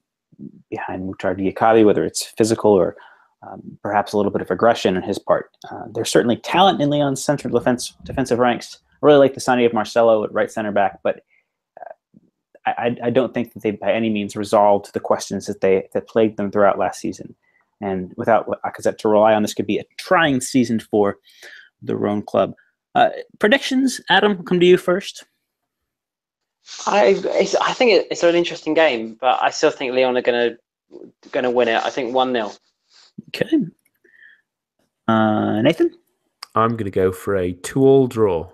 behind 0.70 1.02
Mouctar 1.02 1.36
Diakhaby, 1.36 1.84
whether 1.84 2.04
it's 2.04 2.24
physical 2.24 2.72
or 2.72 2.96
um, 3.42 3.78
perhaps 3.82 4.12
a 4.12 4.16
little 4.16 4.32
bit 4.32 4.42
of 4.42 4.50
aggression 4.50 4.96
on 4.96 5.02
his 5.02 5.18
part. 5.18 5.50
Uh, 5.70 5.84
there's 5.92 6.10
certainly 6.10 6.36
talent 6.36 6.80
in 6.80 6.90
Lyon's 6.90 7.22
central 7.22 7.56
defense 7.56 7.94
defensive 8.04 8.38
ranks. 8.38 8.78
I 9.02 9.06
really 9.06 9.18
like 9.18 9.34
the 9.34 9.40
signing 9.40 9.64
of 9.64 9.72
Marcelo 9.72 10.24
at 10.24 10.32
right 10.32 10.50
center 10.50 10.72
back, 10.72 11.00
but 11.02 11.20
uh, 11.80 12.70
I, 12.76 12.96
I, 13.04 13.10
don't 13.10 13.32
think 13.32 13.52
that 13.52 13.62
they 13.62 13.70
by 13.70 13.92
any 13.92 14.10
means 14.10 14.34
resolved 14.34 14.92
the 14.92 15.00
questions 15.00 15.46
that 15.46 15.60
they 15.60 15.88
that 15.94 16.08
plagued 16.08 16.36
them 16.36 16.50
throughout 16.50 16.78
last 16.78 17.00
season. 17.00 17.34
And 17.80 18.12
without 18.16 18.48
Lacazette 18.48 18.98
to 18.98 19.08
rely 19.08 19.34
on, 19.34 19.42
this 19.42 19.54
could 19.54 19.66
be 19.66 19.78
a 19.78 19.84
trying 19.98 20.40
season 20.40 20.80
for 20.80 21.18
the 21.80 21.96
Rhone 21.96 22.22
club. 22.22 22.54
Uh, 22.98 23.10
predictions, 23.38 24.00
Adam, 24.08 24.42
come 24.42 24.58
to 24.58 24.66
you 24.66 24.76
first. 24.76 25.24
I 26.86 27.10
I 27.60 27.72
think 27.72 28.06
it's 28.10 28.24
an 28.24 28.34
interesting 28.34 28.74
game, 28.74 29.16
but 29.20 29.40
I 29.40 29.50
still 29.50 29.70
think 29.70 29.94
Lyon 29.94 30.16
are 30.16 30.22
going 30.22 30.50
to 30.50 31.30
going 31.30 31.44
to 31.44 31.50
win 31.50 31.68
it. 31.68 31.80
I 31.84 31.90
think 31.90 32.12
one 32.12 32.32
0 32.32 32.50
Okay. 33.28 33.56
Uh, 35.06 35.62
Nathan, 35.62 35.92
I'm 36.56 36.70
going 36.70 36.86
to 36.86 36.90
go 36.90 37.12
for 37.12 37.36
a 37.36 37.52
two-all 37.52 38.08
draw. 38.08 38.50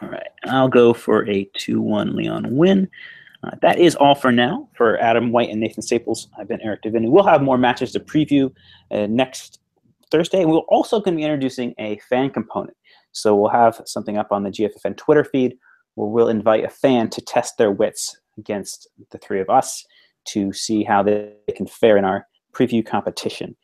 All 0.00 0.08
right, 0.08 0.28
I'll 0.44 0.68
go 0.68 0.94
for 0.94 1.28
a 1.28 1.44
2 1.56 1.80
1 1.80 2.14
Lyon 2.14 2.56
win. 2.56 2.88
Uh, 3.42 3.50
that 3.62 3.80
is 3.80 3.96
all 3.96 4.14
for 4.14 4.30
now 4.30 4.68
for 4.74 4.96
Adam 4.98 5.32
White 5.32 5.50
and 5.50 5.58
Nathan 5.60 5.82
Staples. 5.82 6.28
I've 6.38 6.46
been 6.46 6.60
Eric 6.60 6.82
Devini. 6.84 7.10
We'll 7.10 7.24
have 7.24 7.42
more 7.42 7.58
matches 7.58 7.90
to 7.92 8.00
preview 8.00 8.54
uh, 8.92 9.06
next 9.08 9.58
Thursday. 10.12 10.44
We're 10.44 10.58
also 10.58 11.00
going 11.00 11.16
to 11.16 11.20
be 11.20 11.24
introducing 11.24 11.74
a 11.78 11.98
fan 12.08 12.30
component. 12.30 12.76
So 13.12 13.36
we'll 13.36 13.50
have 13.50 13.80
something 13.86 14.16
up 14.16 14.32
on 14.32 14.42
the 14.42 14.50
GFFN 14.50 14.96
Twitter 14.96 15.24
feed 15.24 15.56
where 15.94 16.08
we'll 16.08 16.28
invite 16.28 16.64
a 16.64 16.70
fan 16.70 17.10
to 17.10 17.20
test 17.20 17.58
their 17.58 17.70
wits 17.70 18.18
against 18.38 18.88
the 19.10 19.18
three 19.18 19.40
of 19.40 19.50
us 19.50 19.84
to 20.24 20.52
see 20.52 20.82
how 20.82 21.02
they 21.02 21.34
can 21.54 21.66
fare 21.66 21.96
in 21.96 22.04
our 22.04 22.26
preview 22.54 22.84
competition. 22.84 23.56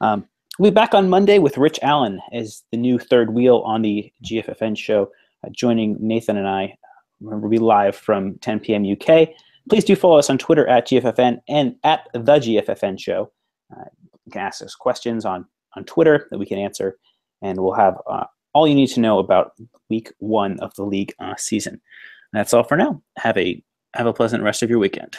Um, 0.00 0.26
we'll 0.58 0.70
be 0.70 0.74
back 0.74 0.94
on 0.94 1.08
Monday 1.08 1.38
with 1.38 1.58
Rich 1.58 1.78
Allen 1.82 2.20
as 2.32 2.62
the 2.70 2.76
new 2.76 2.98
third 2.98 3.32
wheel 3.32 3.58
on 3.64 3.82
the 3.82 4.12
GFFN 4.24 4.76
show 4.76 5.10
uh, 5.44 5.48
joining 5.50 5.96
Nathan 6.00 6.36
and 6.36 6.48
I. 6.48 6.76
We'll 7.20 7.48
be 7.48 7.58
live 7.58 7.96
from 7.96 8.38
10 8.38 8.60
p.m. 8.60 8.84
UK. 8.84 9.30
Please 9.68 9.84
do 9.84 9.94
follow 9.94 10.18
us 10.18 10.30
on 10.30 10.38
Twitter 10.38 10.66
at 10.68 10.88
GFFN 10.88 11.40
and 11.48 11.76
at 11.84 12.08
the 12.12 12.20
GFFN 12.20 12.98
show. 12.98 13.30
Uh, 13.74 13.84
you 14.24 14.32
can 14.32 14.40
ask 14.40 14.62
us 14.62 14.74
questions 14.74 15.24
on, 15.24 15.46
on 15.76 15.84
Twitter 15.84 16.28
that 16.30 16.38
we 16.38 16.46
can 16.46 16.58
answer, 16.58 16.98
and 17.42 17.58
we'll 17.58 17.74
have 17.74 17.98
uh, 18.10 18.24
all 18.52 18.66
you 18.66 18.74
need 18.74 18.88
to 18.88 19.00
know 19.00 19.18
about 19.18 19.52
week 19.88 20.12
one 20.18 20.58
of 20.60 20.74
the 20.74 20.84
league 20.84 21.12
uh, 21.18 21.34
season. 21.36 21.80
that's 22.32 22.54
all 22.54 22.64
for 22.64 22.76
now. 22.76 23.02
Have 23.16 23.36
a 23.36 23.62
have 23.94 24.06
a 24.06 24.12
pleasant 24.12 24.42
rest 24.42 24.62
of 24.62 24.70
your 24.70 24.78
weekend. 24.78 25.16